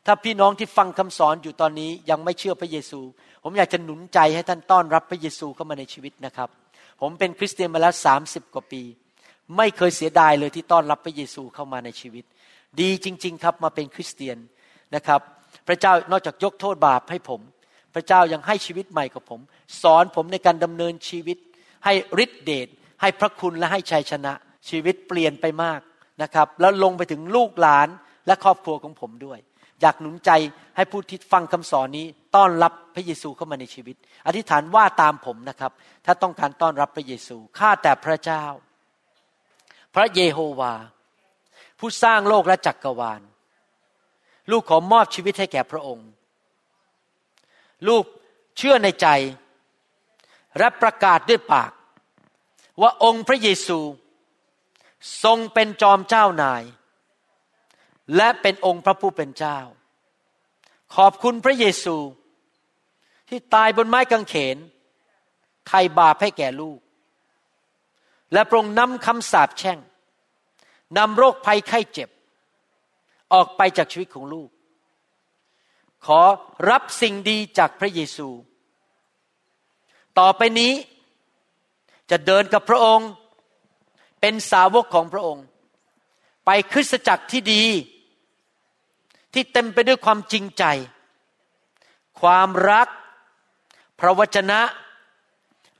[0.05, 2.99] ถ้าพี่น้องที่ฟังคำสอนอยู่ตอนนี้ยังไม่เชื่อพระเยซู
[3.43, 6.49] ผมอยากจะหนุนใจให้ท่านต้อนรับพระเยซูเข้ามาในชีวิตนะครับ
[7.01, 8.83] ผมเป็นคริสเตียนมาแล้วสามสิบกว่าปี
[9.57, 12.23] ไม่เคยเสียดายเลยที่ต้อนรับพระเยซูเข้ามาในชีวิต
[12.81, 14.37] ดีจริง ๆ ครับมาเป็นคริสเตียน
[14.95, 15.21] นะครับ
[15.67, 17.41] พระเจ้านอกจากยกโทษบาปให้ผม
[17.95, 19.39] พระเจ้ายังให้ชีวิตใหม่กับผม
[19.81, 21.37] สอนผมในการดำเนินชีวิต
[21.85, 21.93] ให้
[22.23, 22.67] ฤทธิเดช
[23.01, 24.33] ให้พระคุณและให้ชัยชนะ
[24.69, 25.79] ชีวิตเปลี่ยนไปมาก
[26.21, 27.87] นะครับ แล้วลงไปถึงลูกหลาน
[28.27, 29.39] และครอบครัวของผมด้วย
[29.81, 30.31] อยากหนุนใจ
[30.75, 32.05] ให้ผู้ที่ฟังคำสอนนี้
[32.35, 33.95] ต้อนรับพระเยซูเข้ามาในชีวิต
[34.27, 35.71] อธิษฐานว่าตามผมนะครับ
[36.05, 38.45] ถ้าต้องการต้อนรับพระเยซูข้าแต่พระเจ้า
[39.95, 40.73] พระเยโฮวา
[41.79, 43.21] ผู้สร้างโลกและจักรวาล
[44.51, 46.07] ลูกขอมอบชีวิตให้แก่พระองค์
[47.87, 48.03] ลูก
[48.57, 49.07] เชื่อในใจ
[50.57, 51.71] และประกาศด้วยปาก
[52.81, 53.79] ว่าองค์พระเยซู
[55.23, 56.63] ทรงเป็นจอมเจ้านาย
[58.15, 59.59] และเป็นองค์พระผู้เป็นเจ้า
[60.95, 61.97] ขอบคุณพระเยซู
[63.29, 64.57] ที่ตายบนไม้กางเขน
[65.67, 66.79] ไถ่บาปให้แก่ลูก
[68.33, 69.79] และปรงนำคำสาปแช่ง
[70.97, 72.09] นำโรคภัยไข้เจ็บ
[73.33, 74.49] ออกไปจากชีวิตของลูก
[76.05, 76.21] ขอ
[76.69, 78.29] รับสิ่งดีจากพระเยซู
[80.19, 80.73] ต่อไปนี้
[82.09, 83.09] จะเดินกับพระองค์
[84.21, 85.45] เป็นสาวกของพระองค์
[86.45, 87.63] ไปคริสตจักรที่ดี
[89.33, 90.63] ที่เต็มไปด้วยความจริงใจ
[92.21, 92.87] ความรัก
[93.99, 94.61] พระวจนะ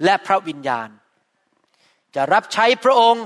[0.04, 0.90] และพระวิญญาณ
[2.16, 3.26] จะรับใช้พระองค์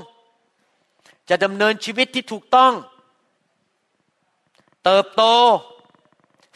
[1.30, 2.74] จะดำเนินชีวิตที่ถูกต้อง
[4.84, 5.24] เติบโต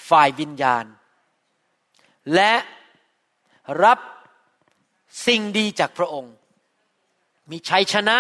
[0.09, 0.85] ฝ่ายวิญญาณ
[2.35, 2.53] และ
[3.83, 3.99] รับ
[5.27, 6.33] สิ่งดีจากพระองค์
[7.51, 8.17] มีชัยชนะ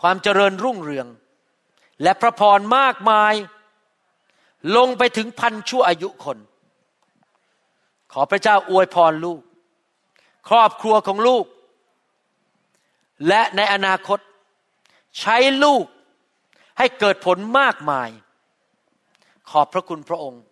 [0.00, 1.06] ความเจริญรุ่งเรือง
[2.02, 3.34] และพระพรมากมาย
[4.76, 6.38] ลงไปถึงพันชั่วอายุคน
[8.12, 9.40] ขอพระเจ้าอวยพรลูก
[10.48, 11.44] ครอบครัวของลูก
[13.28, 14.18] และในอนาคต
[15.20, 15.84] ใช้ลูก
[16.78, 18.08] ให้เกิดผลมากมาย
[19.50, 20.42] ขอบพระคุณพระองค์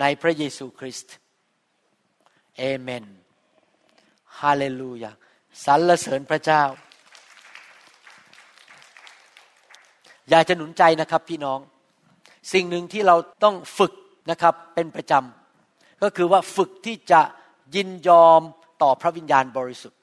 [0.00, 1.14] ในพระเยซูคริสต์
[2.56, 3.04] เอเมน
[4.40, 5.10] ฮาเลลูยา
[5.64, 6.62] สรรเสริญพระเจ้า
[10.30, 11.60] อยากจะหนุนใจนะครับพี่น้อง
[12.52, 13.92] สิ่งหนึ่งที่เราต้องฝึก
[14.30, 17.20] นะครับเป็นประจำก็คือว่าฝึกที่จะ
[17.74, 18.40] ยินยอม
[18.82, 19.98] ต่อพระวิญญาณบริสุทธิ์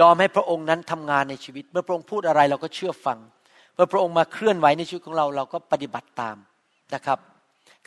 [0.00, 3.18] ยอมให้พระองค์นั้นทำงานในชีวิต เมื่อพระองค์พูดอะไรเราก็เชื่อฟัง
[3.74, 6.36] เมื่อพระองค์มาเคลื่อนไหวในชีวิตของเราเราก็ปฏิบัติตาม
[6.94, 7.18] นะครับ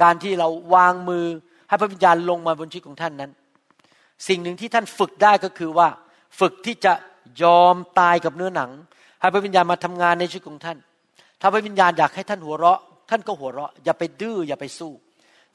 [0.01, 1.26] การที่เราวางมือ
[1.69, 3.32] ให้พระวิญญาณลงมาบนชีวิตของท่านนั้น
[4.28, 5.88] สิ่งหนึ่งที่ท่านฝึกได้ก็คือว่า
[6.39, 6.93] ฝึกที่จะ
[7.43, 8.71] ยอมตายกับเนื้อหนัง
[9.21, 10.78] ให้พระวิญญาณมาทำงานในชีวิตของท่าน
[11.41, 12.80] ถ้าพระวิญญาณอยากให้ท่านหัวเราะ
[13.10, 14.91] ท่านก็หัวเราะ อย่าไปดื้ออย่าไปสู้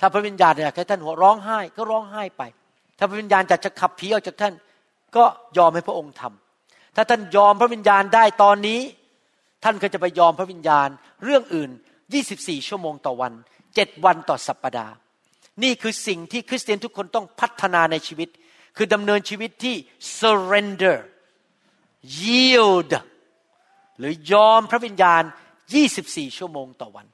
[0.00, 2.42] ถ้าพระวิญญาณอยากให้ท่านหัวร้องไห้ก็ร้องไห้ไป
[2.98, 4.54] ถ้าพระวิญญาณอยากจะขับผีออกจากท่าน
[5.16, 5.24] ก็
[5.58, 8.80] ยอมให้พระองค์ทำถ้าท่านยอมพระวิญญาณได้ตอนนี้
[9.64, 10.88] ท่านก็จะไปยอมพระวิญญาณ
[11.24, 11.70] เรื่องอื่น
[12.18, 13.32] 24 ชั่วโมงต่อวัน
[13.68, 14.94] 7วันต่อสัปปดาห์
[15.62, 18.28] นี่คือสิ่งที่คริสเตียนทุกคนต้องพัฒนาในชีวิต
[18.76, 19.76] คือดำเนินชีวิตที่
[20.18, 20.98] surrender
[22.20, 22.92] yield
[23.98, 25.22] หรือยอมพระวิญญาณ
[25.80, 27.06] 24 ชั่วโมงต่อวัน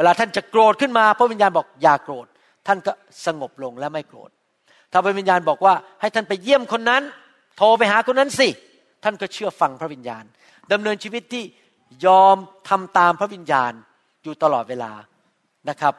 [0.00, 2.26] วลาท่านจะโกรธขึ้นมาพระวิญญาณบอกอย่าโกรธ
[2.66, 2.92] ท่านก็
[3.26, 4.30] สงบลงและไม่โกรธ
[4.92, 7.02] ถ้าพระวิญญาณบอกว่าให้ท่านไปเยี่ยมคนนั้น
[7.56, 8.48] โทรไปหาคนนั้นสิ
[9.04, 10.24] ท่านก็เชื่อฟังพระวิญญาณ
[10.72, 11.44] ดำเนินชีวิตที่
[12.06, 12.36] ยอม
[12.68, 13.72] ทำตามพระวิญญาณ
[14.22, 14.92] อยู่ตลอดเวลา
[15.68, 15.94] นะครับ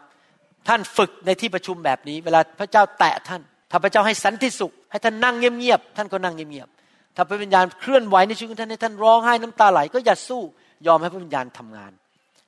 [0.67, 3.41] ท่านฝึกในที่ประชุมแบบนี้ เวลาพระเจ้าแตะท่าน
[3.71, 10.41] ถ้าพระเจ้าให้สันติสุข ให้ท่านนั่งเงียบๆท่านก็นั่งเงียบๆถ้าพระวิญญาณเคลื่อนไหวในชีวิตท่านให้ท่านร้องไห้น้ำตาไหลก็อย่าสู้
[10.87, 11.91] ยอมให้พระวิญญาณทำงาน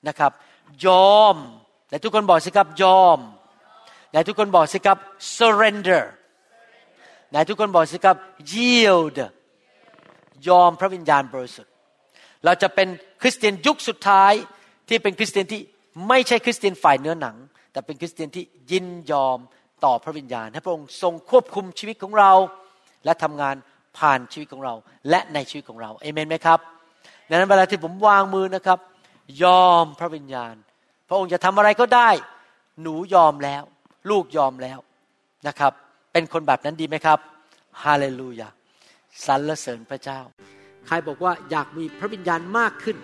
[0.08, 0.32] นะครับ
[0.86, 1.36] ยอม
[1.90, 3.20] แต่ทุกคนบอกสิครับยอม
[4.12, 4.98] แต่ทุกคนบอกสิครับ
[5.38, 6.04] surrender
[7.30, 8.18] ไหนทุกคนบอกสิครับ
[8.54, 9.18] yield
[10.48, 11.72] ยอมพระวิญญาณบริสุทธิ์
[12.46, 12.88] เราจะเป็น
[13.22, 14.34] คริสเตียนยุคสุดท้าย
[14.90, 15.62] ที่เป็นคริสเตียนที่
[16.08, 17.36] ไม่ใช่คริสเตียนฝ่ายเนื้อหนัง
[17.72, 19.38] แต่เป็นคริสเตียนที่ยินยอม
[19.86, 22.32] ต่อพระวิญญาณให้พระองค์ทรงควบคุมชีวิตของเรา
[23.06, 23.56] และทำงาน
[23.98, 24.74] ผ่านชีวิตของเรา
[25.10, 26.60] และในชีวิตของเราเอเมนไหมครับ
[27.30, 28.80] ดังนั้นเวลาที่ผมวางมือนะครับ
[29.44, 30.56] ยอมพระวิญญาณ
[31.08, 32.10] พระองค์จะทำอะไรก็ได้
[32.82, 33.64] หนูยอมแล้ว
[34.10, 34.80] ลูกยอมแล้ว
[35.48, 35.74] นะครับ
[36.14, 37.20] เป็นคนแบบนั้นดีไหมครับ
[37.84, 38.48] ฮาเลลูยา
[39.26, 40.20] สรรเสริญพระเจ้า
[40.88, 42.98] ใครบอกว่าอยากมีพระวิญญาณมากขึ้น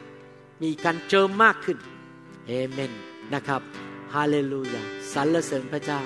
[0.63, 1.77] มีการเจิมมากขึ้น
[2.47, 2.91] เอเมน
[3.33, 3.61] นะครับ
[4.13, 6.01] ฮาเลลูยาสรรเสริญพระเจ้า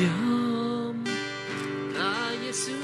[0.00, 0.18] ยอ
[0.94, 0.96] ม
[1.96, 2.74] พระเยซู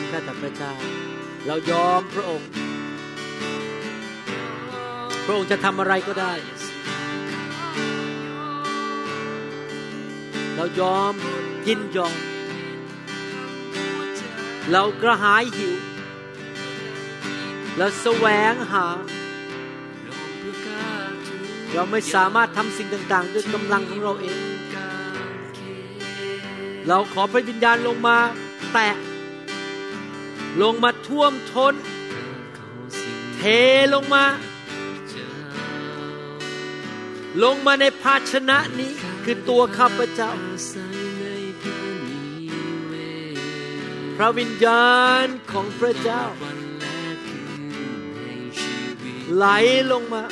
[0.00, 0.72] มข้าแต่พระเจ้า
[1.46, 2.48] เรายอมพระองค์
[5.24, 6.32] พระองค์จะทำอะไรก็ได้
[10.56, 11.12] เรายอม
[11.66, 12.16] ยินยอม
[14.72, 15.74] เรากระหายหิว
[17.76, 18.86] เราแสวงหา
[21.74, 24.38] เราไม่สามารถทำสิ่งต่าง ๆ ด้วยกำลังของเราเอง
[26.88, 28.16] เราขอพระวิญญาณลงมา
[28.72, 28.88] แตะ
[30.62, 31.74] ลงมาท่วมทน้น
[33.36, 33.42] เท
[33.94, 34.24] ลงมา
[37.42, 38.92] ลงมาในภาชนะนี้
[39.24, 40.30] คือตัวข้าพเจ้า
[44.16, 44.92] พระวิญญา
[45.24, 46.22] ณของพระเจ้า
[49.34, 49.46] ไหล
[49.92, 50.22] ลงมา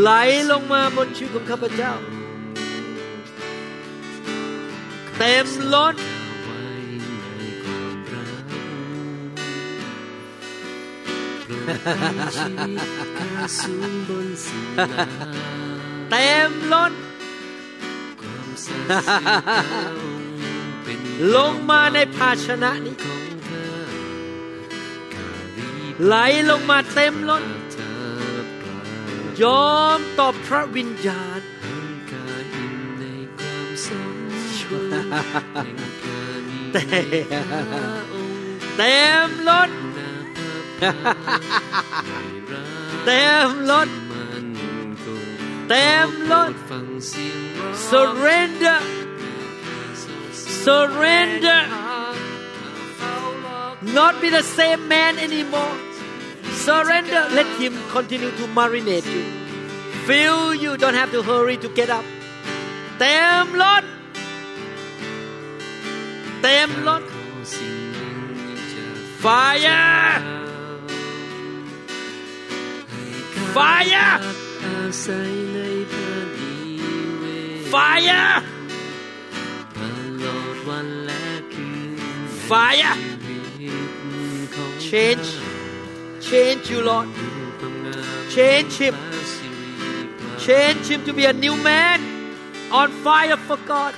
[0.00, 0.10] ไหล
[0.50, 1.92] ลงมาบนชีวิตของข้าพเจ้า
[5.24, 5.96] เต็มล้น
[16.10, 16.92] เต็มล้น
[21.34, 22.96] ลงมาในภาชนะนี้
[26.04, 26.14] ไหล
[26.50, 27.44] ลงมาเต็มล้น
[29.42, 31.51] ยอมต่อพระวิญญาณ
[38.77, 39.71] เต็มล้น
[43.05, 43.89] เต็มล้น
[45.69, 46.51] เต็มล้น
[47.89, 48.79] surrender
[50.63, 51.61] surrender
[53.97, 55.75] not be the same man anymore
[56.65, 59.23] surrender let him continue to marinate you
[60.07, 62.05] fill you don't have to hurry to get up
[62.99, 63.83] เต็มล้น
[66.42, 67.04] them, Lord.
[69.18, 70.20] Fire!
[73.54, 74.20] Fire!
[77.70, 78.42] Fire!
[82.48, 82.96] Fire!
[84.80, 85.38] Change.
[86.20, 87.08] Change you, Lord.
[88.30, 88.94] Change him.
[90.38, 92.00] Change him to be a new man
[92.70, 93.94] on fire for God.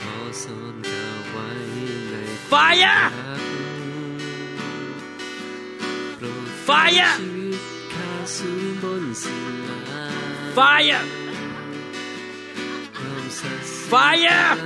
[2.55, 3.11] Fire
[6.69, 7.11] fire
[10.55, 11.01] fire
[13.91, 14.57] fire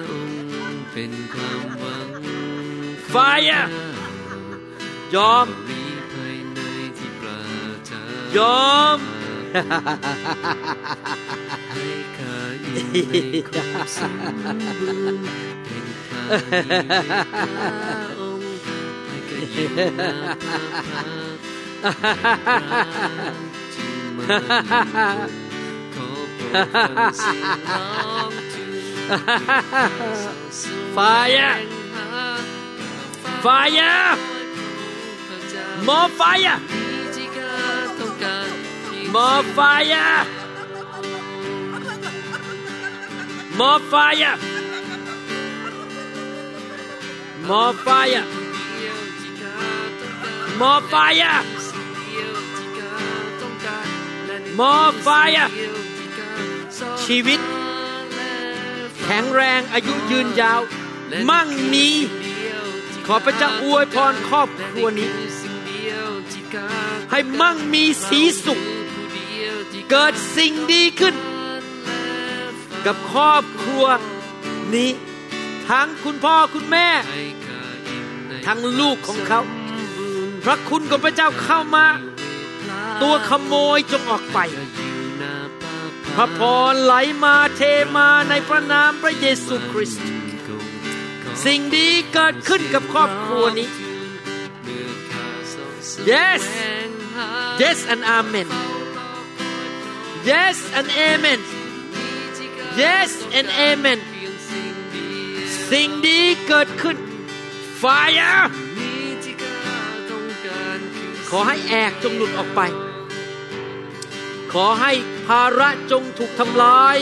[3.12, 3.62] fire
[5.14, 5.46] ยอม
[8.36, 8.98] ยอม
[30.94, 31.56] fire!
[33.40, 34.16] Fire!
[35.84, 36.60] More fire!
[39.10, 40.26] More fire!
[43.56, 44.57] More fire
[47.48, 48.24] more fire
[50.60, 51.38] more fire
[54.60, 55.46] more fire
[57.04, 57.40] ชีวิต
[59.02, 60.60] แข็งแรงอายุยืนยาว
[61.30, 61.88] มั่งมี
[63.06, 65.10] ขอพระเจ้าอวยพรครอบครัวนี้
[67.10, 68.60] ให้มั่งมีสีสุข
[69.90, 71.14] เกิดสิ่งดีขึ้น
[72.86, 73.84] กับครอบครัว
[74.74, 74.90] นี้
[75.70, 76.88] ทั้งคุณพ่อคุณแม่
[78.46, 79.40] ทั้งลูกของเขา
[80.44, 81.86] พระคุณของพระเจ้าเข้ามา
[83.02, 84.38] ตัวขโมยจงออกไป
[86.14, 86.40] พระพ
[86.72, 86.94] รไหล
[87.24, 87.60] มาเท
[87.96, 90.04] มาในพระนามพระเยซูคริสต์
[91.44, 93.68] สิ่งดีเกิดขึ้นกับครอบครัวนี้
[96.10, 96.42] yes
[97.62, 98.48] yes and amen
[100.30, 101.40] yes and amen
[102.82, 103.98] yes and amen
[105.70, 106.96] สิ่งดีเกิดขึ้น
[107.82, 108.42] fire
[111.30, 112.60] ขอให้แอกจงหลุดออกไป
[114.52, 114.92] ขอให้
[115.26, 116.96] ภาระจงถูกทำลาย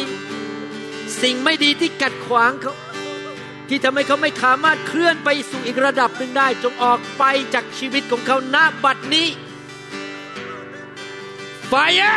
[1.23, 2.75] สิ่งไม่ดีที่กัดขวางเขา
[3.69, 7.25] ที่ทำให้เขาไม่สามารถเคลื่อนไปสู่อีกระดับหนึ่งได้ จงออกไป
[7.55, 9.29] จากชีวิตของเขาณบัดนี้
[11.71, 12.17] Fire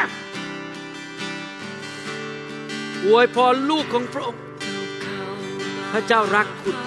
[3.06, 4.42] อวยพรลูกของพระองค์
[5.92, 6.78] พระเจ้ารักคุณ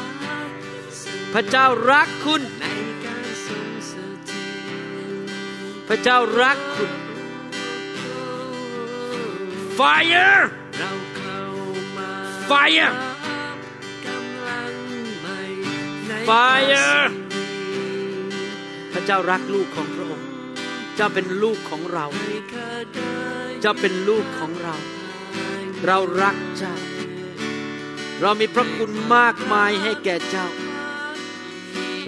[1.35, 2.43] พระเจ้ารักคุณ
[5.89, 6.91] พระเจ้ารักคุณ
[9.79, 10.41] Fire
[12.51, 12.93] Fire
[16.29, 17.03] Fire
[18.93, 20.29] พระเจ้ารักลูกของพระองค์
[20.97, 22.07] เจ้าเป็นลูกของเรา
[23.61, 24.75] เจ้าเป็นลูกของเรา
[25.87, 26.75] เรารักเจ้า
[28.21, 30.49] เรามีพระคุณมากมายให้แก่เจ้า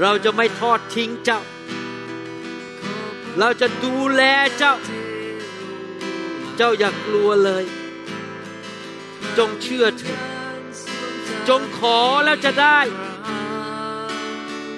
[0.01, 1.41] เราจะไม่ทอดทิ้งเจ้า
[3.39, 4.23] เราจะดูแล
[4.59, 4.75] เจ้า
[6.57, 7.65] เจ้าอย่ากกลัวเลย
[9.39, 10.21] จงเชื่อเถิด
[11.49, 12.79] จงขอแล้วจะได้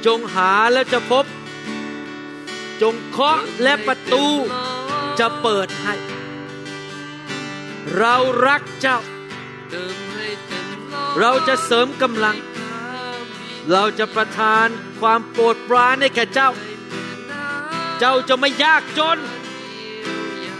[0.06, 1.24] จงหาแล้วจะพบ
[2.82, 4.26] จงเคาะและประตู
[5.18, 5.94] จะเปิดให้
[7.98, 8.14] เรา
[8.46, 8.98] รักเจ้า
[11.20, 12.36] เราจะเสริมกำลัง
[13.72, 14.66] เราจะประทาน
[15.00, 16.50] ความโปรดปรานให้แก่เจ้า
[17.98, 19.18] เจ้าจะไม่ยากจน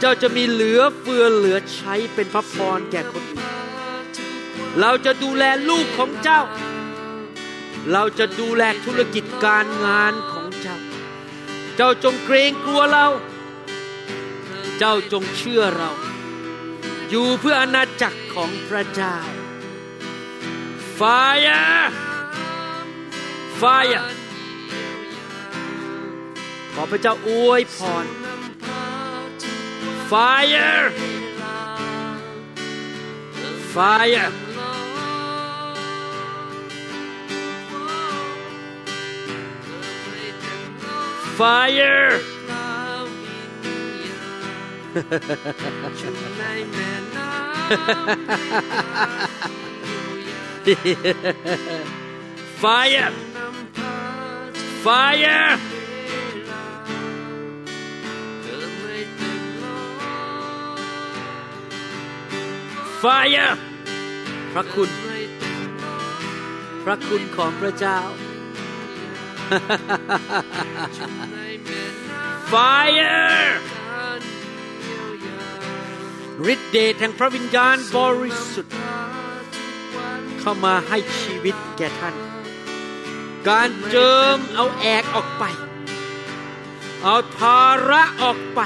[0.01, 3.47] เจ้าจะมีเหลือเฟือเหลือใช้เป็นพระพรแก่คนอื่น
[4.81, 6.41] เราจะดูแลลูกของเจ้า
[7.93, 10.77] เราจะดูแลธุรกิจการงานของเจ้า
[11.77, 13.07] เจ้าจงเกรงกลัวเรา
[14.79, 15.91] เจ้าจงเชื่อเรา
[17.11, 19.17] อยู่เพื่ออาณาจักรของพระเจ้า
[21.00, 21.84] Fire
[23.62, 24.04] Fire
[26.74, 28.06] ขอพระเจ้าอวยพร
[30.12, 30.84] Fire
[33.76, 34.32] Fire Fire
[41.36, 41.42] ไฟ
[52.63, 53.13] Fire
[63.03, 63.55] Fire
[64.53, 64.91] พระคุณ
[66.85, 68.01] พระคุณของพระเจ้า
[72.53, 73.37] Fire
[76.53, 78.77] ฤทธิ์เดชแห่งพระวิญญาณบริสุทธิ์
[80.41, 82.15] เข้ามาให้ชีวิตแก่ท่าน
[83.49, 85.45] การเจิมเอาแอกออกไป
[87.03, 88.61] เอาภาระออกไป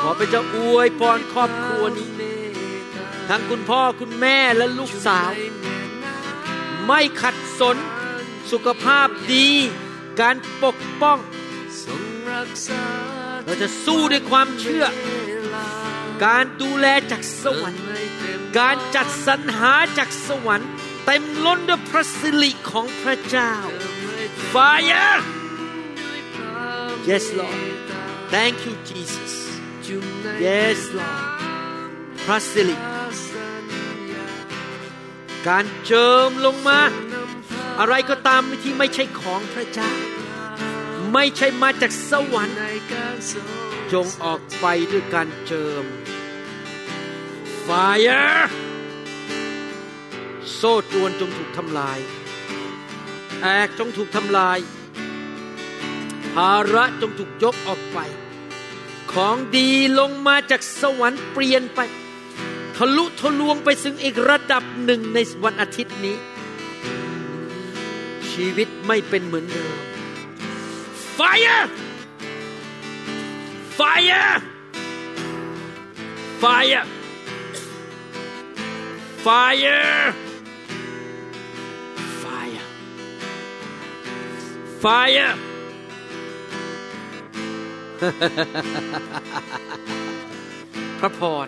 [0.00, 2.08] ขอพระเจ้าอวยพรครอบครัวนี้
[3.28, 5.30] ทั้งคุณพ่อคุณแม่และลูกสาว
[6.86, 7.76] ไม่ขัดสน
[8.52, 9.48] สุขภาพดี
[10.20, 11.18] การปกป้อง
[13.44, 14.84] เราจะสู้ด้วยความเชื่อ
[16.24, 17.84] การดูแลจากสวรรค์
[18.58, 20.70] การจัดสรรหาจากสวรรค์
[21.04, 23.52] เต็มล้นด้วยพระสิริของพระเจ้า
[24.52, 25.16] Fire
[27.08, 27.60] Yes Lord
[28.34, 29.34] Thank you Jesus
[30.44, 31.22] Yes Lord
[32.24, 32.76] พระสิริ
[35.48, 36.80] การเจิมลงมา
[37.80, 39.90] อะไรก็ตามที่ไม่ใช่ของพระเจ้า
[41.12, 42.58] ไม่ใช่มาจากสวรรค์
[43.92, 45.84] จงออกไปด้วยการเจิม
[47.66, 48.44] Fire
[50.54, 51.98] โซ่ตรวนจงถูกทำลาย
[53.42, 54.58] แอกจงถูกทำลาย
[56.34, 57.98] ภาระจงถูกยกออกไป
[59.12, 61.80] ของดีลงมาจากสวรรค์เปลี่ยนไป
[62.76, 66.16] ทะลุทะลวงไปซึ่งอีกระดับหนึ่งในวันอาทิตย์นี้
[68.30, 69.76] ชีวิตไม่เป็นเหมือนเดิม
[71.17, 71.69] Fire
[73.79, 74.41] Fire
[76.41, 76.85] Fire
[79.25, 80.13] Fire
[82.23, 82.55] Fire
[84.83, 85.33] Fire
[90.99, 91.47] พระพร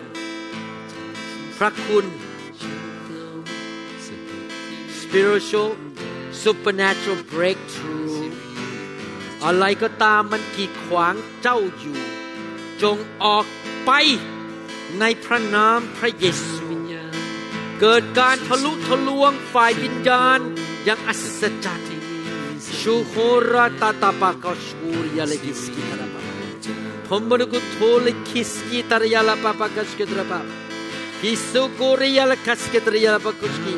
[1.58, 2.06] พระคุณ
[5.00, 5.70] spiritual
[6.44, 8.17] supernatural breakthrough
[9.45, 11.99] อะไรก็ตามมันกีดขวางเจ้าอยู่
[12.81, 13.45] จงออก
[13.85, 13.91] ไป
[14.99, 16.67] ในพระนามพระเยซู
[17.79, 20.39] เกิดการทะลุทะลวงฝ่ายวิญญาณ
[20.85, 21.89] อย่างอัศจรรย์
[22.79, 23.13] ชูโค
[23.53, 26.21] ราตาตาปากาชูริยาเลกิสกิตาราปา
[27.07, 30.39] ผมบรกุโทเลคิสกิตารยาลาปาปากาสกิตาราปา
[31.21, 33.73] ฮิสุโกริยาลคัสกิตารยาลาปากุสกิ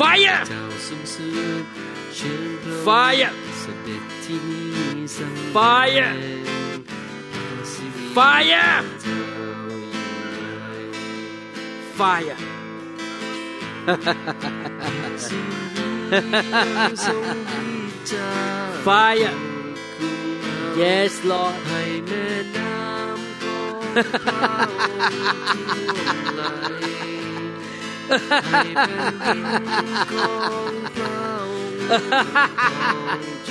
[0.00, 0.40] Fire
[2.86, 3.30] Fire
[5.06, 6.14] Fire!
[8.14, 8.82] Fire!
[11.94, 12.36] Fire!
[18.84, 19.34] Fire!
[20.76, 21.54] Yes Lord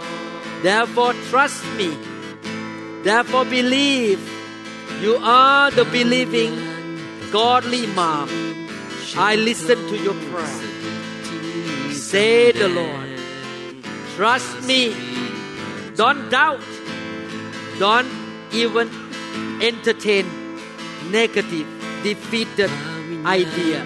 [0.66, 1.90] therefore trust me
[3.06, 4.20] therefore believe
[5.04, 6.52] you are the believing
[7.36, 8.28] godly mom
[9.30, 10.62] I listen to your prayer
[12.10, 13.08] say the Lord
[14.16, 14.82] trust me
[16.00, 16.68] don't doubt
[17.84, 18.12] don't
[18.62, 18.86] even
[19.69, 20.25] entertain
[21.17, 21.67] negative
[22.05, 22.71] defeated
[23.39, 23.79] idea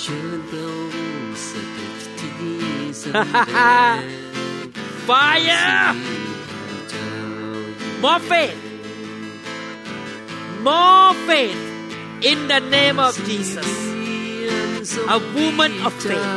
[0.00, 2.60] เชิญพระองค์เสด็จที่นี่
[2.98, 3.98] แสดง
[5.08, 5.66] fire
[6.88, 7.08] เจ้า
[8.02, 8.58] more faith
[10.66, 11.62] more faith
[12.30, 13.70] in the name of Jesus
[15.16, 16.30] a woman of faith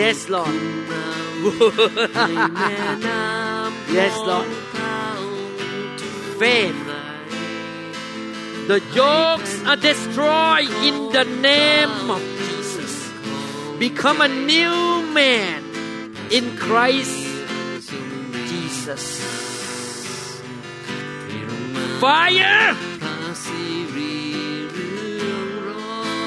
[0.00, 0.56] yes Lord
[3.98, 4.48] yes Lord
[6.38, 6.76] faith.
[8.66, 13.10] The yokes are destroyed in the name of Jesus.
[13.78, 15.62] Become a new man
[16.30, 17.24] in Christ
[18.48, 19.20] Jesus.
[22.00, 22.74] Fire!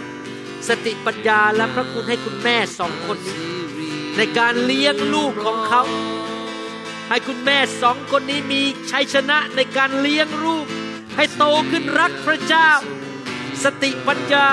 [0.69, 3.37] สติปัญญาและพระคุณให้คุณแม่สองคนนี้
[4.17, 5.83] ในการเลี้ยงลูกของเขา
[7.13, 10.67] ให้คุณแม่สองคนนี้มีชัยชนะในการเลี้ยงลูก
[11.17, 12.71] ให้โตขึ้นรักพระเจ้า
[13.65, 14.49] สติปัญญา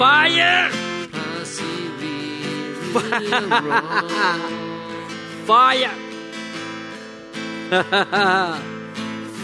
[0.00, 0.62] Fire
[5.48, 5.94] Fire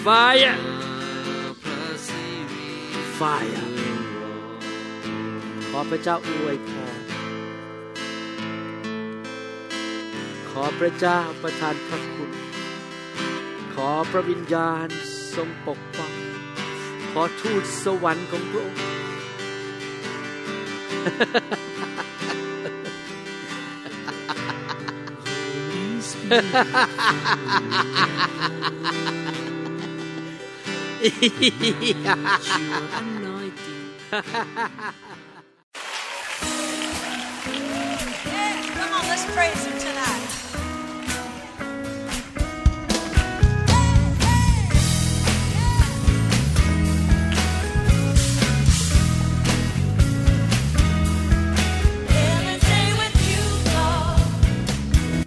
[0.04, 0.56] Fire
[3.18, 3.66] Fire
[5.70, 6.85] ขอพระเจ้าอวยพร
[10.62, 12.30] อพระเจ้าประทานพระคุณ
[13.74, 14.88] ขอพระวิญญาณ
[15.36, 16.12] ทรงปกป้อง
[17.12, 18.82] ขอทูตสวรรค์ของพระองค์
[38.76, 39.75] come on, let's praise Him